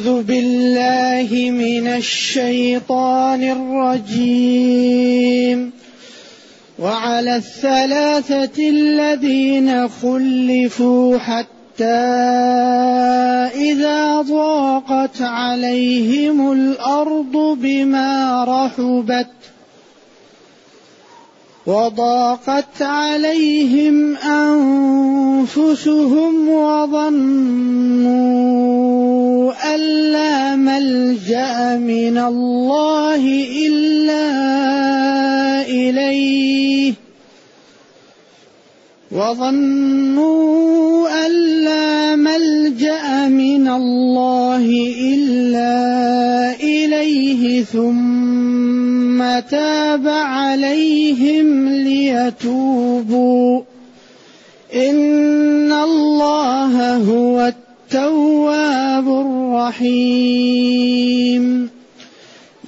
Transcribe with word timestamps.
أعوذ 0.00 0.22
بالله 0.22 1.50
من 1.50 1.86
الشيطان 1.86 3.42
الرجيم. 4.08 5.72
وعلى 6.78 7.36
الثلاثة 7.36 8.68
الذين 8.68 9.88
خلفوا 9.88 11.18
حتى 11.18 11.84
إذا 13.54 14.20
ضاقت 14.20 15.22
عليهم 15.22 16.52
الأرض 16.52 17.58
بما 17.60 18.44
رحبت 18.44 19.30
وضاقت 21.66 22.82
عليهم 22.82 24.16
أنفسهم 25.36 25.68
وظنوا 26.48 27.12
أن 29.74 29.80
لا 30.12 30.56
ملجأ 30.56 31.76
من 31.76 32.18
الله 32.18 33.44
إلا 33.66 34.26
إليه. 35.68 36.94
وظنوا 39.12 41.08
أن 41.26 41.32
لا 41.64 42.16
ملجأ 42.16 43.28
من 43.28 43.68
الله 43.68 44.64
إلا 45.12 45.76
إليه 46.60 47.64
ثم 47.64 48.89
تاب 49.50 50.08
عليهم 50.08 51.68
ليتوبوا. 51.68 53.62
إن 54.74 55.72
الله 55.72 56.96
هو 56.96 57.52
التواب 57.92 59.08
الرحيم. 59.08 61.70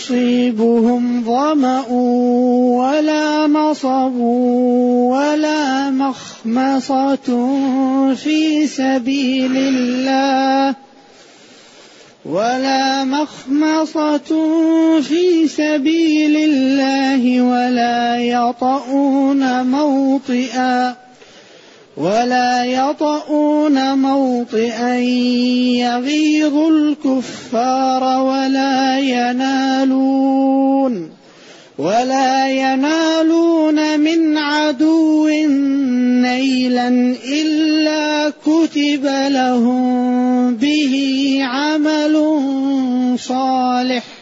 يصيبهم 0.00 1.24
ظمأ 1.24 1.84
ولا 2.80 3.46
نصب 3.46 4.16
ولا 5.12 5.90
مخمصة 5.90 7.28
في 8.14 8.66
سبيل 8.66 9.56
الله. 9.56 10.74
ولا 12.24 13.04
مخمصة 13.04 14.30
في 15.00 15.48
سبيل 15.48 16.36
الله 16.36 17.42
ولا 17.42 18.16
يطؤون 18.16 19.66
موطئا. 19.66 21.09
ولا 21.96 22.64
يطؤون 22.64 23.98
موطئا 23.98 24.96
يغيظ 25.84 26.56
الكفار 26.56 28.22
ولا 28.22 28.98
ينالون 28.98 30.70
ولا 31.78 32.48
ينالون 32.48 34.00
من 34.00 34.38
عدو 34.38 35.28
نيلا 36.22 36.88
إلا 37.24 38.32
كتب 38.46 39.04
لهم 39.28 40.56
به 40.56 40.94
عمل 41.42 42.14
صالح. 43.18 44.19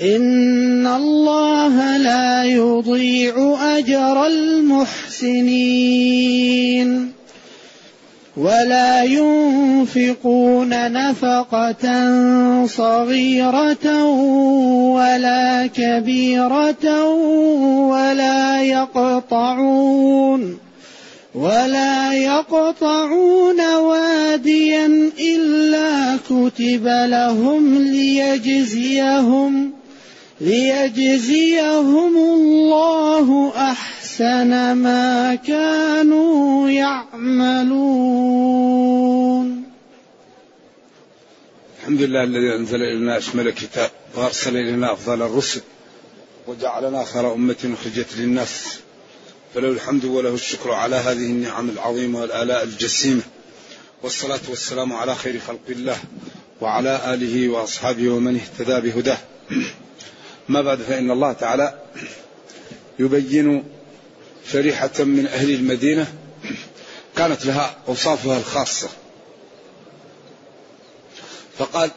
إن 0.00 0.86
الله 0.86 1.96
لا 1.96 2.44
يضيع 2.44 3.56
أجر 3.78 4.26
المحسنين. 4.26 5.20
ولا 8.36 9.04
ينفقون 9.04 10.92
نفقة 10.92 11.86
صغيرة 12.66 14.04
ولا 14.94 15.66
كبيرة 15.66 17.04
ولا 17.90 18.62
يقطعون 18.62 20.58
ولا 21.34 22.12
يقطعون 22.12 23.74
واديا 23.74 24.86
إلا 25.20 26.16
كتب 26.16 26.86
لهم 26.86 27.78
ليجزيهم. 27.78 29.79
ليجزيهم 30.40 32.16
الله 32.16 33.52
أحسن 33.56 34.72
ما 34.72 35.34
كانوا 35.34 36.70
يعملون. 36.70 38.30
الحمد 41.80 42.02
لله 42.02 42.24
الذي 42.24 42.56
أنزل 42.56 42.82
إلينا 42.82 43.18
أشمل 43.18 43.50
كتاب 43.50 43.90
وأرسل 44.16 44.56
إلينا 44.56 44.92
أفضل 44.92 45.22
الرسل 45.22 45.60
وجعلنا 46.46 47.04
خير 47.04 47.34
أمة 47.34 47.74
أخرجت 47.80 48.16
للناس. 48.16 48.78
فله 49.54 49.68
الحمد 49.68 50.04
وله 50.04 50.34
الشكر 50.34 50.72
على 50.72 50.96
هذه 50.96 51.26
النعم 51.26 51.68
العظيمة 51.68 52.20
والآلاء 52.20 52.64
الجسيمة. 52.64 53.22
والصلاة 54.02 54.40
والسلام 54.48 54.92
على 54.92 55.14
خير 55.14 55.40
خلق 55.40 55.60
الله 55.68 55.96
وعلى 56.60 57.14
آله 57.14 57.48
وأصحابه 57.48 58.08
ومن 58.08 58.40
اهتدى 58.40 58.80
بهداه. 58.90 59.18
ما 60.50 60.62
بعد 60.62 60.82
فإن 60.82 61.10
الله 61.10 61.32
تعالى 61.32 61.78
يبين 62.98 63.64
شريحة 64.52 64.90
من 64.98 65.26
أهل 65.26 65.50
المدينة 65.50 66.14
كانت 67.16 67.46
لها 67.46 67.76
أوصافها 67.88 68.38
الخاصة. 68.38 68.88
فقال 71.58 71.90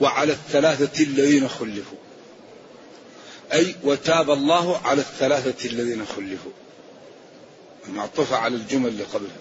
وعلى 0.00 0.32
الثلاثة 0.32 1.02
الذين 1.02 1.48
خلفوا. 1.48 1.98
أي 3.52 3.74
وتاب 3.84 4.30
الله 4.30 4.78
على 4.78 5.00
الثلاثة 5.00 5.70
الذين 5.70 6.06
خلفوا. 6.06 6.52
معطوفة 7.88 8.36
على 8.36 8.56
الجمل 8.56 8.88
اللي 8.88 9.04
قبلها. 9.04 9.38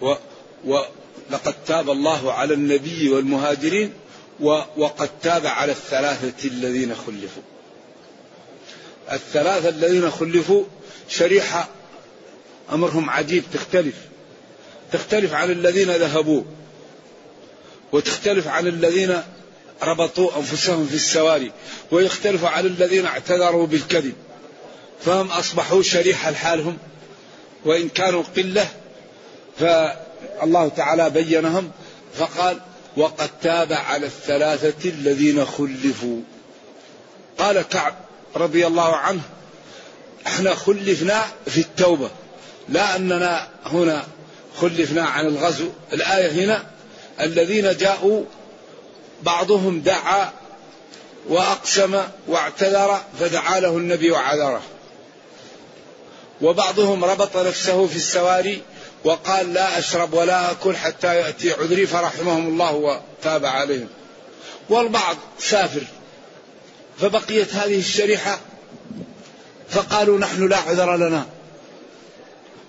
و 0.00 0.14
ولقد 0.64 1.54
تاب 1.66 1.90
الله 1.90 2.32
على 2.32 2.54
النبي 2.54 3.08
والمهاجرين 3.08 3.92
وقد 4.76 5.08
تاب 5.22 5.46
على 5.46 5.72
الثلاثة 5.72 6.48
الذين 6.48 6.94
خلفوا. 6.94 7.42
الثلاثة 9.12 9.68
الذين 9.68 10.10
خلفوا 10.10 10.64
شريحة 11.08 11.68
أمرهم 12.72 13.10
عجيب 13.10 13.44
تختلف. 13.52 13.94
تختلف 14.92 15.34
عن 15.34 15.50
الذين 15.50 15.90
ذهبوا 15.90 16.42
وتختلف 17.92 18.48
عن 18.48 18.66
الذين 18.66 19.22
ربطوا 19.82 20.36
أنفسهم 20.36 20.86
في 20.86 20.94
السواري 20.94 21.52
ويختلف 21.90 22.44
عن 22.44 22.66
الذين 22.66 23.06
اعتذروا 23.06 23.66
بالكذب. 23.66 24.14
فهم 25.04 25.26
أصبحوا 25.26 25.82
شريحة 25.82 26.30
لحالهم 26.30 26.78
وإن 27.64 27.88
كانوا 27.88 28.22
قلة 28.36 28.68
فالله 29.58 30.68
تعالى 30.68 31.10
بينهم 31.10 31.70
فقال 32.14 32.60
وقد 32.96 33.30
تاب 33.42 33.72
على 33.72 34.06
الثلاثة 34.06 34.88
الذين 34.90 35.44
خلفوا. 35.44 36.20
قال 37.38 37.62
كعب 37.62 37.94
رضي 38.36 38.66
الله 38.66 38.96
عنه 38.96 39.20
إحنا 40.26 40.54
خلفنا 40.54 41.24
في 41.46 41.60
التوبة 41.60 42.10
لا 42.68 42.96
أننا 42.96 43.48
هنا 43.66 44.06
خلفنا 44.60 45.02
عن 45.02 45.26
الغزو. 45.26 45.68
الآية 45.92 46.30
هنا 46.44 46.66
الذين 47.20 47.76
جاءوا 47.76 48.24
بعضهم 49.22 49.80
دعا 49.80 50.32
وأقسم 51.28 52.02
واعتذر 52.28 53.00
فدعا 53.20 53.60
له 53.60 53.76
النبي 53.76 54.10
وعذره. 54.10 54.62
وبعضهم 56.42 57.04
ربط 57.04 57.36
نفسه 57.36 57.86
في 57.86 57.96
السواري 57.96 58.62
وقال 59.04 59.52
لا 59.52 59.78
أشرب 59.78 60.14
ولا 60.14 60.50
أكل 60.50 60.76
حتى 60.76 61.16
يأتي 61.16 61.52
عذري 61.52 61.86
فرحمهم 61.86 62.48
الله 62.48 62.74
وتاب 62.74 63.44
عليهم. 63.44 63.88
والبعض 64.68 65.16
سافر 65.38 65.82
فبقيت 66.98 67.54
هذه 67.54 67.78
الشريحة 67.78 68.40
فقالوا 69.68 70.18
نحن 70.18 70.48
لا 70.48 70.56
عذر 70.56 70.96
لنا. 70.96 71.26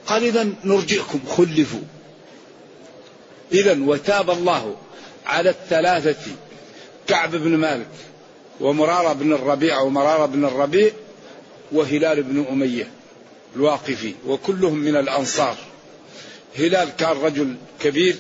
قال 0.08 0.24
إذا 0.24 0.50
نرجئكم 0.64 1.20
خلفوا. 1.38 1.82
إذا 3.52 3.78
وتاب 3.82 4.30
الله 4.30 4.76
على 5.26 5.50
الثلاثة 5.50 6.32
كعب 7.08 7.36
بن 7.36 7.58
مالك 7.58 7.88
ومرارة 8.62 9.14
بن 9.14 9.34
الربيع 9.34 9.80
ومرارة 9.80 10.26
بن 10.26 10.46
الربيع 10.46 10.92
وهلال 11.72 12.24
بن 12.24 12.46
أمية 12.52 12.88
الواقفي 13.56 14.14
وكلهم 14.28 14.78
من 14.78 14.96
الأنصار. 14.96 15.58
هلال 16.58 16.96
كان 16.96 17.18
رجل 17.18 17.56
كبير 17.82 18.16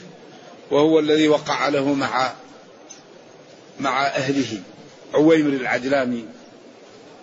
وهو 0.71 0.99
الذي 0.99 1.27
وقع 1.27 1.67
له 1.67 1.93
مع 1.93 2.33
مع 3.79 4.07
أهله. 4.07 4.61
عويمر 5.13 5.49
العجلاني 5.49 6.25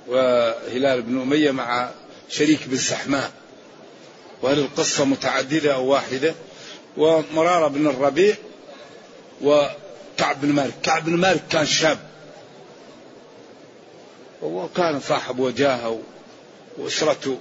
وهلال 0.08 1.02
بن 1.02 1.20
أمية 1.20 1.50
مع 1.50 1.90
شريك 2.28 2.60
بن 2.66 2.76
سحماء. 2.76 3.30
وهل 4.42 4.58
القصة 4.58 5.04
متعددة 5.04 5.74
أو 5.74 5.86
واحدة. 5.86 6.34
ومرارة 6.96 7.68
بن 7.68 7.86
الربيع 7.86 8.34
وكعب 9.42 10.40
بن 10.40 10.52
مالك. 10.52 10.74
كعب 10.82 11.04
بن 11.04 11.16
مالك 11.16 11.42
كان 11.50 11.66
شاب. 11.66 11.98
وكان 14.42 15.00
صاحب 15.00 15.38
وجاهه 15.38 16.00
وأسرته. 16.78 17.38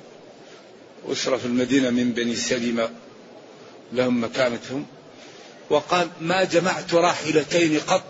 أسرة 1.11 1.37
في 1.37 1.45
المدينة 1.45 1.89
من 1.89 2.11
بني 2.11 2.35
سلمة. 2.35 2.89
لهم 3.93 4.23
مكانتهم. 4.23 4.85
وقال 5.69 6.07
ما 6.21 6.43
جمعت 6.43 6.93
راحلتين 6.93 7.79
قط 7.79 8.03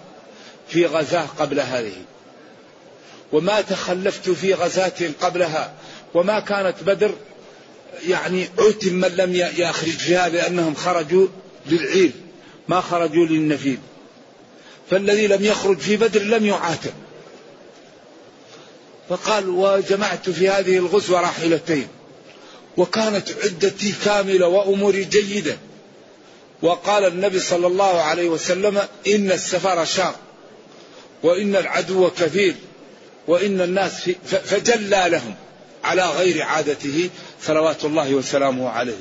في 0.70 0.86
غزاة 0.86 1.28
قبل 1.40 1.60
هذه 1.60 1.94
وما 3.32 3.62
تخلفت 3.62 4.30
في 4.30 4.54
غزاة 4.54 5.12
قبلها 5.22 5.74
وما 6.14 6.40
كانت 6.40 6.84
بدر 6.84 7.12
يعني 8.08 8.50
عتم 8.60 8.94
من 8.94 9.08
لم 9.08 9.36
يخرج 9.36 9.90
فيها 9.90 10.30
لأنهم 10.30 10.76
خرجوا 10.76 11.28
للعير 11.66 12.12
ما 12.68 12.82
خرجوا 12.82 13.26
للنفيل 13.26 13.78
فالذي 14.90 15.28
لم 15.28 15.46
يخرج 15.46 15.78
في 15.78 15.98
بدر 15.98 16.22
لم 16.22 16.46
يعاتب. 16.46 16.94
فقال 19.10 19.50
وجمعت 19.50 20.30
في 20.30 20.50
هذه 20.50 20.78
الغزوة 20.78 21.22
راحلتين 21.22 21.88
وكانت 22.78 23.30
عدتي 23.44 23.94
كاملة 24.06 24.48
وأموري 24.48 25.04
جيدة 25.04 25.58
وقال 26.62 27.06
النبي 27.06 27.40
صلى 27.40 27.68
الله 27.68 28.02
عليه 28.02 28.30
وسلم 28.30 28.82
إن 29.08 29.32
السفر 29.32 29.86
شاق 29.86 30.16
وإن 31.24 31.56
العدو 31.56 32.10
كثير 32.10 32.56
وإن 33.28 33.62
الناس 33.62 34.10
فجلى 34.26 35.06
لهم 35.08 35.36
على 35.84 36.06
غير 36.06 36.42
عادته 36.42 37.10
صلوات 37.42 37.86
الله 37.86 38.14
وسلامه 38.14 38.70
عليه. 38.70 38.98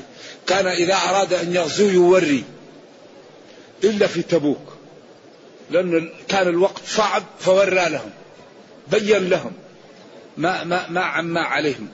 كان 0.47 0.67
إذا 0.67 0.95
أراد 0.95 1.33
أن 1.33 1.55
يغزو 1.55 1.89
يوري 1.89 2.45
إلا 3.85 4.07
في 4.07 4.23
تبوك 4.23 4.73
لأن 5.71 6.11
كان 6.29 6.49
الوقت 6.49 6.83
صعب 6.87 7.23
فورى 7.41 7.89
لهم 7.89 8.11
بين 8.89 9.29
لهم 9.29 9.53
ما 10.37 10.65
ما 10.65 10.89
ما 10.89 11.01
عما 11.01 11.41
عليهم. 11.41 11.89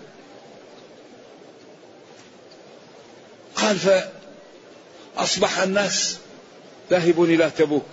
قال 3.57 3.79
فأصبح 5.17 5.59
الناس 5.59 6.17
ذاهبون 6.91 7.31
إلى 7.31 7.51
تبوك. 7.51 7.87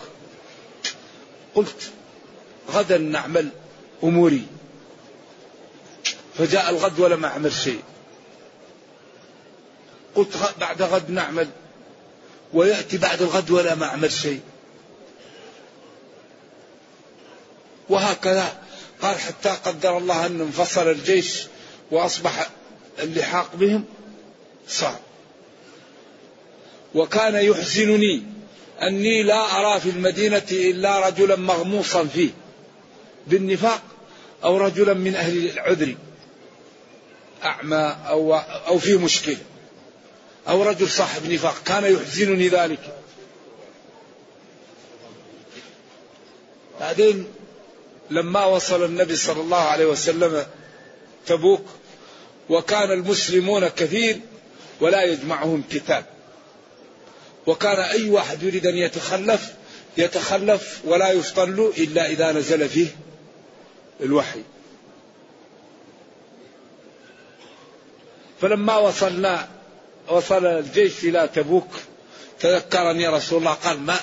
قلت 1.56 1.92
غدا 2.72 2.98
نعمل 2.98 3.50
أموري. 4.04 4.46
فجاء 6.38 6.70
الغد 6.70 7.00
ولم 7.00 7.26
أعمل 7.26 7.54
شيء. 7.54 7.82
قلت 10.16 10.54
بعد 10.60 10.82
غد 10.82 11.10
نعمل. 11.10 11.50
ويأتي 12.54 12.98
بعد 12.98 13.22
الغد 13.22 13.52
ولا 13.52 13.76
ما 13.76 13.86
أعمل 13.86 14.12
شيء. 14.12 14.42
وهكذا 17.90 18.58
قال 19.02 19.20
حتى 19.20 19.50
قدر 19.50 19.98
الله 19.98 20.26
أن 20.26 20.42
انفصل 20.42 20.92
الجيش 20.92 21.44
وأصبح 21.92 22.50
اللحاق 23.00 23.56
بهم. 23.56 23.86
صعب. 24.68 25.00
وكان 26.96 27.36
يحزنني 27.36 28.24
أني 28.82 29.24
لا 29.24 29.60
أرى 29.60 29.80
في 29.80 29.90
المدينة 29.90 30.44
إلا 30.52 31.08
رجلا 31.08 31.36
مغموصا 31.36 32.06
فيه 32.06 32.30
بالنفاق 33.28 33.82
أو 34.44 34.58
رجلا 34.58 34.94
من 34.94 35.16
أهل 35.16 35.50
العذر 35.50 35.96
أعمى 37.44 37.96
أو, 38.08 38.36
أو 38.36 38.80
في 38.80 38.98
مشكلة 38.98 39.38
أو 40.48 40.64
رجل 40.64 40.90
صاحب 40.90 41.32
نفاق. 41.32 41.64
كان 41.66 41.94
يحزنني 41.94 42.48
ذلك. 42.48 42.98
بعدين 46.80 47.28
لما 48.10 48.46
وصل 48.46 48.86
النبي 48.86 49.16
صلى 49.16 49.42
الله 49.42 49.58
عليه 49.58 49.86
وسلم 49.86 50.46
تبوك 51.26 51.66
وكان 52.50 52.92
المسلمون 52.92 53.68
كثير 53.68 54.20
ولا 54.82 55.04
يجمعهم 55.04 55.64
كتاب. 55.72 56.13
وكان 57.48 57.80
أي 57.80 58.10
واحد 58.10 58.44
يريد 58.44 58.68
أن 58.68 58.78
يتخلف 58.78 59.54
يتخلف 59.98 60.82
ولا 60.86 61.12
يفطن 61.12 61.72
إلا 61.78 62.10
إذا 62.10 62.32
نزل 62.32 62.70
فيه 62.70 62.88
الوحي. 64.02 64.42
فلما 68.42 68.78
وصلنا 68.78 69.50
وصل 70.08 70.46
الجيش 70.46 71.04
إلى 71.04 71.30
تبوك 71.36 71.68
تذكرني 72.40 73.08
رسول 73.08 73.40
الله 73.40 73.54
قال 73.54 73.80
ما 73.80 73.96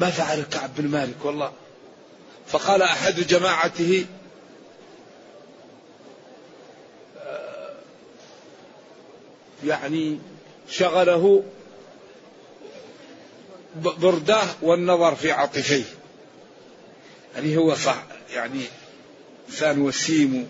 ما 0.00 0.10
فعل 0.10 0.42
كعب 0.42 0.70
بن 0.76 0.88
مالك 0.88 1.24
والله. 1.24 1.52
فقال 2.46 2.82
أحد 2.82 3.14
جماعته 3.14 4.06
يعني 9.64 10.18
شغله 10.70 11.42
برداه 13.76 14.46
والنظر 14.62 15.14
في 15.14 15.32
عاطفيه. 15.32 15.84
يعني 17.34 17.56
هو 17.56 17.74
صح 17.74 18.02
يعني 18.34 18.60
إنسان 19.48 19.80
وسيم. 19.80 20.48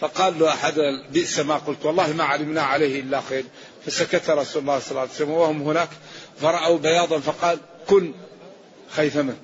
فقال 0.00 0.38
له 0.38 0.48
أحد 0.48 0.74
بئس 1.12 1.38
ما 1.38 1.56
قلت 1.56 1.84
والله 1.84 2.12
ما 2.12 2.24
علمنا 2.24 2.62
عليه 2.62 3.00
إلا 3.00 3.20
خير. 3.20 3.44
فسكت 3.86 4.30
رسول 4.30 4.62
الله 4.62 4.78
صلى 4.78 4.90
الله 4.90 5.00
عليه 5.00 5.10
وسلم 5.10 5.30
وهم 5.30 5.62
هناك 5.62 5.88
فرأوا 6.40 6.78
بياضا 6.78 7.18
فقال 7.18 7.58
كن 7.88 8.12
خيثما 8.90 9.36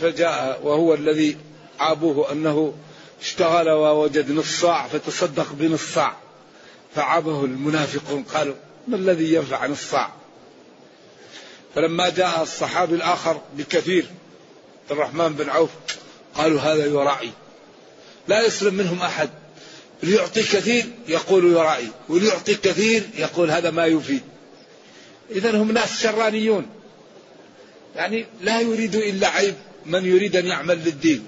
فجاء 0.00 0.60
وهو 0.62 0.94
الذي 0.94 1.36
عابوه 1.80 2.32
أنه 2.32 2.74
اشتغل 3.20 3.70
ووجد 3.70 4.30
نص 4.30 4.60
صاع 4.60 4.86
فتصدق 4.86 5.52
بنص 5.52 5.94
صاع 5.94 6.16
فعابه 6.94 7.44
المنافقون 7.44 8.22
قالوا 8.22 8.54
ما 8.88 8.96
الذي 8.96 9.32
يرفع 9.32 9.66
نص 9.66 9.90
صاع 9.90 10.12
فلما 11.78 12.08
جاء 12.08 12.42
الصحابي 12.42 12.94
الآخر 12.94 13.40
بكثير 13.56 14.06
الرحمن 14.90 15.34
بن 15.34 15.48
عوف 15.48 15.70
قالوا 16.34 16.60
هذا 16.60 16.86
يرائي 16.86 17.30
لا 18.28 18.46
يسلم 18.46 18.74
منهم 18.74 19.02
أحد. 19.02 19.30
ليعطي 20.02 20.42
كثير 20.42 20.86
يقول 21.08 21.52
يرائي 21.52 21.88
وليعطي 22.08 22.54
كثير 22.54 23.02
يقول 23.18 23.50
هذا 23.50 23.70
ما 23.70 23.86
يفيد. 23.86 24.22
إذا 25.30 25.50
هم 25.50 25.72
ناس 25.72 26.02
شرانيون. 26.02 26.66
يعني 27.96 28.26
لا 28.40 28.60
يريد 28.60 28.94
إلا 28.94 29.28
عيب 29.28 29.54
من 29.86 30.06
يريد 30.06 30.36
أن 30.36 30.46
يعمل 30.46 30.78
للدين. 30.84 31.26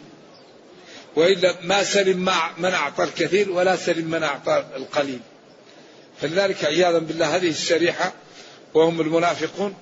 وإلا 1.16 1.56
ما 1.62 1.82
سلم 1.82 2.30
من 2.58 2.72
أعطى 2.72 3.04
الكثير 3.04 3.50
ولا 3.50 3.76
سلم 3.76 4.10
من 4.10 4.22
أعطى 4.22 4.64
القليل. 4.76 5.20
فلذلك 6.20 6.64
عياذا 6.64 6.98
بالله 6.98 7.36
هذه 7.36 7.48
الشريحة 7.48 8.12
وهم 8.74 9.00
المنافقون 9.00 9.74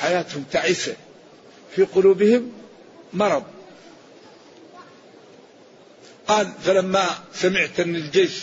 حياتهم 0.00 0.44
تعيسة 0.52 0.96
في 1.76 1.82
قلوبهم 1.82 2.52
مرض. 3.12 3.44
قال 6.26 6.52
فلما 6.64 7.06
سمعت 7.34 7.80
أن 7.80 7.96
الجيش 7.96 8.40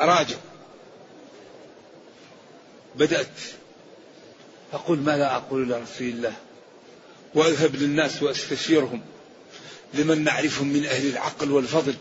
راجع 0.00 0.36
بدأت 2.96 3.40
أقول 4.72 4.98
ماذا 4.98 5.26
أقول 5.26 5.68
لرسول 5.68 6.08
الله؟ 6.08 6.34
وأذهب 7.34 7.76
للناس 7.76 8.22
وأستشيرهم 8.22 9.00
لمن 9.94 10.24
نعرفهم 10.24 10.66
من 10.66 10.86
أهل 10.86 11.08
العقل 11.08 11.50
والفضل. 11.50 11.94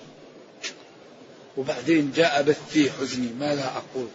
وبعدين 1.58 2.12
جاء 2.16 2.42
بث 2.42 2.60
في 2.70 2.92
حزني 2.92 3.28
ماذا 3.40 3.66
أقول؟ 3.76 4.08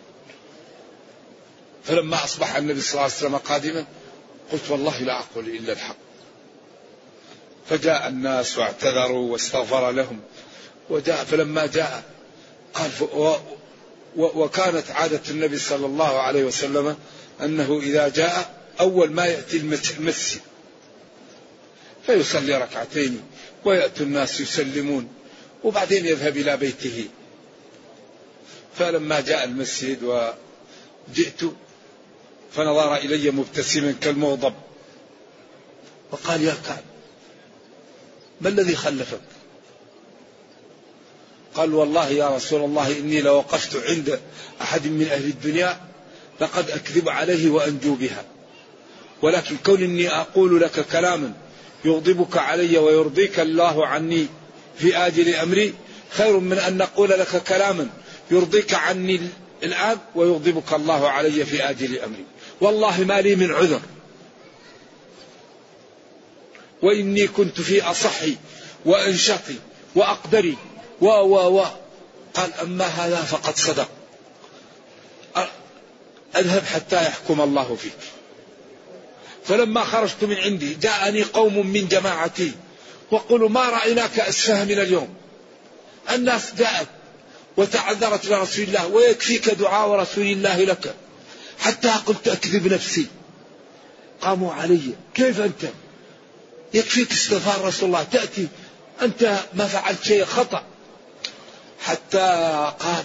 فلما 1.84 2.24
أصبح 2.24 2.56
النبي 2.56 2.80
صلى 2.80 2.92
الله 2.92 3.02
عليه 3.02 3.14
وسلم 3.14 3.36
قادما 3.36 3.84
قلت 4.52 4.70
والله 4.70 4.98
لا 5.02 5.18
أقول 5.18 5.48
إلا 5.48 5.72
الحق. 5.72 5.96
فجاء 7.70 8.08
الناس 8.08 8.58
واعتذروا 8.58 9.32
واستغفر 9.32 9.90
لهم. 9.90 10.20
وجاء 10.90 11.24
فلما 11.24 11.66
جاء 11.66 12.02
قال 12.74 12.90
وكانت 14.16 14.90
عادة 14.90 15.20
النبي 15.30 15.58
صلى 15.58 15.86
الله 15.86 16.20
عليه 16.20 16.44
وسلم 16.44 16.96
أنه 17.42 17.78
إذا 17.82 18.08
جاء 18.08 18.60
أول 18.80 19.12
ما 19.12 19.26
يأتي 19.26 19.56
المسجد 19.56 20.40
فيصلي 22.06 22.58
ركعتين 22.58 23.22
ويأتي 23.64 24.02
الناس 24.02 24.40
يسلمون 24.40 25.08
وبعدين 25.64 26.06
يذهب 26.06 26.36
إلى 26.36 26.56
بيته. 26.56 27.08
فلما 28.78 29.20
جاء 29.20 29.44
المسجد 29.44 30.02
وجئت 30.02 31.40
فنظر 32.56 32.96
إلي 32.96 33.30
مبتسما 33.30 33.94
كالمغضب. 34.00 34.54
وقال 36.12 36.42
يا 36.42 36.54
كعب 36.66 36.82
ما 38.40 38.48
الذي 38.48 38.76
خلفك؟ 38.76 39.20
قال 41.54 41.74
والله 41.74 42.08
يا 42.08 42.28
رسول 42.36 42.64
الله 42.64 42.98
إني 42.98 43.22
لوقفت 43.22 43.76
عند 43.76 44.20
أحد 44.60 44.86
من 44.86 45.08
أهل 45.12 45.24
الدنيا 45.24 45.80
لقد 46.40 46.70
أكذب 46.70 47.08
عليه 47.08 47.50
وأنجو 47.50 47.94
بها. 47.94 48.24
ولكن 49.22 49.56
كون 49.56 49.82
إني 49.82 50.08
أقول 50.08 50.60
لك 50.60 50.86
كلاما 50.86 51.32
يغضبك 51.84 52.38
علي 52.38 52.78
ويرضيك 52.78 53.40
الله 53.40 53.86
عني 53.86 54.26
في 54.78 54.96
آجل 54.96 55.34
أمري 55.34 55.74
خير 56.10 56.38
من 56.38 56.58
أن 56.58 56.76
نقول 56.76 57.10
لك 57.10 57.42
كلاما 57.42 57.88
يرضيك 58.30 58.74
عني 58.74 59.20
الآن 59.62 59.98
ويغضبك 60.14 60.72
الله 60.72 61.08
علي 61.08 61.44
في 61.44 61.70
آجل 61.70 61.98
أمري. 61.98 62.24
والله 62.60 63.04
ما 63.04 63.20
لي 63.20 63.36
من 63.36 63.52
عذر. 63.52 63.80
وإني 66.82 67.26
كنت 67.26 67.60
في 67.60 67.82
أصحي 67.82 68.36
وأنشطي 68.84 69.54
وأقدري. 69.94 70.56
و 71.00 71.06
و 71.06 71.60
و. 71.60 71.64
قال 72.34 72.54
أما 72.62 72.84
هذا 72.84 73.16
فقد 73.16 73.56
صدق. 73.56 73.88
أذهب 76.36 76.64
حتى 76.64 76.96
يحكم 76.96 77.40
الله 77.40 77.76
فيك. 77.76 77.98
فلما 79.44 79.84
خرجت 79.84 80.24
من 80.24 80.36
عندي 80.36 80.74
جاءني 80.74 81.22
قوم 81.22 81.66
من 81.66 81.88
جماعتي 81.88 82.52
وقالوا 83.10 83.48
ما 83.48 83.68
رأيناك 83.68 84.20
أسفه 84.20 84.64
من 84.64 84.78
اليوم؟ 84.78 85.14
الناس 86.10 86.54
جاءت 86.54 86.86
وتعذرت 87.56 88.26
لرسول 88.26 88.64
الله 88.64 88.86
ويكفيك 88.86 89.50
دعاء 89.50 89.90
رسول 89.90 90.26
الله 90.26 90.64
لك. 90.64 90.94
حتى 91.58 91.88
قلت 91.88 92.28
أكذب 92.28 92.72
نفسي. 92.72 93.06
قاموا 94.20 94.52
علي. 94.52 94.80
كيف 95.14 95.40
أنت؟ 95.40 95.64
يكفيك 96.74 97.12
استغفار 97.12 97.64
رسول 97.64 97.86
الله. 97.86 98.02
تأتي. 98.02 98.48
أنت 99.02 99.38
ما 99.54 99.66
فعلت 99.66 100.04
شيء 100.04 100.24
خطأ. 100.24 100.62
حتى 101.80 102.18
قال 102.80 103.04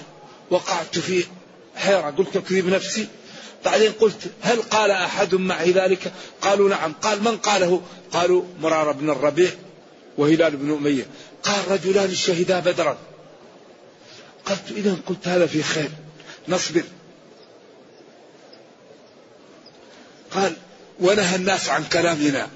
وقعت 0.49 0.99
في 0.99 1.23
حيرة. 1.75 2.09
قلت 2.17 2.35
أكذب 2.35 2.67
نفسي. 2.67 3.07
بعدين 3.65 3.91
قلت 3.91 4.31
هل 4.41 4.61
قال 4.61 4.91
أحد 4.91 5.35
معي 5.35 5.71
ذلك؟ 5.71 6.13
قالوا 6.41 6.69
نعم. 6.69 6.93
قال 6.93 7.23
من 7.23 7.37
قاله؟ 7.37 7.81
قالوا 8.11 8.43
مرار 8.61 8.91
بن 8.91 9.09
الربيع 9.09 9.51
وهلال 10.17 10.57
بن 10.57 10.71
أمية. 10.71 11.05
قال 11.43 11.71
رجلان 11.71 12.15
شهدا 12.15 12.59
بدرا. 12.59 12.97
قلت 14.45 14.71
إذا 14.71 14.97
قلت 15.07 15.27
هذا 15.27 15.45
في 15.45 15.63
خير. 15.63 15.89
نصبر. 16.47 16.83
قال 20.31 20.55
ونهى 20.99 21.35
الناس 21.35 21.69
عن 21.69 21.83
كلامنا. 21.83 22.49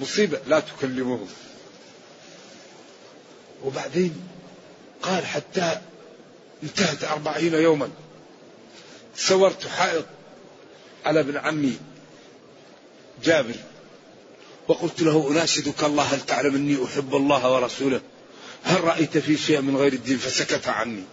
مصيبة 0.00 0.40
لا 0.46 0.60
تكلموهم. 0.60 1.28
وبعدين 3.64 4.22
قال 5.02 5.26
حتى 5.26 5.80
انتهت 6.62 7.04
أربعين 7.04 7.54
يوما. 7.54 7.90
صورت 9.16 9.66
حائط 9.66 10.04
على 11.04 11.20
ابن 11.20 11.36
عمي 11.36 11.76
جابر. 13.24 13.54
وقلت 14.68 15.02
له 15.02 15.30
أناشدك 15.30 15.84
الله 15.84 16.02
هل 16.02 16.20
تعلم 16.20 16.54
أني 16.54 16.84
أحب 16.84 17.14
الله 17.14 17.52
ورسوله؟ 17.52 18.00
هل 18.64 18.84
رأيت 18.84 19.18
في 19.18 19.36
شيء 19.36 19.60
من 19.60 19.76
غير 19.76 19.92
الدين؟ 19.92 20.18
فسكت 20.18 20.68
عني. 20.68 21.04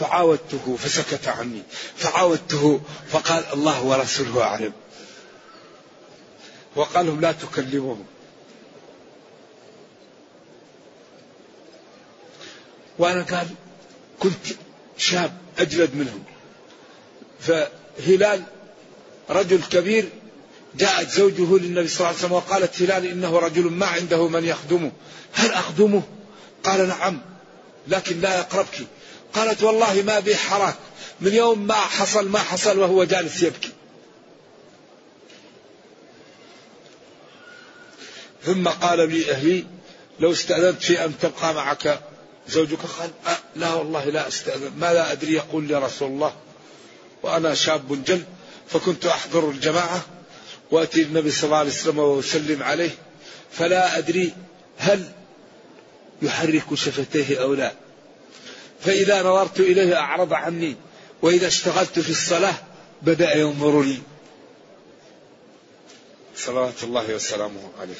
فعاودته 0.00 0.76
فسكت 0.76 1.28
عني. 1.28 1.62
فعاودته 1.96 2.80
فقال 3.08 3.44
الله 3.52 3.82
ورسوله 3.84 4.42
أعلم. 4.42 4.72
وقال 6.76 7.06
لهم 7.06 7.20
لا 7.20 7.32
تكلمهم 7.32 8.04
وأنا 12.98 13.22
قال 13.22 13.48
كنت 14.20 14.46
شاب 14.98 15.36
أجلد 15.58 15.94
منهم. 15.94 16.24
فهلال 17.40 18.42
رجل 19.30 19.62
كبير 19.62 20.08
جاءت 20.74 21.10
زوجه 21.10 21.58
للنبي 21.58 21.88
صلى 21.88 21.98
الله 21.98 22.08
عليه 22.08 22.18
وسلم 22.18 22.32
وقالت 22.32 22.82
هلال 22.82 23.06
إنه 23.06 23.38
رجل 23.38 23.62
ما 23.70 23.86
عنده 23.86 24.28
من 24.28 24.44
يخدمه. 24.44 24.92
هل 25.32 25.50
أخدمه؟ 25.52 26.02
قال 26.64 26.88
نعم 26.88 27.20
لكن 27.88 28.20
لا 28.20 28.38
يقربك. 28.38 28.86
قالت 29.36 29.62
والله 29.62 30.02
ما 30.02 30.20
بي 30.20 30.36
حراك. 30.36 30.74
من 31.20 31.34
يوم 31.34 31.66
ما 31.66 31.74
حصل 31.74 32.28
ما 32.28 32.38
حصل 32.38 32.78
وهو 32.78 33.04
جالس 33.04 33.42
يبكي. 33.42 33.72
ثم 38.44 38.68
قال 38.68 39.10
لي 39.10 39.30
أهلي 39.30 39.64
لو 40.20 40.32
استأذنت 40.32 40.82
في 40.82 41.04
أن 41.04 41.18
تبقى 41.18 41.54
معك 41.54 42.00
زوجك؟ 42.48 42.78
قال 42.78 43.10
أه 43.26 43.38
لا 43.56 43.74
والله 43.74 44.04
لا 44.04 44.28
أستأذن. 44.28 44.72
ما 44.78 44.92
لا 44.92 45.12
أدري 45.12 45.32
يقول 45.32 45.64
لي 45.64 45.74
رسول 45.74 46.08
الله. 46.08 46.34
وأنا 47.22 47.54
شاب 47.54 48.04
جل 48.04 48.22
فكنت 48.68 49.06
أحضر 49.06 49.50
الجماعة 49.50 50.04
وأتي 50.70 51.02
النبي 51.02 51.30
صلى 51.30 51.44
الله 51.44 51.56
عليه 51.56 51.70
وسلم 51.70 51.98
وأسلم 51.98 52.62
عليه. 52.62 52.90
فلا 53.52 53.98
أدري 53.98 54.34
هل 54.78 55.12
يحرك 56.22 56.74
شفتيه 56.74 57.42
أو 57.42 57.54
لا. 57.54 57.85
فإذا 58.86 59.22
نظرت 59.22 59.60
إليه 59.60 59.96
أعرض 59.96 60.32
عني 60.32 60.76
وإذا 61.22 61.46
اشتغلت 61.46 61.98
في 61.98 62.10
الصلاة 62.10 62.54
بدأ 63.02 63.36
ينظرني. 63.36 63.98
صلوات 66.36 66.82
الله 66.82 67.14
وسلامه 67.14 67.70
عليه. 67.80 67.94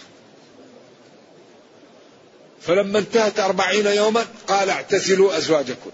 فلما 2.61 2.99
انتهت 2.99 3.41
أربعين 3.41 3.87
يوما 3.87 4.27
قال 4.47 4.71
اعتزلوا 4.71 5.39
أزواجكم. 5.39 5.91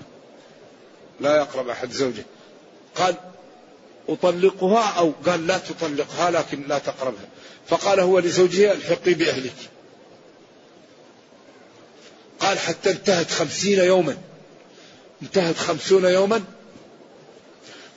لا 1.20 1.36
يقرب 1.36 1.68
أحد 1.68 1.92
زوجه. 1.92 2.24
قال 2.94 3.14
أطلقها 4.08 4.98
أو؟ 4.98 5.12
قال 5.26 5.46
لا 5.46 5.58
تطلقها 5.58 6.30
لكن 6.30 6.68
لا 6.68 6.78
تقربها. 6.78 7.28
فقال 7.68 8.00
هو 8.00 8.18
لزوجها 8.18 8.72
الحقي 8.72 9.14
بأهلك. 9.14 9.56
قال 12.40 12.58
حتى 12.58 12.90
انتهت 12.90 13.30
خمسين 13.30 13.78
يوما. 13.78 14.31
انتهت 15.22 15.56
خمسون 15.56 16.04
يوما 16.04 16.44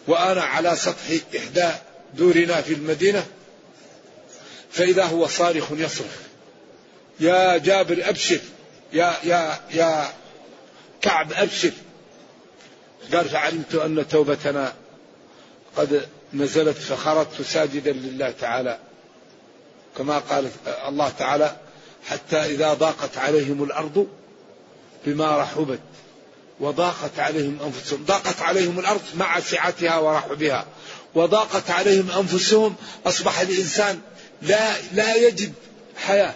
وأنا 0.07 0.43
على 0.43 0.75
سطح 0.75 1.09
إحدى 1.37 1.69
دورنا 2.13 2.61
في 2.61 2.73
المدينة 2.73 3.25
فإذا 4.71 5.03
هو 5.05 5.27
صارخ 5.27 5.71
يصرخ. 5.71 6.11
يا 7.19 7.57
جابر 7.57 8.09
أبشر 8.09 8.39
يا 8.93 9.13
يا 9.23 9.59
يا 9.71 10.13
كعب 11.01 11.33
أبشر. 11.33 11.71
قال 13.13 13.29
فعلمت 13.29 13.75
أن 13.75 14.07
توبتنا 14.07 14.73
قد 15.77 16.07
نزلت 16.33 16.77
فخرجت 16.77 17.41
ساجدا 17.41 17.91
لله 17.91 18.33
تعالى. 18.41 18.79
كما 19.97 20.19
قال 20.19 20.49
الله 20.87 21.09
تعالى 21.09 21.55
حتى 22.05 22.37
إذا 22.37 22.73
ضاقت 22.73 23.17
عليهم 23.17 23.63
الأرض 23.63 24.07
بما 25.05 25.37
رحبت. 25.37 25.79
وضاقت 26.59 27.19
عليهم 27.19 27.57
أنفسهم. 27.65 28.05
ضاقت 28.05 28.41
عليهم 28.41 28.79
الأرض 28.79 29.01
مع 29.15 29.39
سعتها 29.39 29.97
ورحبها 29.97 30.65
وضاقت 31.15 31.69
عليهم 31.69 32.11
أنفسهم. 32.11 32.75
أصبح 33.05 33.39
الإنسان 33.39 33.99
لا 34.41 34.81
لا 34.93 35.15
يجد 35.15 35.53
حياة. 35.97 36.35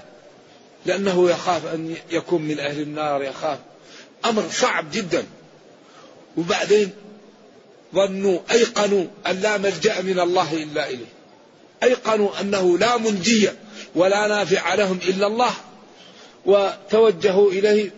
لأنه 0.86 1.30
يخاف 1.30 1.66
أن 1.74 1.96
يكون 2.12 2.42
من 2.42 2.60
أهل 2.60 2.82
النار 2.82 3.24
يخاف. 3.24 3.60
أمر 4.26 4.44
صعب 4.52 4.92
جدا. 4.92 5.26
وبعدين 6.38 6.92
ظنوا 7.96 8.40
أيقنوا 8.52 9.06
أن 9.28 9.40
لا 9.40 9.58
ملجأ 9.58 10.02
من 10.02 10.20
الله 10.20 10.54
إلا 10.54 10.90
إليه. 10.90 11.14
أيقنوا 11.84 12.42
أنه 12.42 12.78
لا 12.78 12.98
منجي 12.98 13.50
ولا 13.96 14.28
نافع 14.28 14.74
لهم 14.74 15.00
إلا 15.08 15.28
الله. 15.28 15.52
وتوجهوا 16.46 17.52
إليه. 17.52 17.92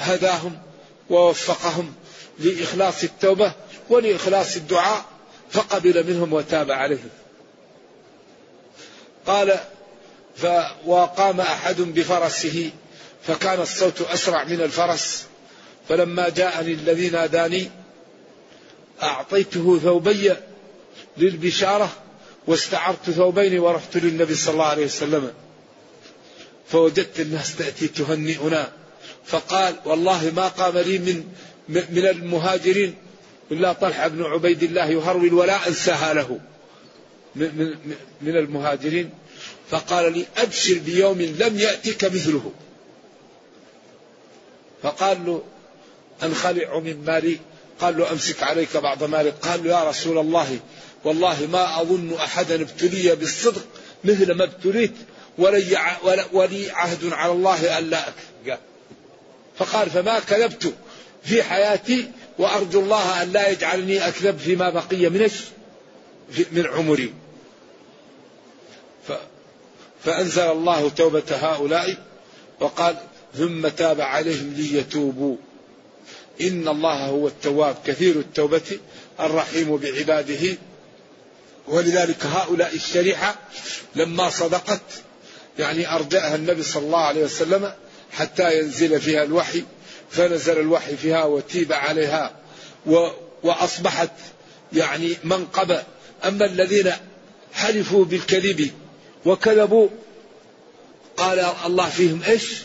فهداهم 0.00 0.58
ووفقهم 1.10 1.94
لإخلاص 2.38 3.04
التوبة 3.04 3.52
ولإخلاص 3.90 4.56
الدعاء 4.56 5.04
فقبل 5.50 6.06
منهم 6.06 6.32
وتاب 6.32 6.70
عليهم. 6.70 7.08
قال 9.26 9.60
وقام 10.86 11.40
أحد 11.40 11.80
بفرسه 11.80 12.70
فكان 13.26 13.60
الصوت 13.60 14.00
أسرع 14.00 14.44
من 14.44 14.60
الفرس. 14.60 15.26
فلما 15.88 16.28
جاءني 16.28 16.72
الذي 16.72 17.10
ناداني 17.10 17.70
أعطيته 19.02 19.78
ثوبي 19.78 20.36
للبشارة 21.16 21.92
واستعرت 22.46 23.10
ثوبين 23.10 23.58
ورحت 23.58 23.96
للنبي 23.96 24.34
صلى 24.34 24.52
الله 24.52 24.64
عليه 24.64 24.84
وسلم. 24.84 25.32
فوجدت 26.68 27.20
الناس 27.20 27.56
تأتي 27.56 27.88
تهنئنا. 27.88 28.79
فقال 29.26 29.74
والله 29.84 30.32
ما 30.36 30.48
قام 30.48 30.78
لي 30.78 30.98
من 30.98 31.24
من 31.68 32.06
المهاجرين 32.06 32.94
إلا 33.52 33.72
طلحة 33.72 34.08
بن 34.08 34.22
عبيد 34.22 34.62
الله 34.62 34.86
يهرول 34.86 35.34
ولا 35.34 35.68
أنساها 35.68 36.14
له. 36.14 36.40
من, 37.36 37.76
من 38.20 38.36
المهاجرين. 38.36 39.10
فقال 39.70 40.12
لي 40.12 40.26
أبشر 40.36 40.78
بيوم 40.78 41.22
لم 41.22 41.58
يأتك 41.58 42.04
مثله. 42.04 42.52
فقال 44.82 45.26
له 45.26 45.42
أنخلع 46.22 46.78
من 46.78 47.04
مالي. 47.04 47.38
قال 47.80 47.98
له 47.98 48.12
أمسك 48.12 48.42
عليك 48.42 48.76
بعض 48.76 49.04
مالك. 49.04 49.34
قال 49.42 49.64
له 49.64 49.70
يا 49.70 49.88
رسول 49.88 50.18
الله 50.18 50.58
والله 51.04 51.46
ما 51.46 51.80
أظن 51.80 52.14
أحدا 52.14 52.62
ابتلي 52.62 53.16
بالصدق 53.16 53.66
مثل 54.04 54.32
ما 54.32 54.44
ابتليت 54.44 54.92
ولي, 55.38 55.78
ولي 56.32 56.70
عهد 56.70 57.12
على 57.12 57.32
الله 57.32 57.78
ألا 57.78 58.08
أكذب 58.08 58.58
فقال 59.60 59.90
فما 59.90 60.18
كذبت 60.18 60.74
في 61.24 61.42
حياتي 61.42 62.10
وأرجو 62.38 62.80
الله 62.80 63.22
أن 63.22 63.32
لا 63.32 63.48
يجعلني 63.48 64.08
أكذب 64.08 64.38
فيما 64.38 64.70
بقي 64.70 65.08
من 65.08 65.30
من 66.52 66.66
عمري. 66.66 67.14
ف 69.08 69.12
فأنزل 70.04 70.42
الله 70.42 70.88
توبة 70.88 71.22
هؤلاء 71.30 71.96
وقال 72.60 72.96
ثم 73.34 73.68
تاب 73.68 74.00
عليهم 74.00 74.54
ليتوبوا. 74.56 75.36
إن 76.40 76.68
الله 76.68 77.06
هو 77.06 77.28
التواب 77.28 77.76
كثير 77.86 78.16
التوبة 78.16 78.78
الرحيم 79.20 79.76
بعباده. 79.76 80.56
ولذلك 81.68 82.26
هؤلاء 82.26 82.74
الشريحة 82.74 83.38
لما 83.94 84.30
صدقت 84.30 84.80
يعني 85.58 85.94
أرجأها 85.94 86.34
النبي 86.34 86.62
صلى 86.62 86.82
الله 86.82 86.98
عليه 86.98 87.24
وسلم 87.24 87.72
حتى 88.12 88.58
ينزل 88.58 89.00
فيها 89.00 89.22
الوحي 89.22 89.64
فنزل 90.10 90.60
الوحي 90.60 90.96
فيها 90.96 91.24
وتيب 91.24 91.72
عليها 91.72 92.36
و 92.86 93.08
وأصبحت 93.42 94.10
يعني 94.72 95.16
منقبة 95.24 95.82
أما 96.24 96.44
الذين 96.44 96.92
حلفوا 97.52 98.04
بالكذب 98.04 98.70
وكذبوا 99.26 99.88
قال 101.16 101.38
الله 101.66 101.88
فيهم 101.88 102.22
إيش؟ 102.22 102.62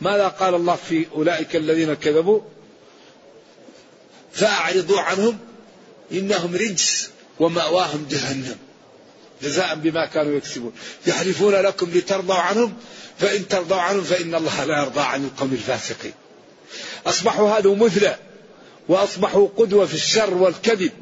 ماذا 0.00 0.28
قال 0.28 0.54
الله 0.54 0.76
في 0.88 1.06
أولئك 1.14 1.56
الذين 1.56 1.94
كذبوا؟ 1.94 2.40
فأعرضوا 4.32 5.00
عنهم 5.00 5.38
إنهم 6.12 6.54
رجس 6.54 7.10
ومأواهم 7.40 8.06
جهنم 8.10 8.56
جزاء 9.42 9.74
بما 9.74 10.06
كانوا 10.06 10.36
يكسبون. 10.36 10.72
يحلفون 11.06 11.54
لكم 11.54 11.90
لترضوا 11.94 12.34
عنهم 12.34 12.74
فإن 13.18 13.48
ترضوا 13.48 13.76
عنهم 13.76 14.02
فإن 14.02 14.34
الله 14.34 14.64
لا 14.64 14.82
يرضى 14.82 15.00
عن 15.00 15.24
القوم 15.24 15.52
الفاسقين. 15.52 16.12
أصبحوا 17.06 17.58
هذا 17.58 17.74
مثلى 17.74 18.16
وأصبحوا 18.88 19.48
قدوة 19.56 19.86
في 19.86 19.94
الشر 19.94 20.34
والكذب 20.34 20.92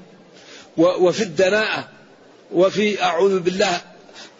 وفي 0.77 1.23
الدناءة 1.23 1.89
وفي 2.53 3.03
أعوذ 3.03 3.39
بالله 3.41 3.81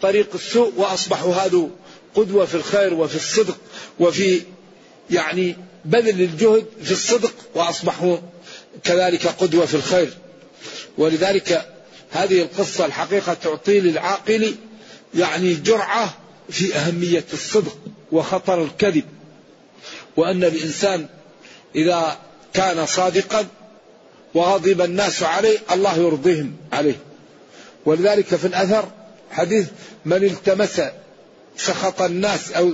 طريق 0.01 0.29
السوء 0.33 0.73
وأصبحوا 0.77 1.33
هذا 1.33 1.67
قدوة 2.15 2.45
في 2.45 2.55
الخير 2.55 2.93
وفي 2.93 3.15
الصدق 3.15 3.57
وفي 3.99 4.41
يعني 5.09 5.55
بذل 5.85 6.21
الجهد 6.21 6.65
في 6.83 6.91
الصدق 6.91 7.33
وأصبحوا 7.55 8.17
كذلك 8.83 9.27
قدوة 9.27 9.65
في 9.65 9.75
الخير. 9.75 10.13
ولذلك 10.97 11.70
هذه 12.11 12.41
القصة 12.41 12.85
الحقيقة 12.85 13.33
تعطي 13.33 13.79
للعاقل 13.79 14.55
يعني 15.15 15.53
جرعة 15.53 16.17
في 16.49 16.75
أهمية 16.75 17.25
الصدق 17.33 17.77
وخطر 18.11 18.63
الكذب 18.63 19.05
وأن 20.17 20.43
الإنسان 20.43 21.07
إذا 21.75 22.17
كان 22.53 22.85
صادقا 22.85 23.47
وغضب 24.33 24.81
الناس 24.81 25.23
عليه 25.23 25.59
الله 25.71 25.97
يرضيهم 25.97 26.53
عليه 26.73 26.95
ولذلك 27.85 28.35
في 28.35 28.47
الأثر 28.47 28.91
حديث 29.31 29.67
من 30.05 30.23
التمس 30.23 30.81
سخط 31.57 32.01
الناس 32.01 32.51
أو 32.51 32.71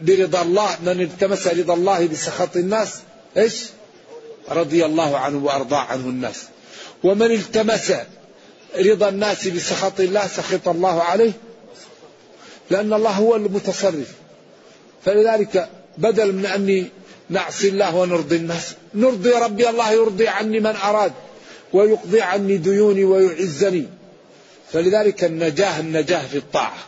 برضا 0.00 0.42
الله 0.42 0.76
من 0.82 1.00
التمس 1.00 1.46
رضا 1.46 1.74
الله 1.74 2.06
بسخط 2.06 2.56
الناس 2.56 2.94
إيش؟ 3.36 3.54
رضي 4.48 4.84
الله 4.84 5.18
عنه 5.18 5.44
وأرضى 5.44 5.76
عنه 5.76 6.08
الناس. 6.08 6.42
ومن 7.04 7.30
التمس 7.30 7.92
رضا 8.76 9.08
الناس 9.08 9.48
بسخط 9.48 10.00
الله 10.00 10.26
سخط 10.26 10.68
الله 10.68 11.02
عليه 11.02 11.32
لأن 12.70 12.92
الله 12.92 13.10
هو 13.10 13.36
المتصرف. 13.36 14.12
فلذلك 15.04 15.68
بدل 15.98 16.32
من 16.32 16.46
أني 16.46 16.86
نعصي 17.30 17.68
الله 17.68 17.96
ونرضي 17.96 18.36
الناس 18.36 18.74
نرضي 18.94 19.30
ربي 19.30 19.68
الله 19.68 19.92
يرضي 19.92 20.28
عني 20.28 20.60
من 20.60 20.76
أراد 20.76 21.12
ويقضي 21.72 22.20
عني 22.20 22.56
ديوني 22.56 23.04
ويعزني. 23.04 23.86
فلذلك 24.72 25.24
النجاة 25.24 25.80
النجاة 25.80 26.26
في 26.26 26.38
الطاعة. 26.38 26.78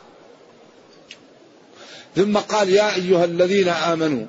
ثم 2.16 2.38
قال 2.38 2.70
يا 2.70 2.94
أيها 2.94 3.24
الذين 3.24 3.68
آمنوا 3.68 4.26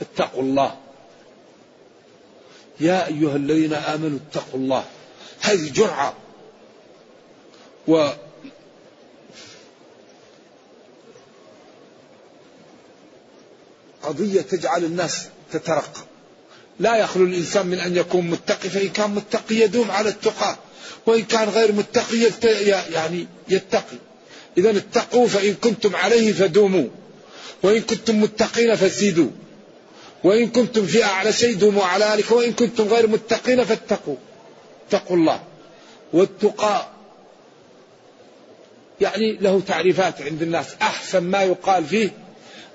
اتقوا 0.00 0.42
الله. 0.42 0.85
يا 2.80 3.06
أيها 3.06 3.36
الذين 3.36 3.72
آمنوا 3.72 4.18
اتقوا 4.30 4.60
الله. 4.60 4.84
هذه 5.40 5.70
جرعة. 5.70 6.14
و 7.88 8.08
قضية 14.02 14.40
تجعل 14.40 14.84
الناس 14.84 15.26
تترقى 15.52 16.00
لا 16.80 16.96
يخلو 16.96 17.24
الإنسان 17.24 17.66
من 17.66 17.78
أن 17.78 17.96
يكون 17.96 18.30
متقي 18.30 18.68
فإن 18.68 18.88
كان 18.88 19.10
متقي 19.10 19.54
يدوم 19.54 19.90
على 19.90 20.08
التقى. 20.08 20.56
وإن 21.06 21.24
كان 21.24 21.48
غير 21.48 21.72
متقي 21.72 22.18
يعني 22.92 23.26
يتقي. 23.48 23.96
إذا 24.58 24.70
اتقوا 24.70 25.28
فإن 25.28 25.54
كنتم 25.54 25.96
عليه 25.96 26.32
فدوموا. 26.32 26.88
وإن 27.62 27.80
كنتم 27.80 28.20
متقين 28.20 28.76
فزيدوا. 28.76 29.30
وإن 30.24 30.48
كنتم 30.48 30.86
في 30.86 31.04
أعلى 31.04 31.32
شيء 31.32 31.56
دوموا 31.56 31.84
على 31.84 32.04
ذلك 32.04 32.30
وإن 32.30 32.52
كنتم 32.52 32.88
غير 32.88 33.06
متقين 33.06 33.64
فاتقوا. 33.64 34.16
اتقوا 34.88 35.16
الله. 35.16 35.42
والتقى 36.12 36.88
يعني 39.00 39.32
له 39.32 39.60
تعريفات 39.60 40.22
عند 40.22 40.42
الناس. 40.42 40.66
أحسن 40.82 41.22
ما 41.22 41.42
يقال 41.42 41.84
فيه 41.84 42.10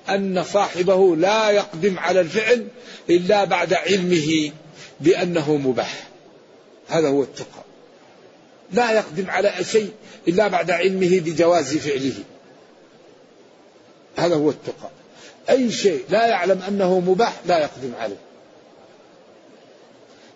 أن 0.08 0.44
صاحبه 0.44 1.16
لا 1.16 1.50
يقدم 1.50 1.98
على 1.98 2.20
الفعل 2.20 2.66
إلا 3.10 3.44
بعد 3.44 3.74
علمه 3.74 4.52
بأنه 5.00 5.56
مباح. 5.56 6.08
هذا 6.88 7.08
هو 7.08 7.22
التقى. 7.22 7.62
لا 8.72 8.92
يقدم 8.92 9.30
على 9.30 9.52
شيء 9.72 9.92
إلا 10.28 10.48
بعد 10.48 10.70
علمه 10.70 11.20
بجواز 11.20 11.76
فعله. 11.76 12.14
هذا 14.16 14.34
هو 14.34 14.50
التقى. 14.50 14.90
أي 15.50 15.72
شيء 15.72 16.04
لا 16.08 16.26
يعلم 16.26 16.62
أنه 16.62 17.00
مباح 17.00 17.40
لا 17.46 17.58
يقدم 17.58 17.92
عليه. 17.98 18.16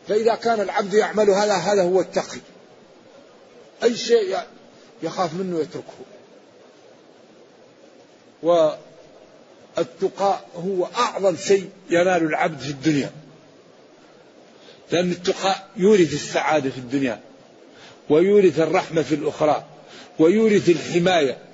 فإذا 0.08 0.34
كان 0.34 0.60
العبد 0.60 0.94
يعمل 0.94 1.30
هذا 1.30 1.54
هذا 1.54 1.82
هو 1.82 2.00
التقي. 2.00 2.40
أي 3.82 3.96
شيء 3.96 4.38
يخاف 5.02 5.34
منه 5.34 5.60
يتركه. 5.60 5.94
والتقاء 9.76 10.48
هو 10.56 10.86
أعظم 10.96 11.36
شيء 11.36 11.70
ينال 11.90 12.22
العبد 12.22 12.58
في 12.58 12.70
الدنيا. 12.70 13.10
لأن 14.92 15.10
التقاء 15.10 15.68
يورث 15.76 16.14
السعادة 16.14 16.70
في 16.70 16.78
الدنيا 16.78 17.20
ويورث 18.10 18.60
الرحمة 18.60 19.02
في 19.02 19.14
الأخرى 19.14 19.64
ويورث 20.18 20.68
الحماية. 20.68 21.45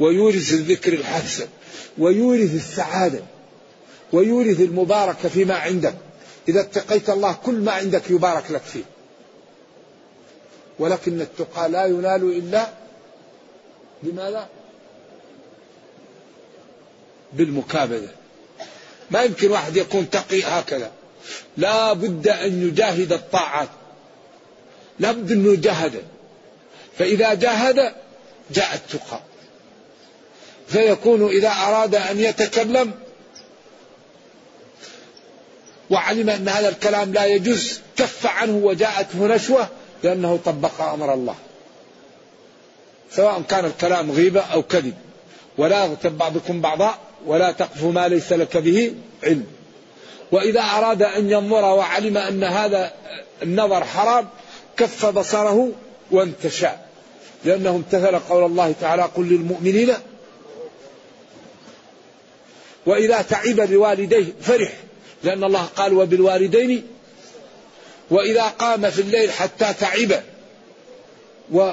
ويورث 0.00 0.52
الذكر 0.52 0.92
الحسن 0.92 1.46
ويورث 1.98 2.54
السعادة 2.54 3.20
ويورث 4.12 4.60
المباركة 4.60 5.28
فيما 5.28 5.54
عندك. 5.54 5.94
إذا 6.48 6.60
اتقيت 6.60 7.10
الله 7.10 7.32
كل 7.32 7.54
ما 7.54 7.72
عندك 7.72 8.10
يبارك 8.10 8.50
لك 8.50 8.62
فيه. 8.62 8.84
ولكن 10.78 11.20
التقى 11.20 11.68
لا 11.68 11.86
ينال 11.86 12.22
إلا 12.22 12.68
بماذا؟ 14.02 14.48
بالمكابدة. 17.32 18.08
ما 19.10 19.22
يمكن 19.22 19.50
واحد 19.50 19.76
يكون 19.76 20.10
تقي 20.10 20.42
هكذا. 20.42 20.90
لا 21.56 21.92
بد 21.92 22.28
أن 22.28 22.68
يجاهد 22.68 23.12
الطاعات. 23.12 23.68
لابد 25.00 25.32
أنه 25.32 25.56
جاهد 25.56 26.02
فإذا 26.98 27.34
جاهد 27.34 27.92
جاء 28.50 28.74
التقى. 28.74 29.20
فيكون 30.68 31.28
إذا 31.28 31.48
أراد 31.48 31.94
أن 31.94 32.20
يتكلم 32.20 32.92
وعلم 35.90 36.30
أن 36.30 36.48
هذا 36.48 36.68
الكلام 36.68 37.12
لا 37.12 37.24
يجوز 37.24 37.80
كف 37.96 38.26
عنه 38.26 38.56
وجاءته 38.56 39.26
نشوة 39.26 39.68
لأنه 40.02 40.38
طبق 40.44 40.80
أمر 40.80 41.14
الله. 41.14 41.34
سواء 43.10 43.42
كان 43.48 43.64
الكلام 43.64 44.10
غيبة 44.10 44.40
أو 44.40 44.62
كذب. 44.62 44.94
ولا 45.58 45.84
يغتب 45.84 46.18
بعضكم 46.18 46.60
بعضا 46.60 46.98
ولا 47.26 47.52
تقف 47.52 47.84
ما 47.84 48.08
ليس 48.08 48.32
لك 48.32 48.56
به 48.56 48.94
علم. 49.22 49.46
وإذا 50.32 50.60
أراد 50.60 51.02
أن 51.02 51.30
ينظر 51.30 51.64
وعلم 51.64 52.16
أن 52.18 52.44
هذا 52.44 52.92
النظر 53.42 53.84
حرام 53.84 54.28
كف 54.76 55.06
بصره 55.06 55.72
وانتشى. 56.10 56.68
لأنه 57.44 57.70
امتثل 57.70 58.18
قول 58.18 58.44
الله 58.44 58.74
تعالى 58.80 59.02
قل 59.02 59.28
للمؤمنين 59.28 59.94
وإذا 62.88 63.22
تعب 63.22 63.56
بوالديه 63.56 64.24
فرح 64.40 64.72
لأن 65.24 65.44
الله 65.44 65.64
قال 65.64 65.92
وبالوالدين 65.92 66.86
وإذا 68.10 68.42
قام 68.42 68.90
في 68.90 69.00
الليل 69.00 69.30
حتى 69.30 69.74
تعب 69.80 70.22
و 71.52 71.70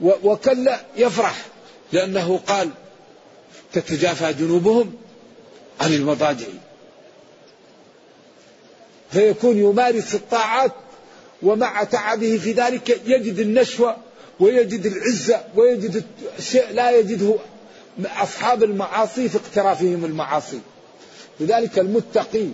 وكلا 0.00 0.80
يفرح 0.96 1.46
لأنه 1.92 2.40
قال 2.46 2.70
تتجافى 3.72 4.32
جنوبهم 4.32 4.94
عن 5.80 5.94
المضاجع 5.94 6.46
فيكون 9.10 9.58
يمارس 9.58 10.14
الطاعات 10.14 10.72
ومع 11.42 11.84
تعبه 11.84 12.38
في 12.38 12.52
ذلك 12.52 13.00
يجد 13.06 13.38
النشوة 13.38 13.96
ويجد 14.40 14.86
العزة 14.86 15.44
ويجد 15.56 16.04
الشيء 16.38 16.72
لا 16.72 16.90
يجده 16.90 17.34
أصحاب 18.04 18.62
المعاصي 18.62 19.28
في 19.28 19.36
اقترافهم 19.36 20.04
المعاصي. 20.04 20.60
لذلك 21.40 21.78
المتقي 21.78 22.46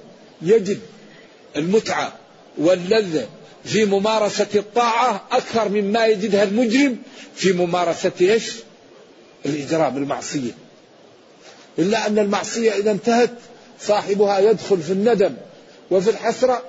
يجد 0.43 0.81
المتعة 1.57 2.13
واللذة 2.59 3.29
في 3.65 3.85
ممارسة 3.85 4.47
الطاعة 4.55 5.25
أكثر 5.33 5.69
مما 5.69 6.07
يجدها 6.07 6.43
المجرم 6.43 6.99
في 7.35 7.53
ممارسة 7.53 8.13
إيش؟ 8.21 8.53
الإجرام 9.47 9.97
المعصية. 9.97 10.53
إلا 11.79 12.07
أن 12.07 12.19
المعصية 12.19 12.73
إذا 12.73 12.91
انتهت 12.91 13.31
صاحبها 13.81 14.39
يدخل 14.39 14.83
في 14.83 14.93
الندم 14.93 15.35
وفي 15.91 16.11
الحسرة 16.11 16.63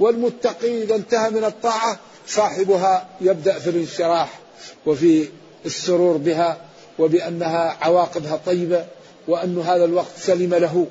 والمتقي 0.00 0.82
إذا 0.82 0.94
انتهى 0.94 1.30
من 1.30 1.44
الطاعة 1.44 1.98
صاحبها 2.28 3.08
يبدأ 3.20 3.58
في 3.58 3.70
الانشراح 3.70 4.38
وفي 4.86 5.28
السرور 5.66 6.16
بها 6.16 6.60
وبأنها 6.98 7.76
عواقبها 7.80 8.40
طيبة 8.46 8.86
وأن 9.28 9.58
هذا 9.58 9.84
الوقت 9.84 10.16
سلم 10.18 10.54
له. 10.54 10.86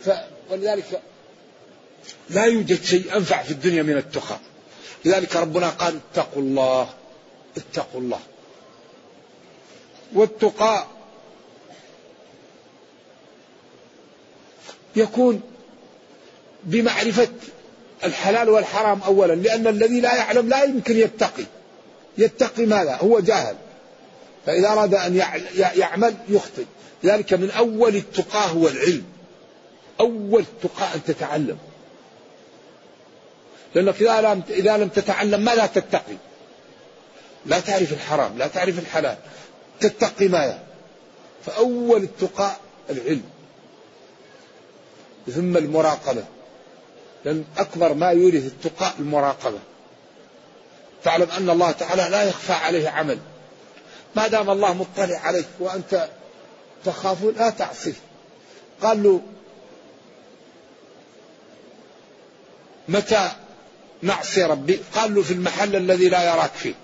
ف 0.00 0.10
ولذلك 0.50 1.00
لا 2.30 2.44
يوجد 2.44 2.82
شيء 2.82 3.16
أنفع 3.16 3.42
في 3.42 3.50
الدنيا 3.50 3.82
من 3.82 3.96
التقى. 3.96 4.36
لذلك 5.04 5.36
ربنا 5.36 5.68
قال 5.68 5.98
اتقوا 6.12 6.42
الله 6.42 6.88
اتقوا 7.56 8.00
الله. 8.00 8.20
والتقى 10.14 10.86
يكون 14.96 15.42
بمعرفة 16.64 17.28
الحلال 18.04 18.48
والحرام 18.48 19.00
أولا 19.02 19.32
لأن 19.32 19.66
الذي 19.66 20.00
لا 20.00 20.16
يعلم 20.16 20.48
لا 20.48 20.64
يمكن 20.64 20.96
يتقي. 20.96 21.44
يتقي 22.18 22.66
ماذا؟ 22.66 22.94
هو 22.94 23.20
جاهل. 23.20 23.56
فإذا 24.46 24.68
أراد 24.68 24.94
أن 24.94 25.16
يعمل 25.56 26.14
يخطئ. 26.28 26.64
لذلك 27.02 27.32
من 27.32 27.50
أول 27.50 27.96
التقى 27.96 28.50
هو 28.54 28.68
العلم. 28.68 29.04
أول 30.00 30.40
التقى 30.42 30.94
أن 30.94 31.04
تتعلم. 31.04 31.58
لأنك 33.74 34.02
إذا 34.02 34.20
لم 34.20 34.42
إذا 34.50 34.76
لم 34.76 34.88
تتعلم 34.88 35.44
ماذا 35.44 35.66
تتقي؟ 35.66 36.16
لا 37.46 37.60
تعرف 37.60 37.92
الحرام، 37.92 38.38
لا 38.38 38.46
تعرف 38.46 38.78
الحلال، 38.78 39.16
تتقي 39.80 40.28
ماذا؟ 40.28 40.62
فأول 41.46 42.02
التقى 42.02 42.56
العلم. 42.90 43.24
ثم 45.34 45.56
المراقبة. 45.56 46.24
لأن 47.24 47.44
أكبر 47.58 47.94
ما 47.94 48.10
يورث 48.10 48.46
التقى 48.46 48.92
المراقبة. 48.98 49.58
تعلم 51.04 51.30
أن 51.30 51.50
الله 51.50 51.70
تعالى 51.70 52.08
لا 52.10 52.22
يخفى 52.22 52.52
عليه 52.52 52.88
عمل. 52.88 53.18
ما 54.16 54.28
دام 54.28 54.50
الله 54.50 54.74
مطلع 54.74 55.18
عليك 55.18 55.46
وأنت 55.60 56.08
تخاف 56.84 57.24
لا 57.24 57.50
تعصيه 57.50 57.94
قال 58.82 59.02
له 59.02 59.20
متى 62.88 63.30
نعصي 64.02 64.42
ربي؟ 64.42 64.80
قال 64.94 65.14
له 65.14 65.22
في 65.22 65.32
المحل 65.32 65.76
الذي 65.76 66.08
لا 66.08 66.34
يراك 66.34 66.50
فيه. 66.54 66.74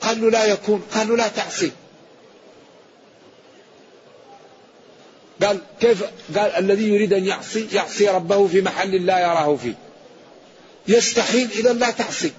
قال 0.00 0.20
له 0.20 0.30
لا 0.30 0.44
يكون 0.44 0.82
قال 0.94 1.08
له 1.08 1.16
لا 1.16 1.28
تعصي. 1.28 1.70
قال 5.42 5.58
كيف؟ 5.80 6.04
قال 6.36 6.50
الذي 6.50 6.88
يريد 6.88 7.12
أن 7.12 7.24
يعصي 7.24 7.68
يعصي 7.72 8.08
ربه 8.08 8.46
في 8.46 8.62
محل 8.62 9.06
لا 9.06 9.18
يراه 9.18 9.56
فيه. 9.56 9.74
يستحيل 10.88 11.50
إذا 11.50 11.72
لا 11.72 11.90
تعصي. 11.90 12.32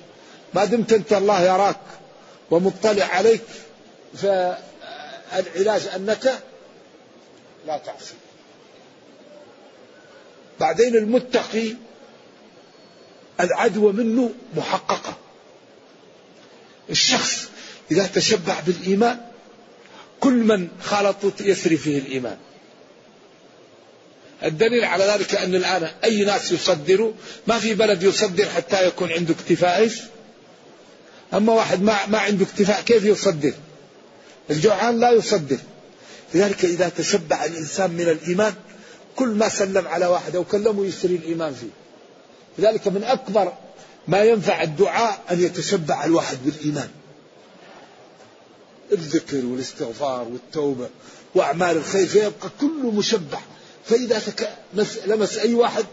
ما 0.54 0.66
دمت 0.66 0.94
أنت 0.94 1.14
الله 1.14 1.42
يراك 1.42 1.80
ومطلع 2.52 3.06
عليك 3.06 3.42
فالعلاج 4.16 5.88
أنك 5.96 6.40
لا 7.68 7.78
تعصي. 7.78 8.14
بعدين 10.60 10.96
المتقي 10.96 11.76
العدوى 13.40 13.94
منه 13.94 14.34
محققة. 14.56 15.18
الشخص 16.90 17.50
إذا 17.92 18.08
تشبع 18.08 18.60
بالإيمان 18.60 19.26
كل 20.20 20.34
من 20.34 20.70
خالطه 20.82 21.34
يسري 21.42 21.78
فيه 21.78 21.98
الإيمان. 21.98 22.38
الدليل 24.44 24.84
على 24.84 25.04
ذلك 25.04 25.36
أن 25.36 25.56
الآن 25.56 25.92
أي 26.04 26.26
ناس 26.26 26.52
يصدروا 26.52 27.14
ما 27.48 27.60
في 27.60 27.74
بلد 27.74 28.04
يصدر 28.04 28.50
حتى 28.50 28.88
يكون 28.88 29.12
عنده 29.12 29.34
اكتفاء 29.34 29.92
أما 31.34 31.54
واحد 31.54 31.82
ما, 31.82 32.06
ما 32.06 32.18
عنده 32.18 32.46
اكتفاء 32.46 32.82
كيف 32.82 33.06
يصدر؟ 33.06 33.54
الجوعان 34.52 35.00
لا 35.00 35.12
يصدر 35.12 35.58
لذلك 36.34 36.66
إذا 36.66 36.90
تشبع 36.90 37.46
الإنسان 37.46 37.92
من 37.92 38.10
الإيمان 38.10 38.54
كل 39.16 39.30
ما 39.30 39.50
سلم 39.50 39.88
على 39.88 40.06
واحد 40.06 40.36
أو 40.36 40.44
كلمه 40.44 40.86
يسري 40.86 41.16
الإيمان 41.16 41.54
فيه. 41.54 41.68
لذلك 42.60 42.88
من 42.88 43.04
أكبر 43.04 43.54
ما 44.08 44.24
ينفع 44.24 44.64
الدعاء 44.64 45.22
أن 45.32 45.44
يتشبع 45.44 46.06
الواحد 46.06 46.38
بالإيمان. 46.46 46.90
الذكر 48.92 49.46
والاستغفار 49.46 50.28
والتوبة 50.32 50.90
وأعمال 51.36 51.78
الخير 51.78 52.08
فيبقى 52.08 52.50
كله 52.62 52.92
مشبع. 52.92 53.40
فإذا 53.86 54.20
تك... 54.20 54.50
لمس 55.08 55.38
أي 55.38 55.54
واحد 55.54 55.86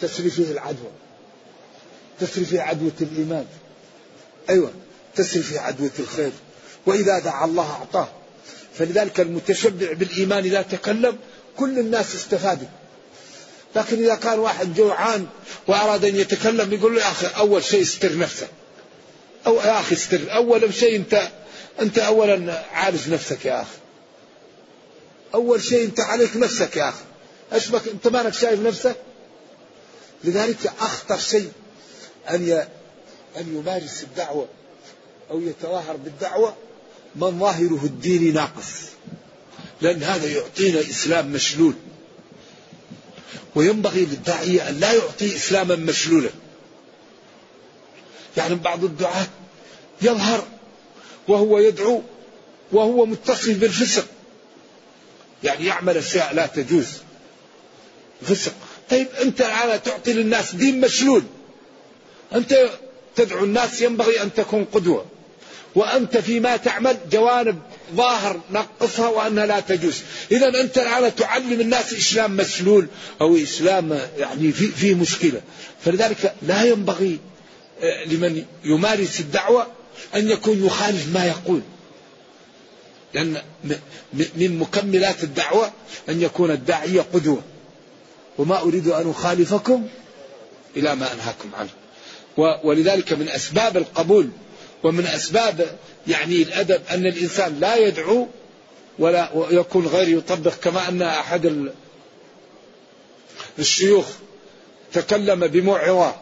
تسري 0.00 0.30
فيه 0.30 0.50
العدوى. 0.52 0.90
تسري 2.20 2.44
فيه 2.44 2.60
عدوة 2.60 2.92
الإيمان. 3.00 3.46
أيوة 4.50 4.70
تسري 5.16 5.42
فيه 5.42 5.60
عدوة 5.60 5.90
الخير. 5.98 6.32
وإذا 6.86 7.18
دعا 7.18 7.44
الله 7.44 7.70
أعطاه. 7.70 8.08
فلذلك 8.74 9.20
المتشبع 9.20 9.92
بالإيمان 9.92 10.44
إذا 10.44 10.62
تكلم 10.62 11.18
كل 11.56 11.78
الناس 11.78 12.14
استفادت 12.14 12.68
لكن 13.76 14.02
إذا 14.04 14.14
كان 14.14 14.38
واحد 14.38 14.74
جوعان 14.74 15.26
وأراد 15.68 16.04
أن 16.04 16.16
يتكلم 16.16 16.72
يقول 16.72 16.94
له 16.96 17.02
يا 17.02 17.10
أخي 17.10 17.26
أول 17.26 17.64
شيء 17.64 17.82
استر 17.82 18.18
نفسك. 18.18 18.48
أو 19.46 19.54
يا 19.54 19.80
أخي 19.80 19.94
استر. 19.94 20.34
أول 20.34 20.74
شيء 20.74 20.96
أنت 20.96 21.28
أنت 21.80 21.98
أولا 21.98 22.64
عارف 22.72 23.08
نفسك 23.08 23.44
يا 23.44 23.62
أخي. 23.62 23.76
أول 25.34 25.62
شيء 25.62 25.84
أنت 25.84 26.00
عليك 26.00 26.36
نفسك 26.36 26.76
يا 26.76 26.88
أخي. 26.88 27.04
أشبك 27.52 27.88
أنت 27.88 28.08
مالك 28.08 28.34
شايف 28.34 28.60
نفسك؟ 28.60 28.96
لذلك 30.24 30.72
أخطر 30.80 31.18
شيء 31.18 31.52
أن 32.30 32.66
أن 33.36 33.56
يمارس 33.56 34.02
الدعوة 34.02 34.46
أو 35.30 35.40
يتظاهر 35.40 35.96
بالدعوة 35.96 36.56
من 37.16 37.38
ظاهره 37.38 37.80
الديني 37.84 38.30
ناقص؟ 38.30 38.90
لأن 39.80 40.02
هذا 40.02 40.28
يعطينا 40.28 40.80
إسلام 40.80 41.32
مشلول. 41.32 41.74
وينبغي 43.54 44.04
للداعية 44.04 44.68
أن 44.68 44.80
لا 44.80 44.92
يعطي 44.92 45.36
إسلاما 45.36 45.76
مشلولا. 45.76 46.30
يعني 48.36 48.54
بعض 48.54 48.84
الدعاة 48.84 49.26
يظهر 50.02 50.46
وهو 51.28 51.58
يدعو 51.58 52.02
وهو 52.72 53.06
متصل 53.06 53.54
بالفسق. 53.54 54.06
يعني 55.44 55.66
يعمل 55.66 55.96
أشياء 55.96 56.34
لا 56.34 56.46
تجوز. 56.46 56.86
فسق. 58.22 58.52
طيب 58.90 59.06
أنت 59.22 59.40
الآن 59.40 59.82
تعطي 59.82 60.12
للناس 60.12 60.54
دين 60.54 60.80
مشلول. 60.80 61.22
أنت 62.34 62.70
تدعو 63.16 63.44
الناس 63.44 63.82
ينبغي 63.82 64.22
أن 64.22 64.34
تكون 64.34 64.64
قدوة. 64.64 65.04
وأنت 65.74 66.16
فيما 66.16 66.56
تعمل 66.56 66.96
جوانب 67.12 67.58
ظاهر 67.94 68.40
نقصها 68.50 69.08
وأنها 69.08 69.46
لا 69.46 69.60
تجوز. 69.60 69.94
إذا 70.32 70.60
أنت 70.60 70.78
الآن 70.78 71.14
تعلم 71.14 71.60
الناس 71.60 71.92
إسلام 71.92 72.36
مسلول 72.36 72.86
أو 73.20 73.36
إسلام 73.36 74.00
يعني 74.18 74.52
في, 74.52 74.66
في 74.66 74.94
مشكلة. 74.94 75.40
فلذلك 75.84 76.34
لا 76.42 76.64
ينبغي 76.64 77.18
آه، 77.82 78.04
لمن 78.04 78.44
يمارس 78.64 79.20
الدعوة 79.20 79.66
أن 80.14 80.30
يكون 80.30 80.66
يخالف 80.66 81.14
ما 81.14 81.26
يقول. 81.26 81.60
لأن 83.14 83.42
من 84.12 84.58
مكملات 84.58 85.24
الدعوة 85.24 85.72
أن 86.08 86.22
يكون 86.22 86.50
الداعية 86.50 87.00
قدوة. 87.14 87.42
وما 88.38 88.60
أريد 88.60 88.88
أن 88.88 89.10
أخالفكم 89.10 89.88
إلى 90.76 90.94
ما 90.94 91.12
أنهاكم 91.12 91.50
عنه. 91.54 91.70
ولذلك 92.64 93.12
من 93.12 93.28
أسباب 93.28 93.76
القبول 93.76 94.28
ومن 94.82 95.06
أسباب 95.06 95.78
يعني 96.06 96.42
الأدب 96.42 96.80
أن 96.90 97.06
الإنسان 97.06 97.60
لا 97.60 97.76
يدعو 97.76 98.28
ولا 98.98 99.30
يكون 99.50 99.86
غير 99.86 100.08
يطبق 100.08 100.54
كما 100.54 100.88
أن 100.88 101.02
أحد 101.02 101.70
الشيوخ 103.58 104.06
تكلم 104.92 105.46
بموعظة 105.46 106.14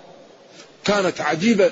كانت 0.85 1.21
عجيبة 1.21 1.71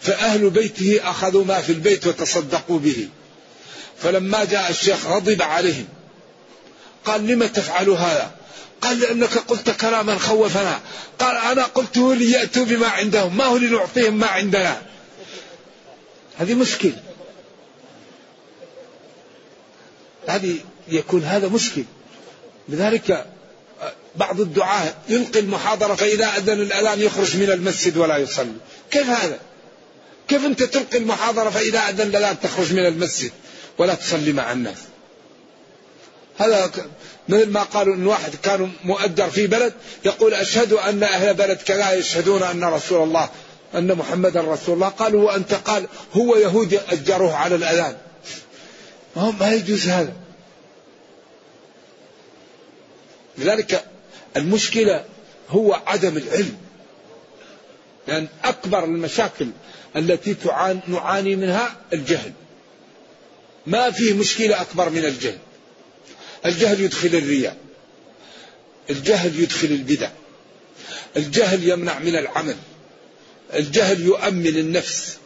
فأهل 0.00 0.50
بيته 0.50 1.00
أخذوا 1.10 1.44
ما 1.44 1.60
في 1.60 1.72
البيت 1.72 2.06
وتصدقوا 2.06 2.78
به. 2.78 3.08
فلما 4.02 4.44
جاء 4.44 4.70
الشيخ 4.70 5.06
غضب 5.06 5.42
عليهم 5.42 5.86
قال 7.04 7.26
لم 7.26 7.46
تفعلوا 7.46 7.96
هذا؟ 7.96 8.30
قال 8.80 9.00
لأنك 9.00 9.38
قلت 9.38 9.70
كلاما 9.70 10.18
خوفنا. 10.18 10.80
قال 11.18 11.36
أنا 11.36 11.64
قلته 11.64 12.14
ليأتوا 12.14 12.64
بما 12.64 12.86
عندهم 12.86 13.36
ما 13.36 13.44
هو 13.44 13.56
لنعطيهم 13.56 14.18
ما 14.18 14.26
عندنا؟ 14.26 14.82
هذه 16.38 16.54
مشكلة 16.54 17.02
هذه 20.28 20.56
يكون 20.88 21.24
هذا 21.24 21.48
مشكل. 21.48 21.84
لذلك 22.68 23.26
بعض 24.16 24.40
الدعاة 24.40 24.94
يلقي 25.08 25.40
المحاضرة 25.40 25.94
فإذا 25.94 26.26
أذن 26.26 26.60
الأذان 26.60 27.00
يخرج 27.00 27.36
من 27.36 27.50
المسجد 27.50 27.96
ولا 27.96 28.16
يصلي. 28.16 28.52
كيف 28.90 29.08
هذا؟ 29.08 29.38
كيف 30.28 30.44
أنت 30.44 30.62
تلقي 30.62 30.98
المحاضرة 30.98 31.50
فإذا 31.50 31.78
أذن 31.78 32.06
الأذان 32.06 32.40
تخرج 32.40 32.72
من 32.72 32.86
المسجد 32.86 33.32
ولا 33.78 33.94
تصلي 33.94 34.32
مع 34.32 34.52
الناس؟ 34.52 34.78
هذا 36.38 36.70
مثل 37.28 37.50
ما 37.50 37.62
قالوا 37.62 37.94
إن 37.94 38.06
واحد 38.06 38.34
كان 38.42 38.72
مؤجر 38.84 39.30
في 39.30 39.46
بلد 39.46 39.72
يقول 40.04 40.34
أشهد 40.34 40.72
أن 40.72 41.02
أهل 41.02 41.34
بلد 41.34 41.56
كذا 41.56 41.92
يشهدون 41.92 42.42
أن 42.42 42.64
رسول 42.64 43.02
الله 43.02 43.30
أن 43.74 43.94
محمدا 43.94 44.40
رسول 44.40 44.74
الله 44.74 44.88
قالوا 44.88 45.32
وانت 45.32 45.54
قال 45.54 45.86
هو 46.12 46.36
يهودي 46.36 46.80
أجروه 46.80 47.34
على 47.34 47.54
الأذان. 47.54 47.96
ما, 49.16 49.30
ما 49.40 49.52
يجوز 49.52 49.88
هذا. 49.88 50.12
لذلك 53.38 53.84
المشكلة 54.36 55.04
هو 55.50 55.74
عدم 55.86 56.16
العلم. 56.16 56.56
لأن 58.08 58.28
أكبر 58.44 58.84
المشاكل 58.84 59.46
التي 59.96 60.36
نعاني 60.86 61.36
منها 61.36 61.76
الجهل. 61.92 62.32
ما 63.66 63.90
فيه 63.90 64.14
مشكلة 64.14 64.60
أكبر 64.60 64.90
من 64.90 65.04
الجهل. 65.04 65.38
الجهل 66.46 66.80
يدخل 66.80 67.08
الرياء. 67.08 67.56
الجهل 68.90 69.40
يدخل 69.40 69.66
البدع. 69.66 70.10
الجهل 71.16 71.68
يمنع 71.68 71.98
من 71.98 72.16
العمل. 72.16 72.56
الجهل 73.54 74.00
يؤمن 74.00 74.46
النفس. 74.46 75.18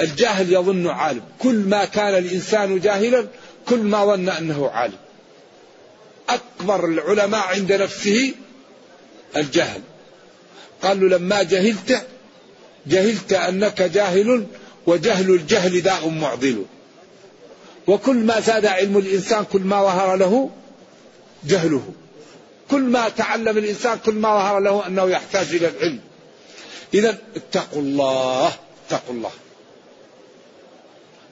الجاهل 0.00 0.52
يظن 0.52 0.86
عالم. 0.86 1.22
كل 1.38 1.54
ما 1.54 1.84
كان 1.84 2.18
الإنسان 2.18 2.80
جاهلا 2.80 3.26
كل 3.66 3.78
ما 3.78 4.04
ظن 4.04 4.28
أنه 4.28 4.70
عالم. 4.70 4.98
أكبر 6.28 6.84
العلماء 6.84 7.40
عند 7.40 7.72
نفسه 7.72 8.34
الجهل. 9.36 9.80
قالوا 10.82 11.08
لما 11.08 11.42
جهلت 11.42 12.06
جهلت 12.86 13.32
أنك 13.32 13.82
جاهل 13.82 14.46
وجهل 14.86 15.30
الجهل 15.30 15.80
داء 15.80 16.08
معضل. 16.08 16.64
وكل 17.86 18.16
ما 18.16 18.40
زاد 18.40 18.66
علم 18.66 18.98
الإنسان 18.98 19.44
كل 19.52 19.60
ما 19.60 19.82
ظهر 19.82 20.16
له 20.16 20.50
جهله. 21.44 21.92
كل 22.70 22.80
ما 22.80 23.08
تعلم 23.08 23.58
الإنسان 23.58 23.98
كل 24.06 24.14
ما 24.14 24.28
ظهر 24.28 24.58
له 24.60 24.86
أنه 24.86 25.10
يحتاج 25.10 25.46
إلى 25.54 25.68
العلم. 25.68 26.00
إذا 26.94 27.18
اتقوا 27.36 27.82
الله 27.82 28.52
اتقوا 28.86 29.14
الله. 29.14 29.30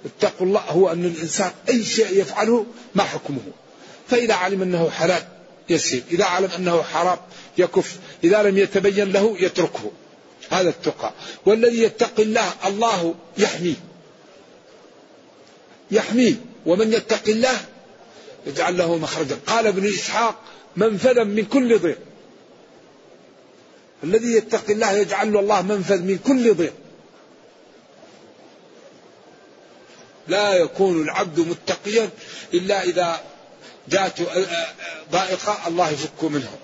اتقوا 0.05 0.46
الله 0.46 0.61
هو 0.61 0.92
أن 0.92 1.05
الإنسان 1.05 1.53
أي 1.68 1.85
شيء 1.85 2.20
يفعله 2.20 2.66
ما 2.94 3.03
حكمه. 3.03 3.40
فإذا 4.09 4.35
علم 4.35 4.62
أنه 4.62 4.90
حلال 4.90 5.22
يسير 5.68 6.03
إذا 6.11 6.25
علم 6.25 6.51
أنه 6.59 6.83
حرام 6.83 7.18
يكف 7.59 7.98
إذا 8.25 8.42
لم 8.42 8.59
يتبين 8.59 9.12
له 9.12 9.37
يتركه. 9.40 9.90
هذا 10.51 10.68
التقى. 10.68 11.12
والذي 11.46 11.83
يتقي 11.83 12.22
الله 12.22 12.53
الله 12.66 13.14
يحميه. 13.38 13.75
يحميه. 15.90 16.35
ومن 16.66 16.92
يتق 16.92 17.29
الله 17.29 17.61
يجعل 18.46 18.79
له 18.79 18.96
مخرجا. 18.96 19.38
قال 19.46 19.66
ابن 19.66 19.88
إسحاق 19.88 20.40
منفذا 20.77 21.25
من 21.25 21.44
كل 21.44 21.79
ضيق. 21.79 21.98
الذي 24.04 24.32
يتقي 24.32 24.72
الله 24.72 24.92
يجعل 24.92 25.32
له 25.32 25.40
الله 25.40 25.62
منفذ 25.62 26.02
من 26.02 26.18
كل 26.18 26.54
ضيق. 26.54 26.74
لا 30.28 30.54
يكون 30.54 31.02
العبد 31.02 31.40
متقيا 31.40 32.10
إلا 32.54 32.82
إذا 32.82 33.20
جاءت 33.88 34.22
ضائقة 35.12 35.68
الله 35.68 35.90
يفك 35.90 36.24
منه. 36.24 36.58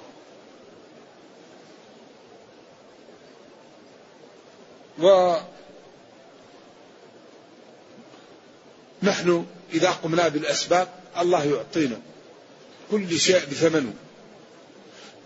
و 4.98 5.37
نحن 9.03 9.46
إذا 9.72 9.90
قمنا 9.90 10.29
بالأسباب 10.29 10.88
الله 11.18 11.44
يعطينا 11.44 12.01
كل 12.90 13.20
شيء 13.20 13.46
بثمنه. 13.46 13.92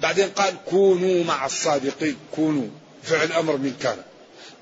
بعدين 0.02 0.28
قال 0.28 0.54
كونوا 0.70 1.24
مع 1.24 1.46
الصادقين 1.46 2.16
كونوا 2.34 2.68
فعل 3.02 3.32
أمر 3.32 3.56
من 3.56 3.76
كان 3.82 3.96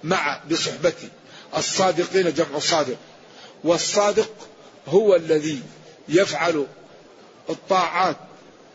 مع 0.04 0.40
بصحبتي 0.50 1.08
الصادقين 1.56 2.32
جمع 2.34 2.58
صادق 2.58 2.96
والصادق 3.64 4.30
هو 4.88 5.16
الذي 5.16 5.62
يفعل 6.08 6.66
الطاعات 7.50 8.16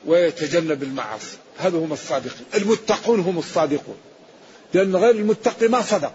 ويتجنب 0.06 0.84
المعاصي 0.84 1.38
هذا 1.58 1.78
هم 1.78 1.93
الصادقين 1.93 2.45
المتقون 2.56 3.19
هم 3.19 3.39
الصادقون 3.39 3.97
لأن 4.73 4.95
غير 4.95 5.15
المتقي 5.15 5.67
ما 5.67 5.82
صدق. 5.82 6.13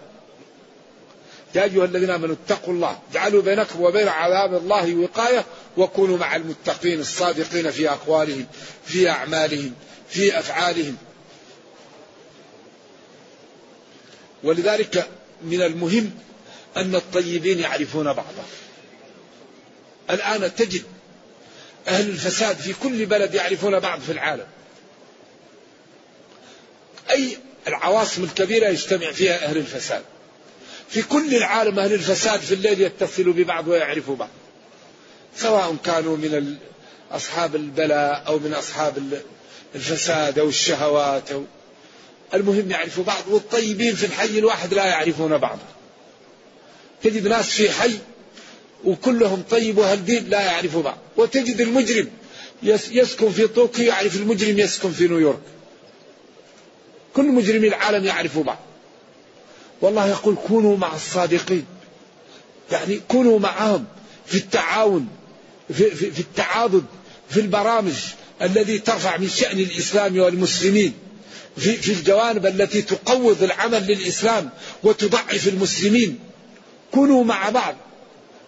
يا 1.54 1.64
أيها 1.64 1.84
الذين 1.84 2.10
آمنوا 2.10 2.36
اتقوا 2.44 2.74
الله 2.74 2.98
جعلوا 3.12 3.42
بينكم 3.42 3.80
وبين 3.80 4.08
عذاب 4.08 4.54
الله 4.54 4.94
وقاية 4.94 5.44
وكونوا 5.76 6.18
مع 6.18 6.36
المتقين 6.36 7.00
الصادقين 7.00 7.70
في 7.70 7.90
أقوالهم 7.90 8.46
في 8.86 9.08
أعمالهم 9.10 9.74
في 10.08 10.38
أفعالهم. 10.38 10.96
ولذلك 14.42 15.08
من 15.42 15.62
المهم 15.62 16.10
أن 16.76 16.94
الطيبين 16.94 17.58
يعرفون 17.58 18.04
بعضا 18.04 18.44
الآن 20.10 20.54
تجد 20.54 20.82
أهل 21.88 22.08
الفساد 22.08 22.56
في 22.56 22.72
كل 22.72 23.06
بلد 23.06 23.34
يعرفون 23.34 23.80
بعض 23.80 24.00
في 24.00 24.12
العالم. 24.12 24.46
أي 27.10 27.38
العواصم 27.66 28.24
الكبيرة 28.24 28.68
يجتمع 28.68 29.12
فيها 29.12 29.44
أهل 29.44 29.56
الفساد. 29.56 30.02
في 30.88 31.02
كل 31.02 31.34
العالم 31.34 31.78
أهل 31.78 31.92
الفساد 31.92 32.40
في 32.40 32.54
الليل 32.54 32.80
يتصلوا 32.80 33.34
ببعض 33.34 33.68
ويعرفوا 33.68 34.16
بعض. 34.16 34.28
سواء 35.36 35.76
كانوا 35.84 36.16
من 36.16 36.56
أصحاب 37.10 37.56
البلاء 37.56 38.24
أو 38.26 38.38
من 38.38 38.54
أصحاب 38.54 39.22
الفساد 39.74 40.38
أو 40.38 40.48
الشهوات 40.48 41.32
أو 41.32 41.44
المهم 42.34 42.70
يعرفوا 42.70 43.04
بعض 43.04 43.22
والطيبين 43.28 43.94
في 43.94 44.06
الحي 44.06 44.38
الواحد 44.38 44.74
لا 44.74 44.84
يعرفون 44.84 45.38
بعض. 45.38 45.58
تجد 47.02 47.26
ناس 47.26 47.50
في 47.50 47.70
حي 47.70 47.98
وكلهم 48.84 49.42
طيب 49.50 49.78
وأهل 49.78 50.04
دين 50.04 50.28
لا 50.28 50.40
يعرفوا 50.40 50.82
بعض. 50.82 50.98
وتجد 51.16 51.60
المجرم 51.60 52.08
يسكن 52.62 53.30
في 53.30 53.46
طوكيو 53.46 53.84
يعرف 53.84 54.16
المجرم 54.16 54.58
يسكن 54.58 54.92
في 54.92 55.08
نيويورك. 55.08 55.40
كل 57.16 57.24
مجرمي 57.24 57.68
العالم 57.68 58.04
يعرفوا 58.04 58.44
بعض. 58.44 58.58
والله 59.80 60.08
يقول 60.08 60.36
كونوا 60.48 60.76
مع 60.76 60.94
الصادقين. 60.94 61.66
يعني 62.72 63.00
كونوا 63.08 63.38
معهم 63.38 63.84
في 64.26 64.36
التعاون. 64.36 65.08
في, 65.72 65.90
في, 65.90 66.10
في 66.10 66.20
التعاضد 66.20 66.84
في 67.30 67.40
البرامج 67.40 67.94
الذي 68.42 68.78
ترفع 68.78 69.16
من 69.16 69.28
شأن 69.28 69.58
الإسلام 69.58 70.18
والمسلمين 70.18 70.92
في, 71.56 71.76
في 71.76 71.92
الجوانب 71.92 72.46
التي 72.46 72.82
تقوض 72.82 73.42
العمل 73.42 73.86
للإسلام 73.86 74.50
وتضعف 74.82 75.48
المسلمين. 75.48 76.18
كونوا 76.92 77.24
مع 77.24 77.48
بعض 77.48 77.76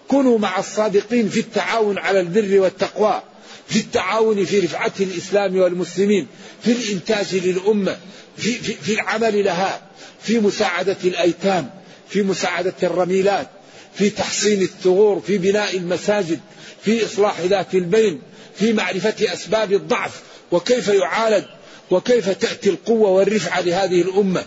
كونوا 0.09 0.39
مع 0.39 0.59
الصادقين 0.59 1.29
في 1.29 1.41
التعاون 1.41 1.99
على 1.99 2.21
البر 2.21 2.61
والتقوى 2.61 3.23
في 3.69 3.79
التعاون 3.79 4.45
في 4.45 4.61
رفعة 4.61 4.93
الإسلام 5.01 5.57
والمسلمين 5.57 6.27
في 6.63 6.73
الإنتاج 6.73 7.35
للأمة 7.35 7.97
في, 8.37 8.53
في, 8.53 8.73
في 8.75 8.95
العمل 8.95 9.45
لها 9.45 9.83
في 10.23 10.39
مساعدة 10.39 10.97
الأيتام 11.05 11.71
في 12.09 12.23
مساعدة 12.23 12.75
الرميلات 12.83 13.49
في 13.95 14.11
تحصين 14.11 14.63
الثغور 14.63 15.21
في 15.27 15.39
بناء 15.39 15.77
المساجد 15.77 16.41
في 16.85 17.05
إصلاح 17.05 17.41
ذات 17.41 17.75
البين 17.75 18.23
في 18.55 18.73
معرفة 18.73 19.33
أسباب 19.33 19.73
الضعف 19.73 20.23
وكيف 20.53 20.89
يعالج 20.89 21.45
وكيف 21.91 22.29
تأتي 22.29 22.71
القوة 22.71 23.09
والرفعة 23.11 23.61
لهذه 23.61 24.03
الأمة. 24.03 24.45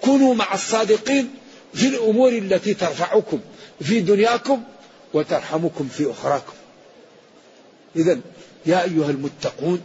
كونوا 0.00 0.34
مع 0.34 0.54
الصادقين 0.54 1.30
في 1.74 1.86
الأمور 1.86 2.28
التي 2.32 2.74
ترفعكم 2.74 3.40
في 3.80 4.00
دنياكم 4.00 4.62
وترحمكم 5.14 5.88
في 5.88 6.10
أخراكم. 6.10 6.52
إذا 7.96 8.18
يا 8.66 8.84
أيها 8.84 9.10
المتقون 9.10 9.80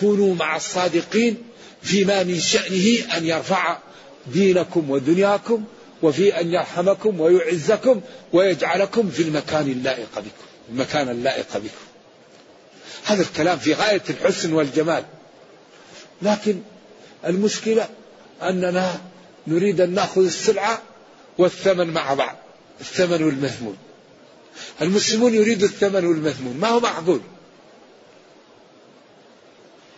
كونوا 0.00 0.34
مع 0.34 0.56
الصادقين 0.56 1.36
فيما 1.82 2.22
من 2.22 2.40
شأنه 2.40 3.16
أن 3.16 3.26
يرفع 3.26 3.78
دينكم 4.26 4.90
ودنياكم 4.90 5.64
وفي 6.02 6.40
أن 6.40 6.52
يرحمكم 6.52 7.20
ويعزكم 7.20 8.00
ويجعلكم 8.32 9.10
في 9.10 9.22
المكان 9.22 9.70
اللائق 9.70 10.18
بكم. 10.18 10.47
المكان 10.70 11.08
اللائق 11.08 11.56
بكم 11.56 11.88
هذا 13.04 13.22
الكلام 13.22 13.58
في 13.58 13.74
غاية 13.74 14.02
الحسن 14.10 14.52
والجمال. 14.52 15.04
لكن 16.22 16.60
المشكلة 17.26 17.88
أننا 18.42 19.00
نريد 19.46 19.80
أن 19.80 19.94
نأخذ 19.94 20.24
السلعة 20.24 20.82
والثمن 21.38 21.86
مع 21.86 22.14
بعض 22.14 22.36
الثمن 22.80 23.22
والمثمون 23.22 23.76
المسلمون 24.82 25.34
يريدوا 25.34 25.68
الثمن 25.68 26.04
والمثمون 26.06 26.56
ما 26.56 26.68
هو 26.68 26.80
معقول؟ 26.80 27.20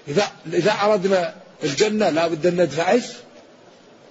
إذا 0.08 0.32
إذا 0.52 0.72
أردنا 0.72 1.34
الجنة 1.64 2.10
لا 2.10 2.28
بد 2.28 2.46
أن 2.46 2.60
ندفع 2.60 2.90
إيش؟ 2.90 3.04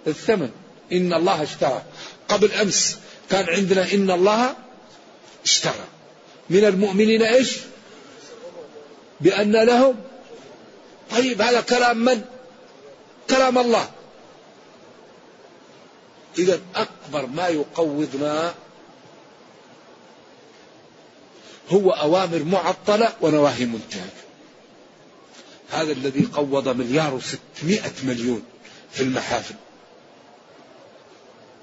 الثمن. 0.08 0.50
إن 0.92 1.14
الله 1.14 1.44
اشترى. 1.44 1.84
قبل 2.28 2.52
أمس 2.52 2.98
كان 3.30 3.50
عندنا 3.50 3.94
إن 3.94 4.12
الله 4.12 4.56
اشترى. 5.46 5.86
من 6.50 6.66
المؤمنين 6.66 7.22
إيش؟ 7.22 7.58
بأن 9.22 9.52
لهم. 9.52 9.96
طيب 11.12 11.42
هذا 11.42 11.62
كلام 11.62 11.98
من؟ 11.98 12.22
كلام 13.30 13.58
الله. 13.58 13.90
إذا 16.38 16.62
أكبر 16.76 17.26
ما 17.26 17.48
يقوضنا 17.48 18.54
هو 21.70 21.92
أوامر 21.92 22.44
معطلة 22.44 23.14
ونواهي 23.22 23.66
منتهكة 23.66 24.20
هذا 25.72 25.92
الذي 25.92 26.28
قوض 26.34 26.70
مليار 26.70 27.14
وستمائة 27.14 27.94
مليون 28.04 28.44
في 28.92 29.04
المحافل. 29.04 29.56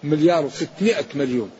مليار 0.02 0.44
وستمائة 0.44 1.06
مليون. 1.14 1.50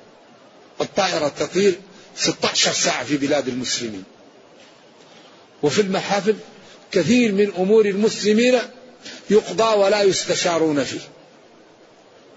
الطائرة 0.81 1.29
تطير. 1.29 1.81
16 2.17 2.73
ساعة 2.73 3.05
في 3.05 3.17
بلاد 3.17 3.49
المسلمين. 3.49 4.05
وفي 5.63 5.81
المحافل 5.81 6.37
كثير 6.93 7.33
من 7.33 7.53
أمور 7.59 7.87
المسلمين 7.87 8.59
يقضى 9.31 9.79
ولا 9.79 10.03
يستشارون 10.03 10.85
فيه. 10.85 11.01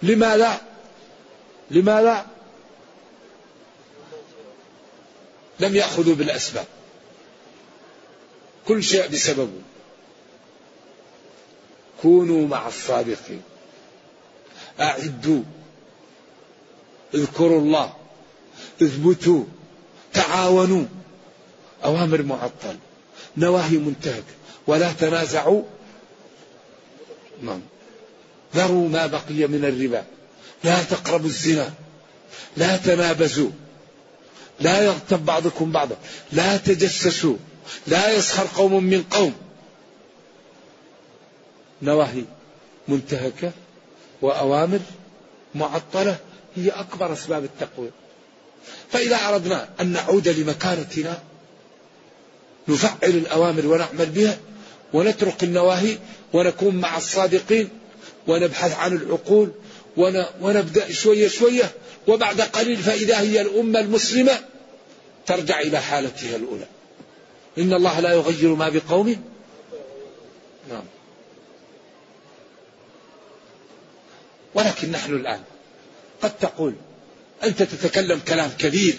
لماذا؟ 0.03 0.61
لماذا؟ 1.71 2.25
لم 5.59 5.75
يأخذوا 5.75 6.15
بالأسباب. 6.15 6.65
كل 8.67 8.83
شيء 8.83 9.07
بسببه. 9.07 9.61
كونوا 12.01 12.47
مع 12.47 12.67
الصادقين. 12.67 13.41
أعدوا. 14.79 15.43
اذكروا 17.13 17.61
الله. 17.61 17.95
اثبتوا. 18.81 19.43
تعاونوا. 20.13 20.85
أوامر 21.85 22.21
معطل. 22.21 22.77
نواهي 23.37 23.77
منتهكة 23.77 24.33
ولا 24.67 24.93
تنازعوا. 24.93 25.63
نعم. 27.43 27.61
ذروا 28.55 28.89
ما 28.89 29.07
بقي 29.07 29.47
من 29.47 29.65
الربا. 29.65 30.03
لا 30.63 30.83
تقربوا 30.83 31.25
الزنا. 31.25 31.73
لا 32.57 32.77
تنابزوا. 32.77 33.49
لا 34.59 34.81
يغتب 34.81 35.25
بعضكم 35.25 35.71
بعضا. 35.71 35.97
لا 36.31 36.57
تجسسوا. 36.57 37.37
لا 37.87 38.13
يسخر 38.13 38.47
قوم 38.55 38.83
من 38.83 39.03
قوم. 39.03 39.33
نواهي 41.81 42.23
منتهكة. 42.87 43.51
وأوامر 44.21 44.79
معطلة. 45.55 46.17
هي 46.55 46.69
أكبر 46.69 47.13
أسباب 47.13 47.43
التقويم 47.43 47.91
فإذا 48.91 49.15
أردنا 49.15 49.69
أن 49.81 49.91
نعود 49.91 50.27
لمكانتنا 50.27 51.19
نفعل 52.67 53.09
الأوامر 53.09 53.67
ونعمل 53.67 54.05
بها 54.05 54.37
ونترك 54.93 55.43
النواهي 55.43 55.97
ونكون 56.33 56.75
مع 56.75 56.97
الصادقين 56.97 57.69
ونبحث 58.27 58.75
عن 58.75 58.95
العقول 58.95 59.51
ونبدأ 60.41 60.91
شوية 60.91 61.27
شوية 61.27 61.71
وبعد 62.07 62.41
قليل 62.41 62.77
فإذا 62.77 63.19
هي 63.19 63.41
الأمة 63.41 63.79
المسلمة 63.79 64.39
ترجع 65.25 65.59
إلى 65.59 65.81
حالتها 65.81 66.35
الأولى. 66.35 66.65
إن 67.57 67.73
الله 67.73 67.99
لا 67.99 68.13
يغير 68.13 68.55
ما 68.55 68.69
بقوم. 68.69 69.23
نعم. 70.69 70.83
ولكن 74.55 74.91
نحن 74.91 75.13
الآن 75.13 75.41
قد 76.21 76.37
تقول 76.37 76.73
أنت 77.43 77.63
تتكلم 77.63 78.19
كلام 78.27 78.51
كبير. 78.59 78.95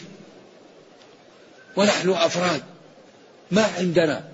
ونحن 1.77 2.11
أفراد. 2.11 2.63
ما 3.51 3.71
عندنا. 3.79 4.29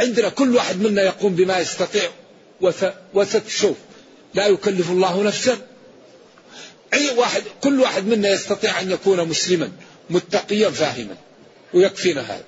عندنا 0.00 0.28
كل 0.28 0.56
واحد 0.56 0.76
منا 0.76 1.02
يقوم 1.02 1.34
بما 1.34 1.58
يستطيع. 1.58 2.10
وستشوف 3.14 3.76
لا 4.34 4.46
يكلف 4.46 4.90
الله 4.90 5.22
نفسا. 5.22 5.58
أي 6.94 7.10
واحد 7.10 7.42
كل 7.62 7.80
واحد 7.80 8.06
منا 8.06 8.28
يستطيع 8.28 8.80
أن 8.80 8.90
يكون 8.90 9.28
مسلما. 9.28 9.72
متقيا 10.10 10.70
فاهما. 10.70 11.16
ويكفينا 11.74 12.20
هذا. 12.20 12.44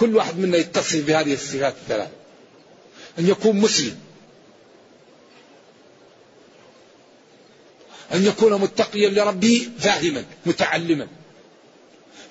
كل 0.00 0.16
واحد 0.16 0.38
منا 0.38 0.56
يتصف 0.56 1.06
بهذه 1.06 1.34
الصفات 1.34 1.74
الثلاث. 1.82 2.08
أن 3.18 3.28
يكون 3.28 3.56
مسلم. 3.56 3.96
أن 8.14 8.26
يكون 8.26 8.60
متقيا 8.60 9.08
لربه 9.08 9.68
فاهما 9.78 10.24
متعلما. 10.46 11.06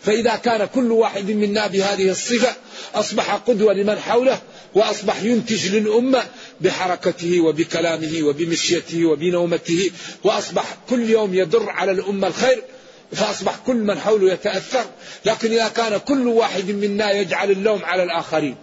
فإذا 0.06 0.36
كان 0.36 0.66
كل 0.66 0.92
واحد 0.92 1.32
منا 1.32 1.68
بهذه 1.68 2.10
الصفة 2.10 2.56
أصبح 2.96 3.36
قدوة 3.36 3.74
لمن 3.74 4.00
حوله 4.00 4.42
وأصبح 4.74 5.24
ينتج 5.24 5.68
للأمة 5.68 6.24
بحركته 6.62 7.42
وبكلامه 7.42 8.24
وبمشيته 8.24 9.06
وبنومته 9.06 9.92
وأصبح 10.24 10.78
كل 10.90 11.10
يوم 11.10 11.34
يدر 11.34 11.70
على 11.70 11.92
الأمة 11.92 12.28
الخير 12.28 12.64
فأصبح 13.12 13.56
كل 13.66 13.76
من 13.76 14.00
حوله 14.00 14.34
يتأثر. 14.34 14.86
لكن 15.26 15.52
إذا 15.52 15.68
كان 15.68 15.98
كل 15.98 16.28
واحد 16.28 16.72
منا 16.72 17.12
يجعل 17.12 17.52
اللوم 17.52 17.86
على 17.86 18.04
الآخرين 18.04 18.56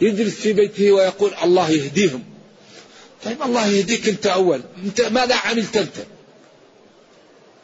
يجلس 0.00 0.34
في 0.34 0.52
بيته 0.52 0.92
ويقول 0.92 1.30
الله 1.42 1.70
يهديهم. 1.70 2.24
طيب 3.24 3.42
الله 3.42 3.66
يهديك 3.66 4.08
أنت 4.08 4.26
أول 4.26 4.60
أنت 4.84 5.00
ماذا 5.00 5.34
عملت 5.34 5.76
أنت؟ 5.76 5.96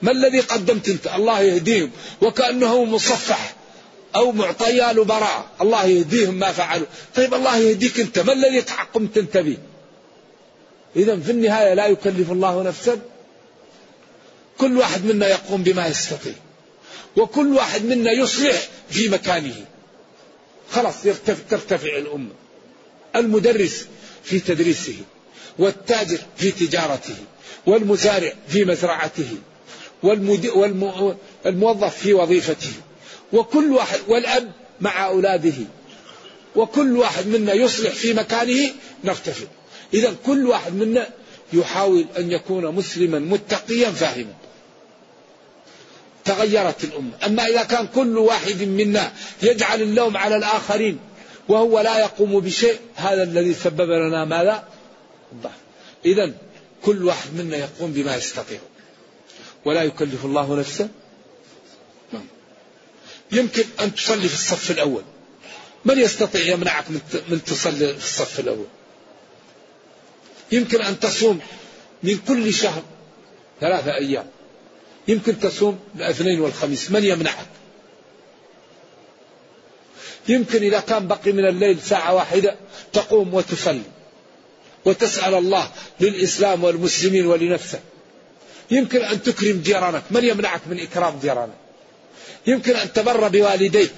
ما 0.03 0.11
الذي 0.11 0.41
قدمت 0.41 0.89
أنت؟ 0.89 1.07
الله 1.07 1.41
يهديهم. 1.41 1.91
وكأنه 2.23 2.85
مصفح 2.85 3.55
أو 4.17 4.33
معطيا 4.33 4.93
براءة 4.93 5.51
الله 5.61 5.87
يهديهم 5.87 6.35
ما 6.35 6.53
فعلوا. 6.53 6.87
طيب 7.15 7.35
الله 7.35 7.57
يهديك 7.57 8.01
أنت. 8.01 8.19
ما 8.19 8.33
الذي 8.33 8.61
قمت 8.95 9.19
أنت 9.19 9.37
به؟ 9.37 9.57
إذا 10.97 11.17
في 11.21 11.31
النهاية 11.31 11.75
لا 11.75 11.87
يكلف 11.87 12.33
الله 12.33 12.63
نفسا. 12.63 13.01
كل 14.59 14.79
واحد 14.79 15.05
منا 15.05 15.29
يقوم 15.29 15.63
بما 15.63 15.87
يستطيع. 15.87 16.35
وكل 17.17 17.53
واحد 17.55 17.85
منا 17.85 18.13
يصلح 18.13 18.69
في 18.91 19.09
مكانه. 19.09 19.65
خلاص 20.71 20.95
ترتفع 21.51 21.97
الأمة. 21.97 22.33
المدرس 23.17 23.87
في 24.25 24.41
تدريسه. 24.41 24.97
والتاجر 25.59 26.19
في 26.37 26.51
تجارته. 26.51 27.17
والمزارع 27.67 28.33
في 28.49 28.65
مزرعته. 28.65 29.37
والموظف 30.03 31.97
في 31.97 32.15
وظيفته. 32.15 32.73
وكل 33.33 33.73
واحد 33.73 34.01
والأب 34.09 34.53
مع 34.81 35.07
أولاده. 35.07 35.55
وكل 36.57 36.97
واحد 36.97 37.27
منا 37.27 37.53
يصلح 37.53 37.91
في 37.91 38.13
مكانه 38.13 38.73
نرتفع. 39.05 39.47
إذا 39.95 40.15
كل 40.27 40.47
واحد 40.47 40.75
منا 40.75 41.09
يحاول 41.53 42.07
أن 42.19 42.33
يكون 42.33 42.75
مسلما 42.75 43.19
متقيا 43.19 43.91
فاهما. 43.91 44.35
تغيرت 46.25 46.85
الأمة. 46.85 47.13
أما 47.27 47.47
إذا 47.47 47.63
كان 47.63 47.87
كل 47.87 48.19
واحد 48.19 48.63
منا 48.63 49.13
يجعل 49.43 49.83
اللوم 49.83 50.17
على 50.17 50.37
الآخرين 50.37 50.99
وهو 51.49 51.81
لا 51.81 51.99
يقوم 51.99 52.41
بشيء 52.41 52.79
هذا 52.95 53.23
الذي 53.23 53.55
سبب 53.55 53.91
لنا 53.91 54.25
ماذا؟ 54.25 54.65
الضعف. 55.33 55.53
إذا 56.05 56.33
كل 56.85 57.05
واحد 57.05 57.35
منا 57.35 57.57
يقوم 57.57 57.93
بما 57.93 58.17
يستطيع. 58.17 58.59
ولا 59.67 59.83
يكلف 59.83 60.25
الله 60.25 60.57
نفسا 60.57 60.89
يمكن 63.33 63.65
أن 63.81 63.95
تصلي 63.95 64.29
في 64.29 64.35
الصف 64.35 64.71
الأول. 64.71 65.03
من 65.85 65.99
يستطيع 65.99 66.47
يمنعك 66.47 66.85
من 67.29 67.45
تصلي 67.47 67.95
في 67.95 68.05
الصف 68.05 68.41
الأول؟ 68.41 68.67
يمكن 70.53 70.81
أن 70.83 71.01
تصوم 71.01 71.41
من 72.03 72.19
كل 72.29 72.55
شهر 72.55 72.83
ثلاثة 73.61 73.95
أيام. 73.95 74.27
يمكن 75.09 75.41
تصوم 75.41 75.79
الاثنين 75.97 76.41
والخميس. 76.41 76.91
من 76.91 77.05
يمنعك؟ 77.05 77.47
يمكن 80.29 80.63
إذا 80.63 80.81
كان 80.81 81.09
بقي 81.09 81.33
من 81.33 81.49
الليل 81.49 81.81
ساعة 81.81 82.15
واحدة 82.15 82.57
تقوم 82.93 83.35
وتصلي. 83.35 83.83
وتسأل 84.85 85.35
الله 85.35 85.71
للإسلام 86.01 86.65
والمسلمين 86.65 87.27
ولنفسك 87.27 87.81
يمكن 88.71 89.03
أن 89.03 89.23
تكرم 89.23 89.61
جيرانك 89.65 90.03
من 90.11 90.25
يمنعك 90.25 90.61
من 90.67 90.81
إكرام 90.81 91.19
جيرانك 91.23 91.55
يمكن 92.47 92.77
أن 92.77 92.93
تبر 92.93 93.29
بوالديك 93.29 93.91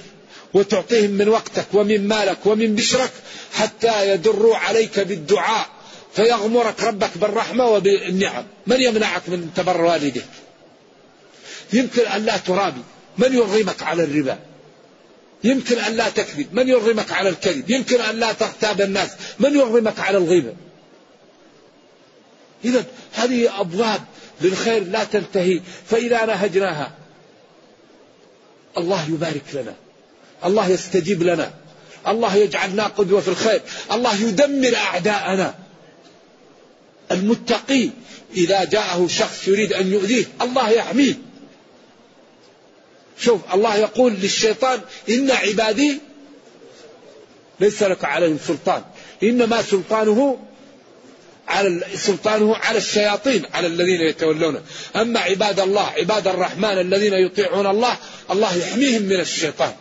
وتعطيهم 0.54 1.10
من 1.10 1.28
وقتك 1.28 1.66
ومن 1.72 2.08
مالك 2.08 2.46
ومن 2.46 2.74
بشرك 2.74 3.10
حتى 3.52 4.10
يدروا 4.10 4.56
عليك 4.56 5.00
بالدعاء 5.00 5.66
فيغمرك 6.12 6.82
ربك 6.82 7.18
بالرحمة 7.18 7.66
وبالنعم. 7.66 8.44
من 8.66 8.80
يمنعك 8.80 9.28
من 9.28 9.50
تبر 9.56 9.80
والديك؟ 9.80 10.24
يمكن 11.72 12.06
أن 12.06 12.24
لا 12.24 12.36
ترابي. 12.36 12.82
من 13.18 13.34
يرغمك 13.34 13.82
على 13.82 14.04
الربا؟ 14.04 14.38
يمكن 15.44 15.78
أن 15.78 15.96
لا 15.96 16.08
تكذب. 16.08 16.54
من 16.54 16.68
يرغمك 16.68 17.12
على 17.12 17.28
الكذب؟ 17.28 17.70
يمكن 17.70 18.00
أن 18.00 18.20
لا 18.20 18.32
تغتاب 18.32 18.80
الناس. 18.80 19.10
من 19.40 19.56
يرغمك 19.56 20.00
على 20.00 20.18
الغيبة؟ 20.18 20.52
إذا 22.64 22.84
هذه 23.12 23.60
أبواب 23.60 24.02
للخير 24.40 24.84
لا 24.84 25.04
تنتهي 25.04 25.60
فإذا 25.86 26.26
نهجناها 26.26 26.92
الله 28.78 29.08
يبارك 29.10 29.44
لنا 29.54 29.74
الله 30.44 30.68
يستجيب 30.68 31.22
لنا 31.22 31.54
الله 32.08 32.34
يجعلنا 32.34 32.86
قدوة 32.86 33.20
في 33.20 33.28
الخير 33.28 33.60
الله 33.92 34.22
يدمر 34.22 34.76
أعداءنا. 34.76 35.54
المتقي 37.10 37.90
إذا 38.36 38.64
جاءه 38.64 39.06
شخص 39.06 39.48
يريد 39.48 39.72
أن 39.72 39.92
يؤذيه 39.92 40.24
الله 40.42 40.70
يحميه. 40.70 41.14
شوف 43.18 43.54
الله 43.54 43.76
يقول 43.76 44.12
للشيطان 44.12 44.80
إن 45.08 45.30
عبادي 45.30 45.98
ليس 47.60 47.82
لك 47.82 48.04
عليهم 48.04 48.38
سلطان 48.46 48.82
إنما 49.22 49.62
سلطانه 49.62 50.38
على 51.48 51.80
سلطانه 51.94 52.56
على 52.56 52.78
الشياطين 52.78 53.42
على 53.54 53.66
الذين 53.66 54.00
يتولونه. 54.00 54.62
أما 54.96 55.20
عباد 55.20 55.60
الله 55.60 55.86
عباد 55.86 56.28
الرحمن 56.28 56.78
الذين 56.78 57.12
يطيعون 57.12 57.66
الله 57.66 57.96
الله 58.30 58.56
يحميهم 58.56 59.02
من 59.02 59.20
الشيطان. 59.20 59.72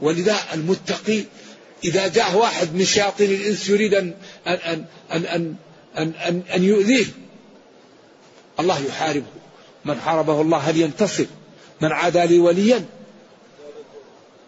ولذا 0.00 0.36
المتقي 0.54 1.24
إذا 1.84 2.08
جاء 2.08 2.36
واحد 2.36 2.74
من 2.74 2.84
شياطين 2.84 3.30
الإنس 3.30 3.68
يريد 3.68 3.94
أن 3.94 4.14
أن 4.46 4.54
أن 4.54 4.84
أن 5.12 5.24
أن, 5.24 5.56
أن, 5.98 6.12
أن, 6.28 6.42
أن 6.54 6.64
يؤذيه 6.64 7.06
الله 8.60 8.86
يحاربه. 8.86 9.26
من 9.84 10.00
حاربه 10.00 10.40
الله 10.40 10.58
هل 10.58 10.76
ينتصر؟ 10.76 11.26
من 11.80 11.92
عادى 11.92 12.26
لي 12.26 12.38
وليا؟ 12.38 12.84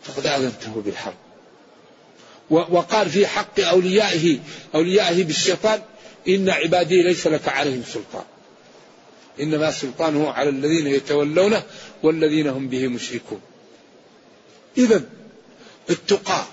فقد 0.03 0.27
آذنته 0.27 0.83
بالحرب. 0.85 1.15
وقال 2.51 3.11
في 3.11 3.27
حق 3.27 3.61
أوليائه 3.61 4.39
أوليائه 4.75 5.25
بالشيطان 5.25 5.81
إن 6.29 6.51
عبادي 6.51 7.03
ليس 7.03 7.27
لك 7.27 7.49
عليهم 7.49 7.83
سلطان. 7.93 8.25
إنما 9.41 9.71
سلطانه 9.71 10.31
على 10.31 10.49
الذين 10.49 10.87
يتولونه 10.87 11.63
والذين 12.03 12.49
هم 12.49 12.69
به 12.69 12.89
مشركون. 12.89 13.41
إذا 14.79 15.03
التقى 15.91 16.45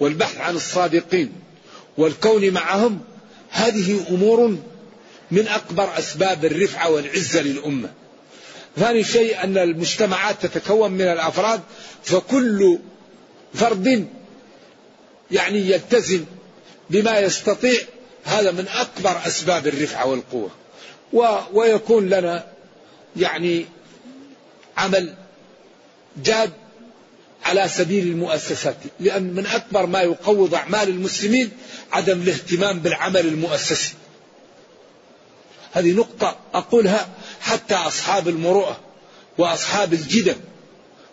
والبحث 0.00 0.38
عن 0.38 0.56
الصادقين 0.56 1.32
والكون 1.98 2.50
معهم 2.50 3.00
هذه 3.50 4.04
أمور 4.10 4.56
من 5.30 5.48
أكبر 5.48 5.98
أسباب 5.98 6.44
الرفعة 6.44 6.90
والعزة 6.90 7.42
للأمة. 7.42 7.90
ثاني 8.76 9.04
شيء 9.04 9.44
أن 9.44 9.58
المجتمعات 9.58 10.46
تتكون 10.46 10.90
من 10.92 11.02
الأفراد 11.02 11.60
فكل 12.02 12.78
فرد 13.54 14.08
يعني 15.34 15.58
يلتزم 15.58 16.24
بما 16.90 17.18
يستطيع 17.18 17.80
هذا 18.24 18.50
من 18.50 18.68
أكبر 18.68 19.26
أسباب 19.26 19.66
الرفعة 19.66 20.06
والقوة. 20.06 20.50
و 21.12 21.38
ويكون 21.52 22.08
لنا 22.08 22.46
يعني 23.16 23.66
عمل 24.76 25.14
جاد 26.24 26.52
على 27.44 27.68
سبيل 27.68 28.06
المؤسسات 28.06 28.76
لأن 29.00 29.34
من 29.34 29.46
أكبر 29.46 29.86
ما 29.86 30.00
يقوض 30.00 30.54
أعمال 30.54 30.88
المسلمين 30.88 31.50
عدم 31.92 32.22
الاهتمام 32.22 32.80
بالعمل 32.80 33.20
المؤسسي. 33.20 33.94
هذه 35.72 35.92
نقطة 35.92 36.36
أقولها 36.54 37.08
حتى 37.40 37.74
أصحاب 37.74 38.28
المروءة 38.28 38.80
وأصحاب 39.38 39.92
الجدة 39.92 40.36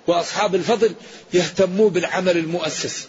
وأصحاب 0.08 0.56
الفضل 0.56 0.96
يهتموا 1.34 1.90
بالعمل 1.90 2.38
المؤسسي. 2.38 3.08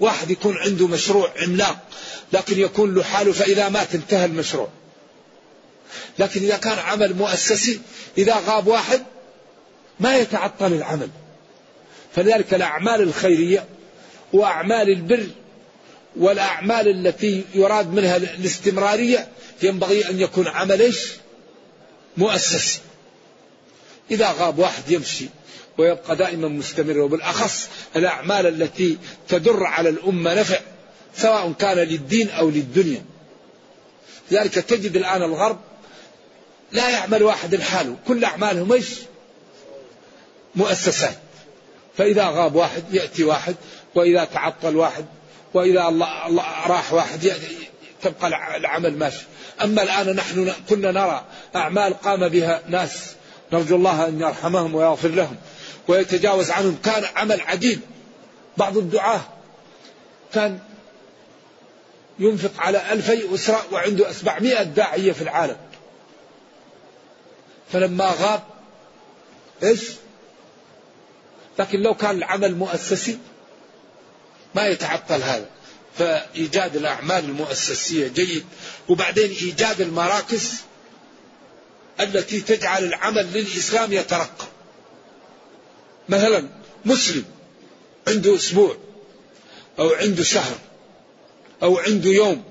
واحد 0.00 0.30
يكون 0.30 0.56
عنده 0.56 0.86
مشروع 0.86 1.32
عملاق 1.42 1.78
لكن 2.32 2.60
يكون 2.60 2.94
له 2.94 3.02
حاله 3.02 3.32
فإذا 3.32 3.68
مات 3.68 3.94
انتهى 3.94 4.24
المشروع. 4.24 4.68
لكن 6.18 6.42
إذا 6.42 6.56
كان 6.56 6.78
عمل 6.78 7.14
مؤسسي 7.14 7.80
إذا 8.18 8.36
غاب 8.46 8.66
واحد 8.66 9.02
ما 10.00 10.16
يتعطل 10.16 10.72
العمل. 10.72 11.10
فلذلك 12.14 12.54
الأعمال 12.54 13.02
الخيرية 13.02 13.64
وأعمال 14.32 14.88
البر 14.90 15.26
والأعمال 16.16 16.88
التي 16.88 17.44
يراد 17.54 17.92
منها 17.92 18.16
الاستمرارية 18.16 19.28
ينبغي 19.62 20.10
أن 20.10 20.20
يكون 20.20 20.48
عمل 20.48 20.94
مؤسسي. 22.16 22.80
إذا 24.10 24.30
غاب 24.32 24.58
واحد 24.58 24.90
يمشي. 24.90 25.28
ويبقى 25.78 26.16
دائما 26.16 26.48
مستمر 26.48 26.98
وبالأخص 26.98 27.68
الأعمال 27.96 28.46
التي 28.46 28.98
تدر 29.28 29.64
على 29.64 29.88
الأمة 29.88 30.34
نفع 30.34 30.60
سواء 31.16 31.52
كان 31.52 31.78
للدين 31.78 32.30
أو 32.30 32.50
للدنيا. 32.50 33.04
لذلك 34.30 34.54
تجد 34.54 34.96
الآن 34.96 35.22
الغرب 35.22 35.58
لا 36.72 36.88
يعمل 36.88 37.22
واحد 37.22 37.54
لحاله 37.54 37.96
كل 38.08 38.24
أعمالهم 38.24 38.72
إيش؟ 38.72 38.88
مؤسسات. 40.54 41.18
فإذا 41.98 42.24
غاب 42.24 42.54
واحد 42.54 42.84
يأتي 42.92 43.24
واحد 43.24 43.56
وإذا 43.94 44.24
تعطل 44.24 44.76
واحد 44.76 45.04
وإذا 45.54 45.88
الله, 45.88 46.26
الله 46.26 46.66
راح 46.66 46.92
واحد 46.92 47.32
تبقى 48.02 48.56
العمل 48.56 48.98
ماشي. 48.98 49.24
أما 49.62 49.82
الآن 49.82 50.16
نحن 50.16 50.52
كنا 50.68 50.92
نرى 50.92 51.24
أعمال 51.56 51.94
قام 51.94 52.28
بها 52.28 52.62
ناس 52.68 53.14
نرجو 53.52 53.76
الله 53.76 54.08
أن 54.08 54.20
يرحمهم 54.20 54.74
ويغفر 54.74 55.08
لهم. 55.08 55.36
ويتجاوز 55.88 56.50
عنهم. 56.50 56.78
كان 56.84 57.04
عمل 57.16 57.40
عجيب 57.40 57.80
بعض 58.56 58.76
الدعاة 58.76 59.20
كان 60.34 60.58
ينفق 62.18 62.60
على 62.60 62.92
ألفي 62.92 63.34
أسرة 63.34 63.66
وعنده 63.72 64.10
أسبعمائة 64.10 64.62
داعية 64.62 65.12
في 65.12 65.22
العالم. 65.22 65.56
فلما 67.72 68.14
غاب 68.20 68.42
إيش؟ 69.62 69.80
لكن 71.58 71.78
لو 71.78 71.94
كان 71.94 72.16
العمل 72.16 72.54
مؤسسي 72.54 73.18
ما 74.54 74.66
يتعطل 74.66 75.22
هذا. 75.22 75.46
فإيجاد 75.98 76.76
الأعمال 76.76 77.24
المؤسسية 77.24 78.08
جيد. 78.08 78.44
وبعدين 78.88 79.30
إيجاد 79.30 79.80
المراكز 79.80 80.52
التي 82.00 82.40
تجعل 82.40 82.84
العمل 82.84 83.32
للإسلام 83.32 83.92
يترقى. 83.92 84.46
مثلا 86.08 86.48
مسلم 86.84 87.24
عنده 88.08 88.34
أسبوع 88.34 88.76
أو 89.78 89.88
عنده 89.88 90.22
شهر 90.22 90.58
أو 91.62 91.78
عنده 91.78 92.10
يوم 92.10 92.44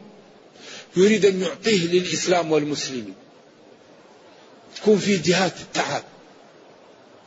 يريد 0.97 1.25
أن 1.25 1.41
يعطيه 1.41 1.87
للإسلام 1.87 2.51
والمسلمين. 2.51 3.13
تكون 4.75 4.99
في 4.99 5.17
جهات 5.17 5.53
التعب. 5.61 6.03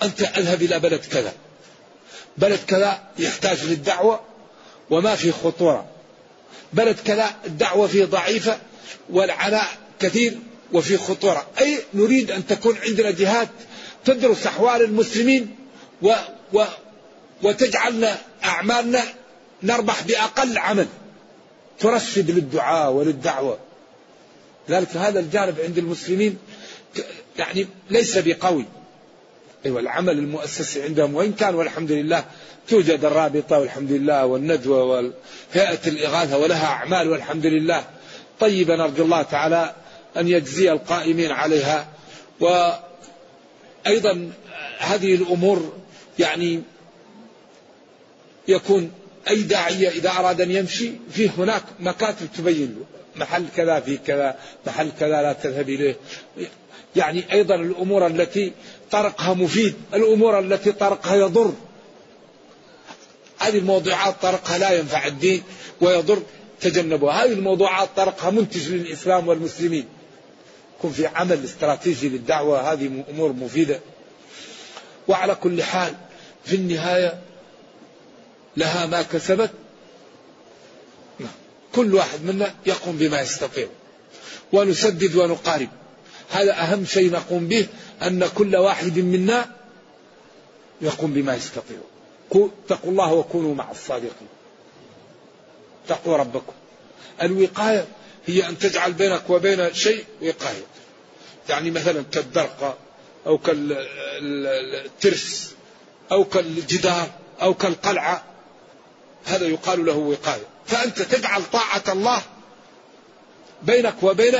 أنت 0.02 0.22
أذهب 0.22 0.62
إلى 0.62 0.78
بلد 0.80 1.00
كذا. 1.00 1.32
بلد 2.38 2.58
كذا 2.66 3.02
يحتاج 3.18 3.64
للدعوة 3.64 4.20
وما 4.90 5.16
في 5.16 5.32
خطورة. 5.32 5.86
بلد 6.72 6.96
كذا 7.04 7.34
الدعوة 7.46 7.86
فيه 7.86 8.04
ضعيفة 8.04 8.58
والعناء 9.10 9.78
كثير 10.00 10.38
وفي 10.72 10.96
خطورة. 10.96 11.46
أي 11.60 11.78
نريد 11.94 12.30
أن 12.30 12.46
تكون 12.46 12.76
عندنا 12.78 13.10
جهات 13.10 13.48
تدرس 14.04 14.46
أحوال 14.46 14.82
المسلمين 14.82 15.59
و 16.02 16.14
و 16.52 16.64
وتجعلنا 17.42 18.18
أعمالنا 18.44 19.02
نربح 19.62 20.02
بأقل 20.02 20.58
عمل. 20.58 20.86
ترشد 21.78 22.30
للدعاء 22.30 22.92
وللدعوة. 22.92 23.58
ذلك 24.68 24.96
هذا 24.96 25.20
الجانب 25.20 25.60
عند 25.60 25.78
المسلمين 25.78 26.38
يعني 27.38 27.66
ليس 27.90 28.18
بقوي. 28.18 28.66
أيوة 29.66 29.80
العمل 29.80 30.18
المؤسسي 30.18 30.82
عندهم 30.82 31.14
وإن 31.14 31.32
كان 31.32 31.54
والحمد 31.54 31.92
لله 31.92 32.24
توجد 32.68 33.04
الرابطة 33.04 33.58
والحمد 33.58 33.92
لله 33.92 34.26
والندوة 34.26 34.84
وهيئة 34.84 35.80
الإغاثة 35.86 36.38
ولها 36.38 36.66
أعمال 36.66 37.10
والحمد 37.10 37.46
لله. 37.46 37.84
طيبة 38.40 38.76
نرجو 38.76 39.04
الله 39.04 39.22
تعالى 39.22 39.74
أن 40.16 40.28
يجزي 40.28 40.72
القائمين 40.72 41.30
عليها. 41.30 41.88
وأيضا 42.40 44.32
هذه 44.78 45.14
الأمور 45.14 45.79
يعني 46.20 46.62
يكون 48.48 48.92
أي 49.28 49.42
داعية 49.42 49.88
إذا 49.88 50.10
أراد 50.10 50.40
أن 50.40 50.50
يمشي 50.50 50.90
في 51.12 51.28
هناك 51.28 51.62
مكاتب 51.80 52.28
تبين 52.38 52.76
له. 52.78 53.00
محل 53.16 53.44
كذا 53.56 53.80
في 53.80 53.96
كذا 53.96 54.36
محل 54.66 54.90
كذا 55.00 55.22
لا 55.22 55.32
تذهب 55.32 55.68
إليه. 55.68 55.96
يعني 56.96 57.32
أيضا 57.32 57.54
الأمور 57.54 58.06
التي 58.06 58.52
طرقها 58.90 59.34
مفيد 59.34 59.74
الأمور 59.94 60.38
التي 60.38 60.72
طرقها 60.72 61.16
يضر. 61.16 61.52
هذه 63.38 63.58
الموضوعات 63.58 64.14
طرقها 64.22 64.58
لا 64.58 64.70
ينفع 64.70 65.06
الدين 65.06 65.42
ويضر 65.80 66.22
تجنبها. 66.60 67.24
هذه 67.24 67.32
الموضوعات 67.32 67.88
طرقها 67.96 68.30
منتج 68.30 68.68
للإسلام 68.68 69.28
والمسلمين. 69.28 69.84
يكون 70.78 70.92
في 70.92 71.06
عمل 71.06 71.44
استراتيجي 71.44 72.08
للدعوة 72.08 72.72
هذه 72.72 73.04
أمور 73.10 73.32
مفيدة. 73.32 73.80
وعلى 75.08 75.34
كل 75.34 75.62
حال 75.62 75.94
في 76.44 76.56
النهاية 76.56 77.20
لها 78.56 78.86
ما 78.86 79.02
كسبت. 79.02 79.50
كل 81.74 81.94
واحد 81.94 82.22
منا 82.24 82.54
يقوم 82.66 82.96
بما 82.96 83.20
يستطيع. 83.20 83.68
ونسدد 84.52 85.16
ونقارب. 85.16 85.68
هذا 86.30 86.52
أهم 86.52 86.84
شيء 86.84 87.12
نقوم 87.12 87.46
به 87.46 87.66
أن 88.02 88.28
كل 88.34 88.56
واحد 88.56 88.98
منا 88.98 89.56
يقوم 90.80 91.12
بما 91.12 91.34
يستطيع. 91.34 91.78
اتقوا 92.30 92.90
الله 92.90 93.12
وكونوا 93.12 93.54
مع 93.54 93.70
الصادقين. 93.70 94.28
اتقوا 95.86 96.16
ربكم. 96.16 96.52
الوقاية 97.22 97.86
هي 98.26 98.48
أن 98.48 98.58
تجعل 98.58 98.92
بينك 98.92 99.30
وبين 99.30 99.74
شيء 99.74 100.04
وقاية. 100.22 100.64
يعني 101.48 101.70
مثلا 101.70 102.04
كالدرقة 102.12 102.76
أو 103.26 103.38
كالترس 104.18 105.54
أو 106.12 106.24
كالجدار 106.24 107.08
أو 107.42 107.54
كالقلعة 107.54 108.22
هذا 109.24 109.46
يقال 109.46 109.86
له 109.86 109.96
وقاية. 109.96 110.42
فأنت 110.66 111.02
تجعل 111.02 111.42
طاعة 111.52 111.82
الله 111.88 112.22
بينك 113.62 114.02
وبين 114.02 114.34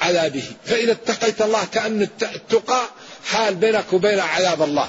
عذابه. 0.00 0.44
فإذا 0.64 0.92
اتقيت 0.92 1.42
الله 1.42 1.64
كأن 1.64 2.02
التقى 2.02 2.82
حال 3.24 3.54
بينك 3.54 3.92
وبين 3.92 4.20
عذاب 4.20 4.62
الله. 4.62 4.88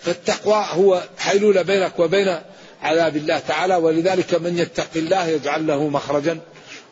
فالتقوى 0.00 0.66
هو 0.70 1.02
حيلولة 1.18 1.62
بينك 1.62 1.98
وبين 1.98 2.40
عذاب 2.82 3.16
الله 3.16 3.38
تعالى. 3.38 3.76
ولذلك 3.76 4.34
من 4.34 4.58
يتق 4.58 4.90
الله 4.96 5.26
يجعل 5.26 5.66
له 5.66 5.88
مخرجا 5.88 6.40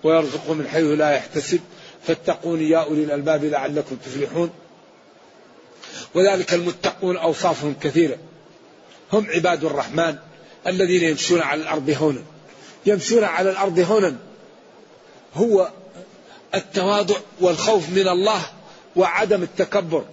ويرزقه 0.04 0.54
من 0.54 0.68
حيث 0.68 0.84
لا 0.84 1.10
يحتسب. 1.10 1.60
فاتقوني 2.06 2.68
يا 2.68 2.78
أولي 2.78 3.04
الألباب 3.04 3.44
لعلكم 3.44 3.96
تفلحون. 3.96 4.50
وذلك 6.14 6.54
المتقون 6.54 7.16
أوصافهم 7.16 7.74
كثيرة. 7.82 8.18
هم 9.12 9.26
عباد 9.30 9.64
الرحمن 9.64 10.16
الذين 10.66 11.02
يمشون 11.02 11.40
على 11.40 11.62
الأرض 11.62 11.96
هونا. 12.00 12.22
يمشون 12.86 13.24
على 13.24 13.50
الأرض 13.50 13.78
هونا. 13.78 14.16
هو 15.34 15.70
التواضع 16.54 17.16
والخوف 17.40 17.88
من 17.88 18.08
الله 18.08 18.42
وعدم 18.96 19.42
التكبر. 19.42 20.04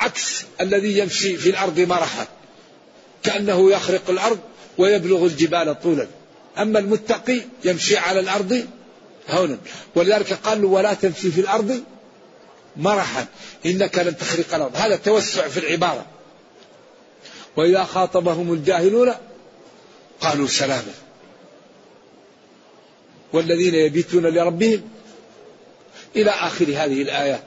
عكس 0.00 0.44
الذي 0.60 0.98
يمشي 0.98 1.36
في 1.36 1.50
الأرض 1.50 1.80
مرحا. 1.80 2.26
كأنه 3.22 3.70
يخرق 3.70 4.10
الأرض 4.10 4.38
ويبلغ 4.78 5.24
الجبال 5.24 5.80
طولا. 5.82 6.06
أما 6.58 6.78
المتقي 6.78 7.40
يمشي 7.64 7.96
على 7.96 8.20
الأرض 8.20 8.66
هونا. 9.28 9.58
ولذلك 9.94 10.32
قال 10.32 10.64
ولا 10.64 10.94
تمشي 10.94 11.30
في 11.30 11.40
الأرض 11.40 11.80
مرحا 12.76 13.26
إنك 13.66 13.98
لن 13.98 14.16
تخرق 14.16 14.54
الأرض. 14.54 14.76
هذا 14.76 14.96
توسع 14.96 15.48
في 15.48 15.60
العبارة. 15.60 16.06
وإذا 17.56 17.84
خاطبهم 17.84 18.52
الجاهلون 18.52 19.14
قالوا 20.20 20.46
سلاما. 20.46 20.94
والذين 23.32 23.74
يبيتون 23.74 24.26
لربهم 24.26 24.82
إلى 26.16 26.30
آخر 26.30 26.64
هذه 26.64 27.02
الآيات 27.02 27.42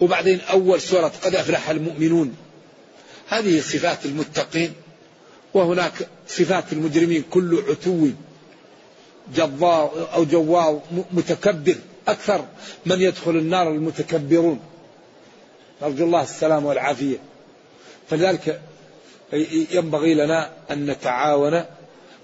وبعدين 0.00 0.40
أول 0.40 0.80
سورة 0.80 1.12
قد 1.24 1.34
أفلح 1.34 1.70
المؤمنون. 1.70 2.36
هذه 3.28 3.60
صفات 3.60 4.06
المتقين. 4.06 4.72
وهناك 5.54 6.08
صفات 6.28 6.72
المجرمين. 6.72 7.24
كل 7.30 7.64
عتو 7.68 8.08
جبار 9.34 10.08
أو 10.14 10.24
جوار 10.24 10.82
متكبر. 11.12 11.76
أكثر 12.10 12.44
من 12.86 13.00
يدخل 13.00 13.30
النار 13.30 13.68
المتكبرون. 13.68 14.60
نرجو 15.82 16.04
الله 16.04 16.22
السلام 16.22 16.66
والعافية. 16.66 17.16
فلذلك 18.10 18.60
ينبغي 19.72 20.14
لنا 20.14 20.50
أن 20.70 20.86
نتعاون 20.86 21.64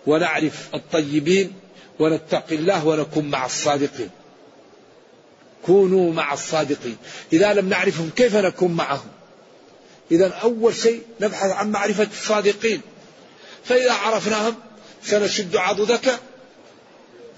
ونعرف 0.07 0.68
الطيبين 0.74 1.53
ونتقي 2.01 2.57
الله 2.57 2.87
ونكون 2.87 3.30
مع 3.30 3.47
الصادقين. 3.47 4.11
كونوا 5.66 6.12
مع 6.12 6.32
الصادقين. 6.32 6.97
إذا 7.32 7.55
لم 7.55 7.68
نعرفهم 7.68 8.11
كيف 8.16 8.37
نكون 8.37 8.72
معهم؟ 8.72 9.09
إذا 10.11 10.28
أول 10.28 10.74
شيء 10.74 11.03
نبحث 11.20 11.51
عن 11.51 11.70
معرفة 11.70 12.09
الصادقين. 12.12 12.80
فإذا 13.64 13.93
عرفناهم 13.93 14.55
سنشد 15.03 15.57
عضدك 15.57 16.20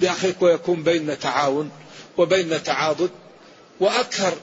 بأخيك 0.01 0.42
ويكون 0.42 0.82
بيننا 0.82 1.14
تعاون. 1.14 1.70
وبيننا 2.18 2.58
تعاضد 2.58 3.10
وأكثر 3.80 4.34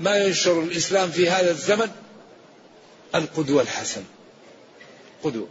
ما 0.00 0.16
ينشر 0.16 0.62
الإسلام 0.62 1.10
في 1.10 1.30
هذا 1.30 1.50
الزمن 1.50 1.90
القدوة 3.14 3.62
الحسنة. 3.62 4.04
قدوة. 5.24 5.48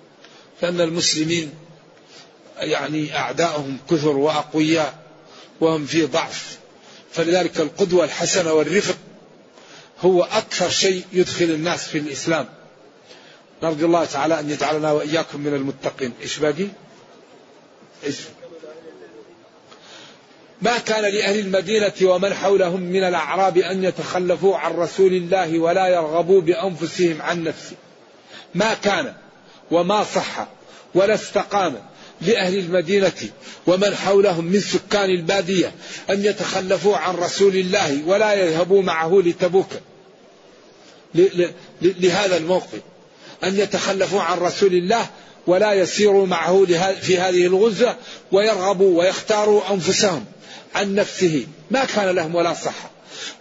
فأن 0.62 0.82
المسلمين 0.82 1.54
يعني 2.58 3.18
أعداؤهم 3.18 3.78
كثر 3.90 4.18
وأقوياء 4.18 4.94
وهم 5.62 5.86
في 5.86 6.06
ضعف. 6.06 6.58
فلذلك 7.12 7.60
القدوة 7.60 8.06
الحسنة 8.06 8.54
والرفق 8.54 8.98
هو 10.02 10.24
أكثر 10.24 10.70
شيء 10.70 11.06
يدخل 11.14 11.46
الناس 11.46 11.88
في 11.88 11.98
الإسلام. 11.98 12.50
نرجو 13.64 13.86
الله 13.86 14.06
تعالى 14.06 14.40
أن 14.40 14.50
يجعلنا 14.50 14.92
وإياكم 14.92 15.42
من 15.42 15.54
المتقين. 15.54 16.14
إيش 16.22 16.38
باقي؟ 16.38 16.68
إيش؟ 18.04 18.16
ما 20.64 20.78
كان 20.78 21.02
لأهل 21.02 21.40
المدينة 21.40 21.94
ومن 22.04 22.34
حولهم 22.34 22.82
من 22.82 23.04
الأعراب 23.04 23.58
أن 23.58 23.84
يتخلفوا 23.84 24.58
عن 24.58 24.72
رسول 24.72 25.14
الله 25.14 25.60
ولا 25.60 25.88
يرغبوا 25.88 26.42
بأنفسهم 26.42 27.22
عن 27.22 27.44
نفسه. 27.44 27.76
ما 28.56 28.74
كان 28.74 29.14
وما 29.72 30.04
صح 30.04 30.48
ولا 30.96 31.14
استقام 31.14 31.76
لأهل 32.22 32.60
المدينة 32.60 33.30
ومن 33.68 33.96
حولهم 33.96 34.46
من 34.46 34.60
سكان 34.60 35.10
البادية 35.10 35.72
أن 36.10 36.26
يتخلفوا 36.26 36.98
عن 36.98 37.16
رسول 37.16 37.56
الله 37.56 38.04
ولا 38.06 38.34
يذهبوا 38.34 38.82
معه 38.82 39.22
لتبوك. 39.26 39.70
لهذا 41.82 42.38
الموقف. 42.38 42.80
أن 43.44 43.60
يتخلفوا 43.60 44.22
عن 44.22 44.38
رسول 44.38 44.74
الله 44.74 45.10
ولا 45.48 45.74
يسيروا 45.74 46.28
معه 46.28 46.66
في 47.02 47.18
هذه 47.18 47.46
الغزة 47.46 47.96
ويرغبوا 48.32 49.00
ويختاروا 49.00 49.74
أنفسهم. 49.74 50.26
عن 50.76 50.96
نفسه. 50.96 51.48
ما 51.72 51.86
كان 51.86 52.16
لهم 52.16 52.36
ولا 52.36 52.54
صح 52.54 52.76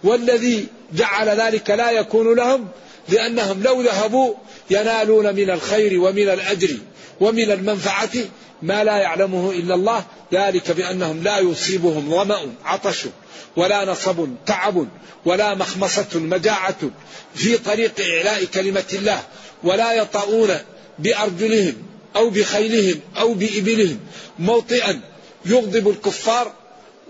والذي 0.03 0.67
جعل 0.93 1.29
ذلك 1.29 1.69
لا 1.69 1.91
يكون 1.91 2.35
لهم 2.35 2.67
لأنهم 3.09 3.63
لو 3.63 3.81
ذهبوا 3.81 4.33
ينالون 4.69 5.35
من 5.35 5.49
الخير 5.49 5.99
ومن 5.99 6.29
الأجر 6.29 6.77
ومن 7.19 7.51
المنفعة 7.51 8.09
ما 8.61 8.83
لا 8.83 8.97
يعلمه 8.97 9.51
إلا 9.51 9.75
الله. 9.75 10.03
ذلك 10.33 10.71
بأنهم 10.71 11.23
لا 11.23 11.39
يصيبهم 11.39 12.09
ظمأ 12.09 12.39
عطش 12.65 13.05
ولا 13.55 13.85
نصب 13.85 14.29
تعب 14.45 14.87
ولا 15.25 15.55
مخمصة 15.55 16.07
مجاعة 16.19 16.77
في 17.35 17.57
طريق 17.57 17.91
إعلاء 17.99 18.45
كلمة 18.45 18.83
الله. 18.93 19.23
ولا 19.63 19.93
يطؤون 19.93 20.57
بأرجلهم 20.99 21.75
أو 22.15 22.29
بخيلهم 22.29 22.99
أو 23.17 23.33
بإبلهم 23.33 23.99
موطئا. 24.39 25.01
يغضب 25.45 25.89
الكفار 25.89 26.51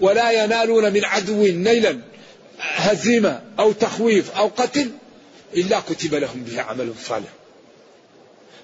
ولا 0.04 0.44
ينالون 0.44 0.94
من 0.94 1.06
عدو 1.06 1.48
نيلا 1.48 2.00
هزيمة 2.60 3.42
أو 3.60 3.72
تخويف 3.72 4.32
أو 4.32 4.48
قتل 4.48 4.92
إلا 5.54 5.80
كتب 5.80 6.16
لهم 6.16 6.44
به 6.44 6.62
عمل 6.62 6.94
صالح. 7.04 7.30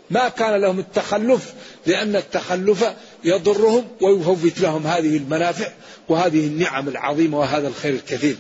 ما 0.10 0.30
كان 0.30 0.62
لهم 0.62 0.80
التخلف 0.80 1.54
لأن 1.86 2.16
التخلف 2.16 2.94
يضرهم 3.24 3.88
ويفوت 4.02 4.60
لهم 4.60 4.88
هذه 4.88 5.18
المنافع 5.18 5.72
وهذه 6.10 6.48
النعم 6.48 6.88
العظيمة 6.88 7.40
وهذا 7.40 7.68
الخير 7.68 7.94
الكثير. 7.94 8.36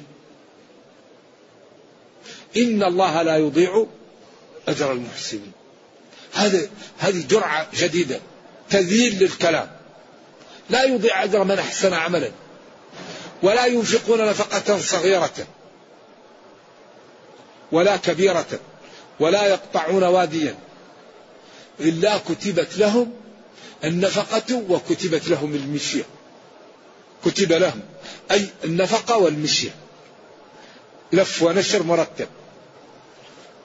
إن 2.57 2.83
الله 2.83 3.21
لا 3.21 3.37
يضيع 3.37 3.85
أجر 4.67 4.91
المحسنين. 4.91 5.51
هذا 6.33 6.69
هذه 6.97 7.23
جرعة 7.29 7.67
جديدة 7.77 8.19
تذييل 8.69 9.23
للكلام. 9.23 9.69
لا 10.69 10.83
يضيع 10.83 11.23
أجر 11.23 11.43
من 11.43 11.59
أحسن 11.59 11.93
عملا. 11.93 12.31
ولا 13.43 13.65
ينفقون 13.65 14.25
نفقة 14.25 14.79
صغيرة 14.79 15.47
ولا 17.71 17.97
كبيرة 17.97 18.59
ولا 19.19 19.45
يقطعون 19.45 20.03
واديا. 20.03 20.55
إلا 21.79 22.17
كتبت 22.17 22.77
لهم 22.77 23.13
النفقة 23.83 24.63
وكتبت 24.69 25.27
لهم 25.27 25.55
المشية. 25.55 26.03
كتب 27.25 27.51
لهم 27.51 27.81
أي 28.31 28.47
النفقة 28.63 29.17
والمشية. 29.17 29.75
لف 31.13 31.43
ونشر 31.43 31.83
مرتب. 31.83 32.27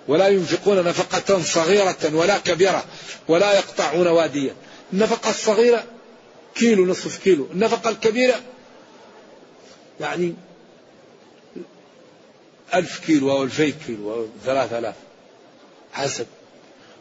ولا 0.09 0.29
ينفقون 0.29 0.85
نفقة 0.85 1.43
صغيرة 1.43 1.97
ولا 2.13 2.39
كبيرة 2.39 2.85
ولا 3.29 3.53
يقطعون 3.53 4.07
واديا. 4.07 4.55
النفقة 4.93 5.31
الصغيرة 5.31 5.85
كيلو 6.55 6.87
نصف 6.87 7.19
كيلو. 7.19 7.49
النفقة 7.53 7.91
الكبيرة 7.91 8.41
يعني 10.01 10.35
ألف 12.75 12.99
كيلو 12.99 13.31
أو 13.33 13.43
ألفي 13.43 13.73
كيلو 13.73 14.15
أو 14.15 14.27
ثلاثة 14.45 14.79
آلاف 14.79 14.95
حسب. 15.93 16.27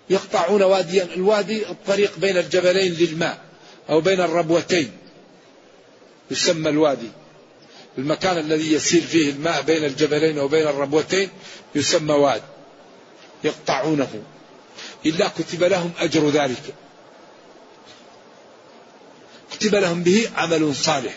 يقطعون 0.09 0.63
واديا 0.63 1.03
الوادي 1.03 1.69
الطريق 1.69 2.19
بين 2.19 2.37
الجبلين 2.37 2.93
للماء 2.93 3.41
أو 3.89 4.01
بين 4.01 4.21
الربوتين. 4.21 4.91
يسمى 6.31 6.69
الوادي. 6.69 7.11
المكان 7.97 8.37
الذي 8.37 8.73
يسير 8.73 9.01
فيه 9.01 9.29
الماء 9.29 9.61
بين 9.61 9.83
الجبلين 9.85 10.39
أو 10.39 10.47
بين 10.47 10.67
الربوتين 10.67 11.29
يسمى 11.75 12.13
واد 12.13 12.41
يقطعونه. 13.43 14.23
إلا 15.05 15.27
كتب 15.27 15.63
لهم 15.63 15.91
أجر 15.99 16.29
ذلك. 16.29 16.73
كتب 19.51 19.75
لهم 19.75 20.03
به 20.03 20.29
عمل 20.35 20.75
صالح. 20.75 21.13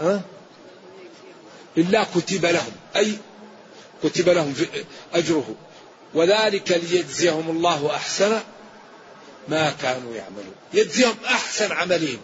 أه؟ 0.00 0.20
إلا 1.78 2.04
كتب 2.14 2.46
لهم 2.46 2.72
أي 2.96 3.18
كتب 4.04 4.28
لهم 4.28 4.54
أجره. 5.14 5.54
وذلك 6.14 6.72
ليجزيهم 6.72 7.50
الله 7.50 7.96
أحسن 7.96 8.40
ما 9.48 9.70
كانوا 9.82 10.14
يعملون. 10.14 10.54
يجزيهم 10.74 11.14
أحسن 11.26 11.72
عملهم. 11.72 12.18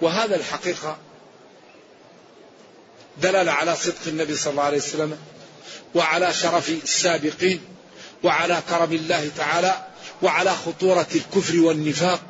وهذا 0.00 0.36
الحقيقة 0.36 0.96
دلل 3.22 3.48
على 3.48 3.76
صدق 3.76 4.06
النبي 4.06 4.36
صلى 4.36 4.50
الله 4.50 4.62
عليه 4.62 4.78
وسلم 4.78 5.18
وعلى 5.94 6.32
شرف 6.32 6.68
السابقين 6.68 7.60
وعلى 8.24 8.62
كرم 8.70 8.92
الله 8.92 9.30
تعالى 9.36 9.86
وعلى 10.22 10.54
خطورة 10.54 11.06
الكفر 11.14 11.60
والنفاق 11.60 12.20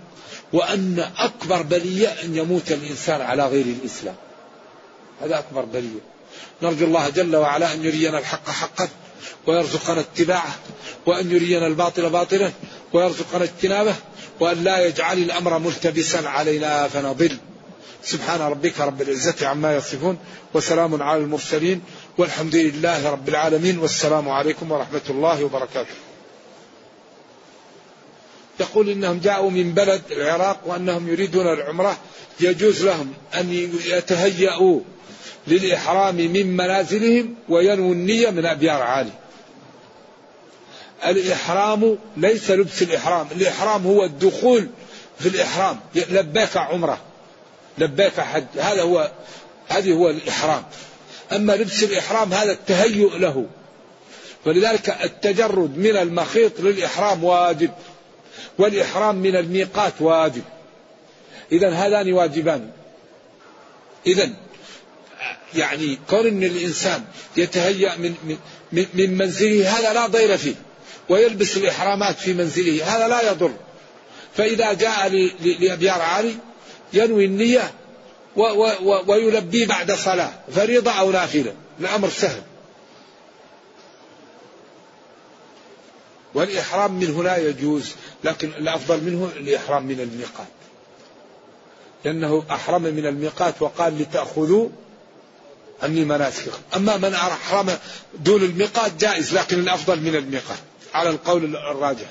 وأن 0.53 1.13
أكبر 1.17 1.63
بلية 1.63 2.09
أن 2.09 2.37
يموت 2.37 2.73
الإنسان 2.73 3.21
على 3.21 3.47
غير 3.47 3.65
الإسلام. 3.65 4.17
هذا 5.23 5.39
أكبر 5.39 5.65
بلية. 5.65 6.01
نرجو 6.63 6.87
الله 6.87 7.09
جل 7.09 7.37
وعلا 7.37 7.75
أن 7.75 7.85
يرينا 7.85 8.19
الحق 8.19 8.51
حقا 8.51 8.89
ويرزقنا 9.47 10.01
اتباعه 10.01 10.55
وأن 11.07 11.31
يرينا 11.31 11.67
الباطل 11.67 12.11
باطلا 12.11 12.53
ويرزقنا 12.93 13.45
اجتنابه 13.45 13.95
وأن 14.41 14.65
لا 14.65 14.87
يجعل 14.87 15.19
الأمر 15.19 15.59
ملتبسا 15.59 16.29
علينا 16.29 16.89
فنضل. 16.89 17.37
سبحان 18.05 18.41
ربك 18.41 18.81
رب 18.81 19.03
العزة 19.03 19.47
عما 19.47 19.77
يصفون 19.77 20.19
وسلام 20.55 21.03
على 21.03 21.21
المرسلين 21.21 21.83
والحمد 22.19 22.57
لله 22.57 23.11
رب 23.11 23.29
العالمين 23.29 23.79
والسلام 23.79 24.29
عليكم 24.29 24.73
ورحمة 24.73 25.07
الله 25.11 25.45
وبركاته. 25.45 25.95
يقول 28.61 28.89
إنهم 28.89 29.19
جاءوا 29.19 29.51
من 29.51 29.75
بلد 29.75 30.03
العراق 30.11 30.61
وأنهم 30.67 31.09
يريدون 31.09 31.47
العمرة 31.47 31.97
يجوز 32.41 32.85
لهم 32.85 33.13
أن 33.35 33.71
يتهيأوا 33.87 34.81
للإحرام 35.47 36.15
من 36.15 36.57
منازلهم 36.57 37.35
وينووا 37.49 37.95
النية 37.95 38.31
من 38.31 38.47
أبيار 38.47 38.83
عالي. 38.83 39.13
الإحرام 41.07 41.99
ليس 42.17 42.51
لبس 42.51 42.83
الإحرام 42.83 43.27
الإحرام 43.37 43.87
هو 43.87 44.05
الدخول 44.05 44.69
في 45.19 45.29
الإحرام. 45.29 45.81
لبيك 45.95 46.57
عمرة 46.57 47.01
لبيك 47.79 48.21
حج 48.21 48.45
هذا 48.59 48.83
هو 48.83 49.11
هذه 49.69 49.93
هو 49.93 50.11
الإحرام. 50.11 50.63
أما 51.33 51.53
لبس 51.53 51.83
الإحرام 51.83 52.33
هذا 52.33 52.53
التهيؤ 52.53 53.17
له. 53.17 53.47
ولذلك 54.47 54.97
التجرد 55.05 55.79
من 55.79 55.97
المخيط 55.97 56.61
للإحرام 56.61 57.25
واجب 57.25 57.71
والإحرام 58.59 59.17
من 59.17 59.37
الميقات 59.37 59.93
واجب. 60.01 60.43
إذا 61.53 61.71
هذان 61.71 62.13
واجبان. 62.13 62.71
إذا 64.07 64.31
يعني 65.55 65.99
كون 66.11 66.27
إن 66.27 66.45
الإنسان 66.45 67.05
يتهيأ 67.37 67.97
من 67.97 68.15
من 68.73 68.87
من 68.95 69.19
منزله 69.19 69.79
هذا 69.79 69.93
لا 69.93 70.07
ضير 70.07 70.37
فيه. 70.37 70.55
ويلبس 71.09 71.57
الإحرامات 71.57 72.19
في 72.19 72.33
منزله 72.33 72.97
هذا 72.97 73.09
لا 73.09 73.31
يضر. 73.31 73.53
فإذا 74.37 74.73
جاء 74.73 75.09
لابيار 75.41 76.03
عالي 76.03 76.35
ينوي 76.93 77.25
النية 77.25 77.71
و 78.37 78.43
و 78.43 78.73
و 78.83 79.05
ويلبي 79.07 79.67
بعد 79.67 79.93
صلاة 79.93 80.33
فريضة 80.55 80.91
أو 80.91 81.11
نافلة 81.11 81.55
الأمر 81.81 82.09
سهل. 82.09 82.43
والإحرام 86.35 86.93
منه 86.95 87.23
لا 87.23 87.37
يجوز 87.37 87.93
لكن 88.25 88.49
الأفضل 88.49 89.05
منه 89.05 89.31
الإحرام 89.37 89.87
من 89.87 90.01
الميقات. 90.01 90.47
لأنه 92.05 92.45
أحرم 92.51 92.83
من 92.83 93.07
الميقات 93.07 93.63
وقال 93.63 93.99
لتأخذوا 93.99 94.69
عني 95.83 96.05
مناسككم 96.05 96.59
أما 96.77 96.97
من 96.97 97.15
أحرم 97.15 97.79
دون 98.15 98.43
الميقات 98.43 98.93
جائز 99.01 99.35
لكن 99.35 99.61
الأفضل 99.61 100.01
من 100.01 100.17
الميقات. 100.17 100.59
على 100.95 101.11
القول 101.11 101.57
الراجح. 101.57 102.09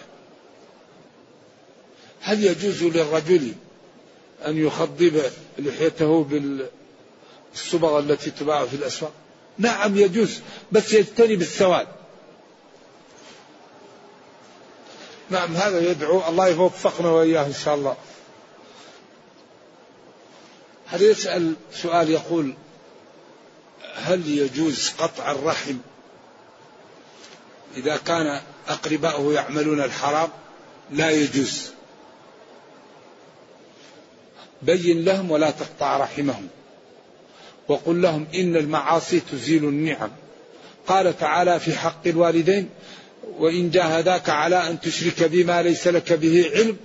هل 2.22 2.43
يجوز 2.43 2.84
للرجل 2.84 3.53
أن 4.47 4.57
يخضب 4.57 5.24
لحيته 5.59 6.24
بالصبغة 7.53 7.99
التي 7.99 8.32
تباع 8.32 8.65
في 8.65 8.76
الأسواق؟ 8.76 9.11
نعم 9.57 9.97
يجوز 9.97 10.39
بس 10.72 10.93
يجتنب 10.93 11.41
السواد. 11.41 11.88
نعم 15.30 15.55
هذا 15.55 15.91
يدعو 15.91 16.30
الله 16.30 16.47
يوفقنا 16.47 17.09
وإياه 17.09 17.45
إن 17.45 17.53
شاء 17.53 17.76
الله. 17.76 17.95
هذا 20.88 21.03
يسأل 21.03 21.53
سؤال 21.74 22.09
يقول 22.09 22.53
هل 23.96 24.28
يجوز 24.28 24.89
قطع 24.89 25.32
الرحم 25.32 25.78
إذا 27.78 27.98
كان 27.98 28.42
أقرباؤه 28.68 29.34
يعملون 29.34 29.82
الحرام؟ 29.82 30.30
لا 30.92 31.12
يجوز. 31.12 31.72
بين 34.62 35.06
لهم 35.06 35.32
ولا 35.32 35.52
تقطع 35.52 35.98
رحمهم. 35.98 36.48
وقل 37.68 38.02
لهم 38.02 38.28
إن 38.36 38.56
المعاصي 38.56 39.20
تزيل 39.20 39.64
النعم. 39.66 40.12
قال 40.88 41.18
تعالى 41.18 41.60
في 41.60 41.74
حق 41.74 42.08
الوالدين 42.08 42.70
وإن 43.38 43.70
جاهداك 43.70 44.30
على 44.30 44.68
أن 44.70 44.80
تشرك 44.80 45.24
بما 45.24 45.62
ليس 45.62 45.88
لك 45.88 46.14
به 46.14 46.52
علم 46.56 46.78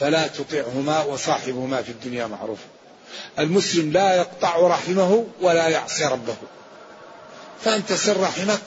فلا 0.00 0.26
تطعهما 0.26 1.04
وصاحبهما 1.04 1.82
في 1.82 1.90
الدنيا 1.90 2.26
معروفا 2.26 2.79
المسلم 3.38 3.92
لا 3.92 4.14
يقطع 4.14 4.56
رحمه 4.66 5.26
ولا 5.40 5.68
يعصي 5.68 6.04
ربه. 6.04 6.36
فأنت 7.64 7.92
سر 7.92 8.20
رحمك 8.20 8.60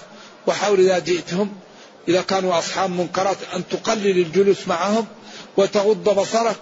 وحاول 0.48 0.80
إذا 0.80 1.00
جئتهم 1.00 1.56
إذا 2.08 2.22
كانوا 2.22 2.60
أصحاب 2.60 2.89
منكرات 2.89 3.38
أن 3.56 3.68
تقلل 3.68 4.18
الجلوس 4.18 4.68
معهم 4.68 5.08
وتغض 5.58 6.20
بصرك 6.20 6.60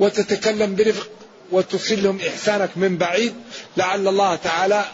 وتتكلم 0.00 0.76
برفق 0.76 1.08
وتصلهم 1.52 2.20
إحسانك 2.28 2.70
من 2.76 2.98
بعيد 2.98 3.34
لعل 3.76 4.08
الله 4.08 4.36
تعالى 4.36 4.84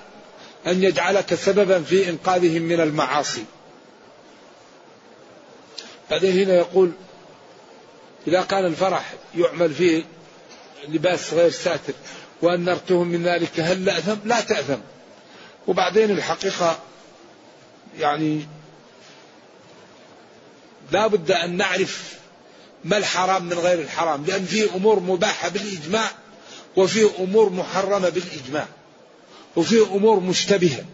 أن 0.66 0.82
يجعلك 0.82 1.34
سببا 1.34 1.82
في 1.82 2.10
إنقاذهم 2.10 2.62
من 2.62 2.80
المعاصي. 2.80 3.44
بعدين 6.10 6.38
هنا 6.38 6.54
يقول 6.54 6.92
إذا 8.26 8.42
كان 8.42 8.64
الفرح 8.64 9.14
يعمل 9.36 9.74
فيه 9.74 10.04
لباس 10.88 11.34
غير 11.34 11.50
ساتر 11.50 11.92
وأنرتهم 12.42 13.08
من 13.08 13.22
ذلك 13.22 13.60
هل 13.60 13.88
أثم 13.88 14.16
لا 14.24 14.40
تأثم. 14.40 14.80
وبعدين 15.66 16.10
الحقيقة 16.10 16.78
يعني 17.98 18.46
لا 20.92 21.06
بد 21.06 21.30
أن 21.30 21.56
نعرف 21.56 22.14
ما 22.84 22.96
الحرام 22.96 23.44
من 23.44 23.58
غير 23.58 23.78
الحرام 23.78 24.24
لأن 24.24 24.44
في 24.44 24.74
أمور 24.74 25.00
مباحة 25.00 25.48
بالإجماع 25.48 26.10
وفي 26.76 27.10
أمور 27.18 27.50
محرمة 27.50 28.08
بالإجماع 28.08 28.66
وفي 29.56 29.80
أمور 29.82 30.20
مشتبهة. 30.20 30.84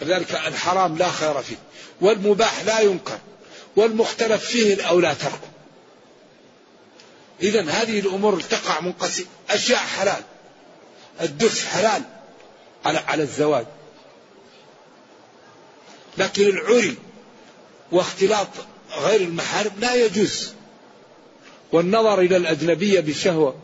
فذلك 0.00 0.30
الحرام 0.30 0.98
لا 0.98 1.10
خير 1.10 1.42
فيه 1.42 1.56
والمباح 2.00 2.62
لا 2.62 2.80
ينكر 2.80 3.18
والمختلف 3.76 4.44
فيه 4.44 4.74
الأولى 4.74 5.14
تركه. 5.14 5.51
إذا 7.42 7.70
هذه 7.70 8.00
الأمور 8.00 8.40
تقع 8.40 8.80
منقسم 8.80 9.24
أشياء 9.50 9.78
حلال. 9.78 10.22
الدس 11.20 11.64
حلال 11.64 12.02
على 12.84 12.98
على 12.98 13.22
الزواج. 13.22 13.66
لكن 16.18 16.42
العري 16.42 16.96
واختلاط 17.92 18.48
غير 18.98 19.20
المحارم 19.20 19.72
لا 19.80 19.94
يجوز. 19.94 20.52
والنظر 21.72 22.20
إلى 22.20 22.36
الأجنبية 22.36 23.00
بشهوة 23.00 23.54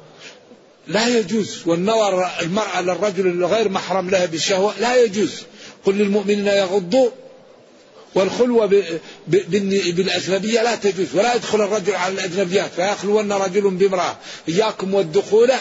لا 0.87 1.09
يجوز. 1.09 1.63
والنظر 1.67 2.31
المرأة 2.41 2.81
للرجل 2.81 3.27
الغير 3.27 3.69
محرم 3.69 4.11
لها 4.11 4.27
بشهوة 4.27 4.79
لا 4.79 4.97
يجوز. 4.97 5.43
قل 5.85 5.95
للمؤمنين 5.95 6.47
يغضوا 6.47 7.11
والخلوة 8.15 8.67
بالأجنبية 9.27 10.63
لا 10.63 10.75
تجوز 10.75 11.07
ولا 11.15 11.35
يدخل 11.35 11.61
الرجل 11.61 11.95
على 11.95 12.15
الأجنبيات 12.15 12.71
فيخلون 12.77 13.33
رجل 13.33 13.71
بامرأة. 13.71 14.17
إياكم 14.49 14.95
والدخول 14.95 15.53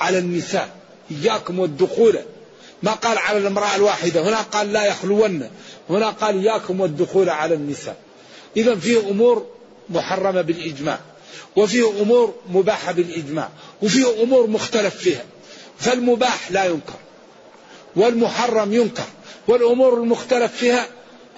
على 0.00 0.18
النساء 0.18 0.68
إياكم 1.10 1.58
والدخول. 1.58 2.18
ما 2.82 2.92
قال 2.92 3.18
على 3.18 3.38
الامرأة 3.38 3.76
الواحدة 3.76 4.22
هنا 4.22 4.40
قال 4.40 4.72
لا 4.72 4.84
يخلون 4.84 5.50
هنا 5.90 6.10
قال 6.10 6.46
إياكم 6.46 6.80
والدخول 6.80 7.28
على 7.28 7.54
النساء. 7.54 7.96
إذا 8.56 8.74
فيه 8.74 9.00
أمور 9.00 9.46
محرمة 9.88 10.42
بالإجماع 10.42 10.98
وفيه 11.56 11.90
أمور 12.02 12.34
مباحة 12.50 12.92
بالإجماع 12.92 13.48
وفيه 13.82 14.22
أمور 14.22 14.46
مختلف 14.46 14.96
فيها. 14.96 15.24
فالمباح 15.78 16.50
لا 16.50 16.64
ينكر 16.64 16.94
والمحرم 17.96 18.72
ينكر 18.72 19.04
والأمور 19.48 19.94
المختلف 19.94 20.56
فيها 20.56 20.86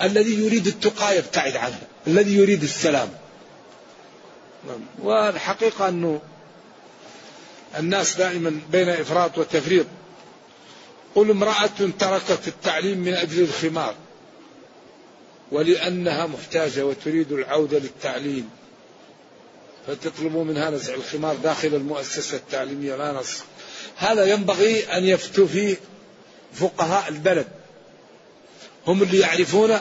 الذي 0.03 0.34
يريد 0.45 0.66
التقى 0.66 1.18
يبتعد 1.18 1.57
عنه 1.57 1.78
الذي 2.07 2.36
يريد 2.36 2.62
السلام. 2.62 3.09
والحقيقة 5.03 5.88
أنه 5.88 6.20
الناس 7.78 8.16
دائما 8.16 8.61
بين 8.72 8.88
إفراط 8.88 9.38
وتفريط. 9.38 9.86
قل 11.14 11.30
امرأة 11.30 11.70
تركت 11.99 12.49
التعليم 12.49 12.99
من 12.99 13.14
أجل 13.14 13.42
الخمار 13.42 13.95
ولأنها 15.53 16.26
محتاجة 16.26 16.86
وتريد 16.86 17.32
العودة 17.32 17.78
للتعليم. 17.78 18.51
فتطلبوا 19.86 20.45
منها 20.45 20.70
نزع 20.70 20.95
الخمار 20.95 21.36
داخل 21.36 21.68
المؤسسة 21.68 22.36
التعليمية 22.36 22.97
لا 22.97 23.12
نص. 23.12 23.42
هذا 23.97 24.24
ينبغي 24.24 24.97
أن 24.97 25.05
يفتوا 25.05 25.47
فيه 25.47 25.76
فقهاء 26.53 27.09
البلد. 27.09 27.49
هم 28.87 29.03
اللي 29.03 29.18
يعرفون 29.18 29.80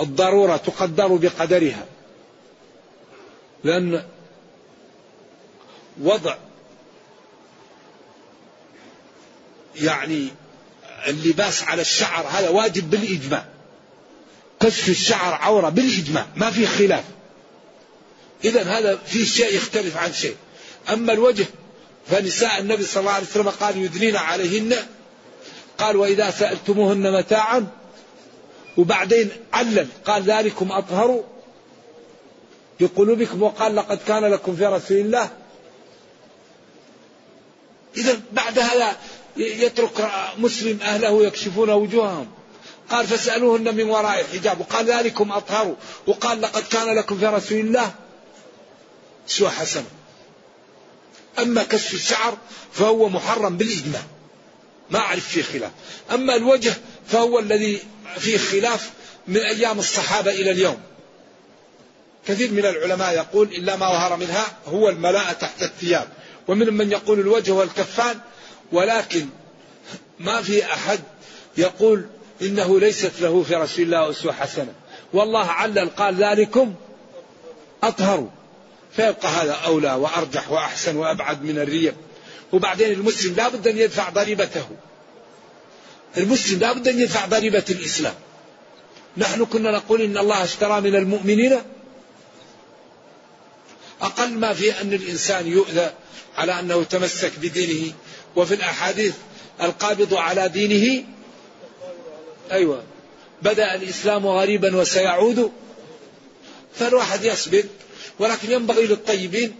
الضرورة 0.00 0.56
تقدر 0.56 1.06
بقدرها. 1.06 1.86
لأن 3.64 4.04
وضع 6.02 6.36
يعني 9.76 10.28
اللباس 11.06 11.62
على 11.62 11.82
الشعر 11.82 12.26
هذا 12.26 12.48
واجب 12.48 12.90
بالإجماع. 12.90 13.44
كشف 14.60 14.88
الشعر 14.88 15.34
عورة 15.34 15.68
بالإجماع 15.68 16.26
ما 16.36 16.50
في 16.50 16.66
خلاف. 16.66 17.04
إذا 18.44 18.62
هذا 18.62 18.96
في 18.96 19.26
شيء 19.26 19.54
يختلف 19.56 19.96
عن 19.96 20.12
شيء. 20.12 20.36
أما 20.92 21.12
الوجه 21.12 21.46
فنساء 22.06 22.58
النبي 22.58 22.84
صلى 22.84 23.00
الله 23.00 23.12
عليه 23.12 23.26
وسلم 23.26 23.48
قال 23.48 23.76
يدنين 23.76 24.16
عليهن. 24.16 24.76
قال 25.78 25.96
وإذا 25.96 26.30
سألتموهن 26.30 27.18
متاعا 27.18 27.66
وبعدين 28.76 29.30
علل 29.52 29.88
قال 30.04 30.22
ذلكم 30.22 30.72
أطهر 30.72 31.24
بقلوبكم 32.80 33.42
وقال 33.42 33.76
لقد 33.76 33.98
كان 34.06 34.24
لكم 34.24 34.56
في 34.56 34.66
رسول 34.66 34.96
الله. 34.96 35.30
إذا 37.96 38.20
بعد 38.32 38.58
هذا 38.58 38.96
يترك 39.36 40.10
مسلم 40.38 40.78
أهله 40.82 41.26
يكشفون 41.26 41.70
وجوههم. 41.70 42.26
قال 42.90 43.06
فاسألوهن 43.06 43.74
من 43.74 43.90
وراء 43.90 44.20
الحجاب 44.20 44.60
وقال 44.60 44.86
ذلكم 44.86 45.32
أطهر 45.32 45.76
وقال 46.06 46.40
لقد 46.40 46.62
كان 46.62 46.96
لكم 46.96 47.18
في 47.18 47.26
رسول 47.26 47.58
الله 47.58 47.94
سوى 49.26 49.50
حسن. 49.50 49.84
أما 51.38 51.62
كشف 51.62 51.94
الشعر 51.94 52.36
فهو 52.72 53.08
محرم 53.08 53.56
بالإجماع. 53.56 54.02
ما 54.90 54.98
أعرف 54.98 55.28
فيه 55.28 55.42
خلاف. 55.42 55.70
أما 56.12 56.36
الوجه 56.36 56.74
فهو 57.06 57.38
الذي 57.38 57.80
فيه 58.18 58.38
خلاف 58.38 58.90
من 59.28 59.36
أيام 59.36 59.78
الصحابة 59.78 60.30
إلى 60.30 60.50
اليوم. 60.50 60.78
كثير 62.26 62.50
من 62.50 62.66
العلماء 62.66 63.14
يقول 63.14 63.48
إلا 63.48 63.76
ما 63.76 63.86
ظهر 63.86 64.16
منها 64.16 64.46
هو 64.66 64.88
الملاءة 64.88 65.32
تحت 65.32 65.62
الثياب. 65.62 66.08
ومن 66.48 66.74
من 66.74 66.92
يقول 66.92 67.20
الوجه 67.20 67.52
والكفان 67.52 68.18
ولكن 68.72 69.26
ما 70.18 70.42
في 70.42 70.64
أحد 70.64 71.00
يقول 71.56 72.06
إنه 72.42 72.80
ليست 72.80 73.12
له 73.20 73.42
في 73.42 73.54
رسول 73.54 73.84
الله 73.84 74.10
أسوة 74.10 74.32
حسنة. 74.32 74.74
والله 75.12 75.46
علل 75.46 75.88
قال 75.88 76.14
ذلكم 76.14 76.74
أطهروا. 77.82 78.28
فيبقى 78.96 79.28
هذا 79.28 79.52
أولى 79.52 79.92
وأرجح 79.92 80.50
وأحسن 80.50 80.96
وأبعد 80.96 81.42
من 81.42 81.58
الريب. 81.58 81.94
وبعدين 82.52 82.92
المسلم 82.92 83.34
لا 83.34 83.48
بد 83.48 83.68
أن 83.68 83.78
يدفع 83.78 84.08
ضريبته. 84.08 84.66
المسلم 86.16 86.60
لا 86.60 86.72
بد 86.72 86.88
أن 86.88 87.00
يدفع 87.00 87.26
ضريبة 87.26 87.64
الإسلام. 87.70 88.14
نحن 89.16 89.44
كنا 89.44 89.70
نقول 89.70 90.02
إن 90.02 90.18
الله 90.18 90.44
اشترى 90.44 90.80
من 90.80 90.94
المؤمنين 90.96 91.60
أقل 94.00 94.30
ما 94.30 94.52
في 94.54 94.80
أن 94.80 94.92
الإنسان 94.92 95.46
يؤذى 95.46 95.90
على 96.36 96.60
أنه 96.60 96.82
تمسك 96.82 97.32
بدينه 97.38 97.92
وفي 98.36 98.54
الأحاديث 98.54 99.14
القابض 99.62 100.14
على 100.14 100.48
دينه. 100.48 101.04
أيوة. 102.52 102.82
بدأ 103.42 103.74
الإسلام 103.74 104.26
غريبا 104.26 104.76
وسيعود. 104.76 105.52
فالواحد 106.74 107.24
يصبر 107.24 107.64
ولكن 108.18 108.52
ينبغي 108.52 108.86
للطيبين 108.86 109.54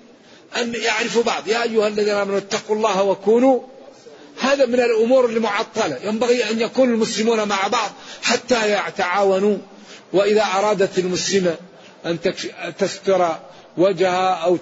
أن 0.57 0.75
يعرفوا 0.75 1.23
بعض. 1.23 1.49
يا 1.49 1.63
أيها 1.63 1.89
الذين 1.89 2.15
آمنوا 2.15 2.39
اتقوا 2.39 2.77
الله 2.77 3.03
وكونوا. 3.03 3.61
هذا 4.41 4.67
من 4.67 4.81
الأمور 4.81 5.27
المعطلة. 5.27 5.99
ينبغي 6.03 6.51
أن 6.51 6.61
يكون 6.61 6.91
المسلمون 6.91 7.49
مع 7.49 7.67
بعض 7.67 7.91
حتى 8.23 8.73
يتعاونوا. 8.73 9.59
وإذا 10.13 10.43
أرادت 10.43 10.99
المسلمة 10.99 11.57
أن 12.07 12.19
تستر 12.79 13.37
وجهها 13.77 14.35
أو 14.35 14.57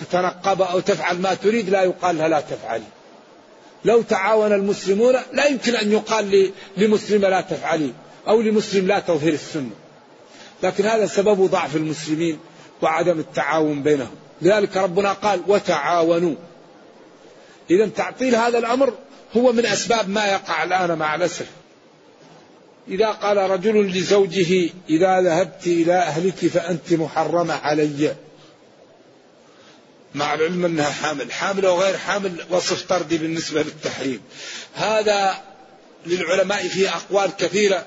تتنقب 0.00 0.62
أو 0.62 0.80
تفعل 0.80 1.18
ما 1.18 1.34
تريد 1.34 1.70
لا 1.70 1.82
يقال 1.82 2.18
لها 2.18 2.28
لا 2.28 2.40
تفعلي 2.40 2.84
لو 3.84 4.02
تعاون 4.02 4.52
المسلمون 4.52 5.16
لا 5.32 5.46
يمكن 5.46 5.76
أن 5.76 5.92
يقال 5.92 6.52
لمسلمة 6.76 7.28
لا 7.28 7.40
تفعلي 7.40 7.92
أو 8.28 8.40
لمسلم 8.40 8.86
لا 8.86 8.98
تظهر 9.00 9.32
السنة. 9.32 9.70
لكن 10.62 10.86
هذا 10.86 11.06
سبب 11.06 11.46
ضعف 11.46 11.76
المسلمين 11.76 12.38
وعدم 12.82 13.18
التعاون 13.18 13.82
بينهم. 13.82 14.16
لذلك 14.42 14.76
ربنا 14.76 15.12
قال 15.12 15.40
وتعاونوا. 15.46 16.34
إذا 17.70 17.86
تعطيل 17.86 18.36
هذا 18.36 18.58
الأمر 18.58 18.94
هو 19.36 19.52
من 19.52 19.66
أسباب 19.66 20.08
ما 20.08 20.26
يقع 20.26 20.64
الآن 20.64 20.98
مع 20.98 21.14
الأسف. 21.14 21.46
إذا 22.88 23.08
قال 23.08 23.36
رجل 23.36 23.86
لزوجه 23.86 24.70
إذا 24.88 25.20
ذهبت 25.20 25.66
إلى 25.66 25.94
أهلك 25.94 26.34
فأنت 26.34 26.92
محرمة 26.92 27.54
علي. 27.54 28.14
مع 30.14 30.34
العلم 30.34 30.64
أنها 30.64 30.90
حامل. 30.90 31.32
حامل 31.32 31.66
وغير 31.66 31.98
حامل 31.98 32.44
وصف 32.50 32.82
طردي 32.82 33.18
بالنسبة 33.18 33.62
للتحريم. 33.62 34.20
هذا 34.74 35.34
للعلماء 36.06 36.68
فيه 36.68 36.96
أقوال 36.96 37.30
كثيرة 37.38 37.86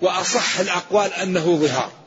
وأصح 0.00 0.60
الأقوال 0.60 1.12
أنه 1.12 1.56
ظهار. 1.56 1.97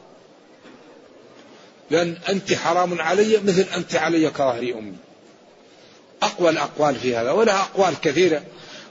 لأن 1.92 2.18
أنت 2.30 2.54
حرام 2.54 3.02
علي 3.02 3.38
مثل 3.38 3.66
أنت 3.76 3.96
علي 3.96 4.30
كظهر 4.30 4.60
أمي. 4.60 4.94
أقوى 6.24 6.50
الأقوال 6.50 6.96
في 6.96 7.16
هذا 7.16 7.32
ولها 7.32 7.62
أقوال 7.62 7.94
كثيرة 8.02 8.44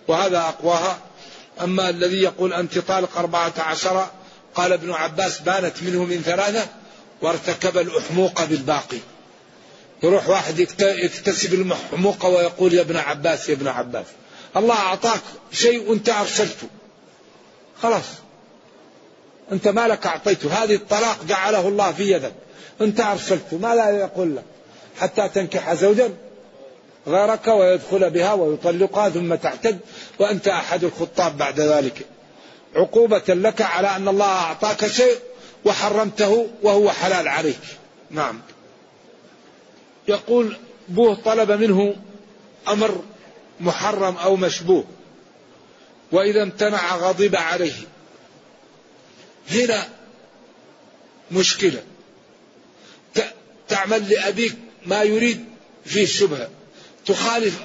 وهذا 0.08 0.38
أقواها. 0.38 0.98
أما 1.60 1.90
الذي 1.90 2.22
يقول 2.22 2.52
أنت 2.52 2.78
طالق 2.78 3.18
أربعة 3.18 3.52
عشر 3.58 4.06
قال 4.54 4.72
ابن 4.72 4.90
عباس 4.90 5.40
بانت 5.40 5.82
منه 5.82 6.04
من 6.04 6.22
ثلاثة 6.22 6.68
وارتكب 7.22 7.78
الأحموق 7.78 8.44
بالباقي. 8.44 8.98
يروح 10.02 10.28
واحد 10.28 10.58
يكتسب 10.80 11.54
المحموقة 11.54 12.28
ويقول 12.28 12.74
يا 12.74 12.80
ابن 12.80 12.96
عباس 12.96 13.48
يا 13.48 13.54
ابن 13.54 13.68
عباس 13.68 14.06
الله 14.56 14.74
أعطاك 14.74 15.20
شيء 15.52 15.90
وأنت 15.90 16.08
أرسلته. 16.08 16.68
خلاص. 17.82 18.04
أنت 19.52 19.68
ما 19.68 19.88
لك 19.88 20.06
أعطيته. 20.06 20.64
هذه 20.64 20.74
الطلاق 20.74 21.24
جعله 21.24 21.68
الله 21.68 21.92
في 21.92 22.12
يدك. 22.12 22.34
أنت 22.80 23.00
أرسلته 23.00 23.58
ما 23.58 23.74
لا 23.74 23.90
يقول 23.90 24.36
لك. 24.36 24.44
حتى 24.98 25.28
تنكح 25.28 25.74
زوجا 25.74 26.14
غيرك 27.06 27.48
ويدخل 27.48 28.10
بها 28.10 28.32
ويطلقها 28.32 29.08
ثم 29.08 29.34
تعتد 29.34 29.78
وأنت 30.18 30.48
أحد 30.48 30.84
الخطاب 30.84 31.38
بعد 31.38 31.60
ذلك. 31.60 32.06
عقوبة 32.76 33.22
لك 33.28 33.62
على 33.62 33.96
أن 33.96 34.08
الله 34.08 34.26
أعطاك 34.26 34.86
شيء 34.86 35.18
وحرمته 35.64 36.48
وهو 36.62 36.90
حلال 36.90 37.28
عليك. 37.28 37.60
نعم. 38.10 38.40
يقول 40.08 40.56
بوه 40.88 41.14
طلب 41.14 41.52
منه 41.52 41.96
أمر 42.68 43.02
محرم 43.60 44.16
أو 44.16 44.36
مشبوه 44.36 44.84
وإذا 46.12 46.42
امتنع 46.42 46.96
غضب 46.96 47.36
عليه. 47.36 47.72
هنا 49.50 49.88
مشكلة. 51.32 51.82
تعمل 53.70 54.08
لأبيك 54.10 54.54
ما 54.86 55.02
يريد 55.02 55.44
فيه 55.84 56.06
شبهة 56.06 56.50
تخالف 57.06 57.60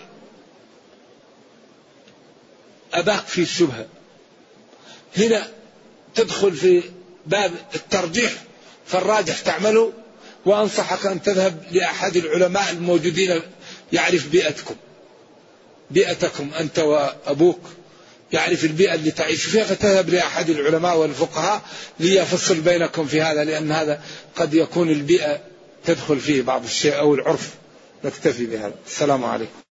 أباك 2.93 3.25
في 3.25 3.41
الشبهة. 3.41 3.85
هنا 5.17 5.47
تدخل 6.15 6.51
في 6.51 6.83
باب 7.25 7.51
الترجيح 7.75 8.33
فالراجح 8.85 9.39
تعمله 9.39 9.93
وأنصحك 10.45 11.05
أن 11.05 11.21
تذهب 11.21 11.63
لأحد 11.71 12.15
العلماء 12.15 12.71
الموجودين 12.71 13.41
يعرف 13.93 14.27
بيئتكم. 14.27 14.75
بيئتكم 15.91 16.51
أنت 16.59 16.79
وأبوك 16.79 17.59
يعرف 18.31 18.63
البيئة 18.63 18.93
اللي 18.93 19.11
تعيش 19.11 19.43
فيها 19.43 19.63
فتذهب 19.63 20.09
لأحد 20.09 20.49
العلماء 20.49 20.97
والفقهاء 20.97 21.61
ليفصل 21.99 22.61
بينكم 22.61 23.07
في 23.07 23.21
هذا 23.21 23.43
لأن 23.43 23.71
هذا 23.71 24.01
قد 24.35 24.53
يكون 24.53 24.89
البيئة 24.89 25.54
تدخل 25.85 26.19
فيه 26.19 26.41
بعض 26.41 26.63
الشيء 26.63 26.99
أو 26.99 27.15
العرف 27.15 27.53
نكتفي 28.03 28.45
بهذا. 28.45 28.75
السلام 28.87 29.25
عليكم. 29.25 29.64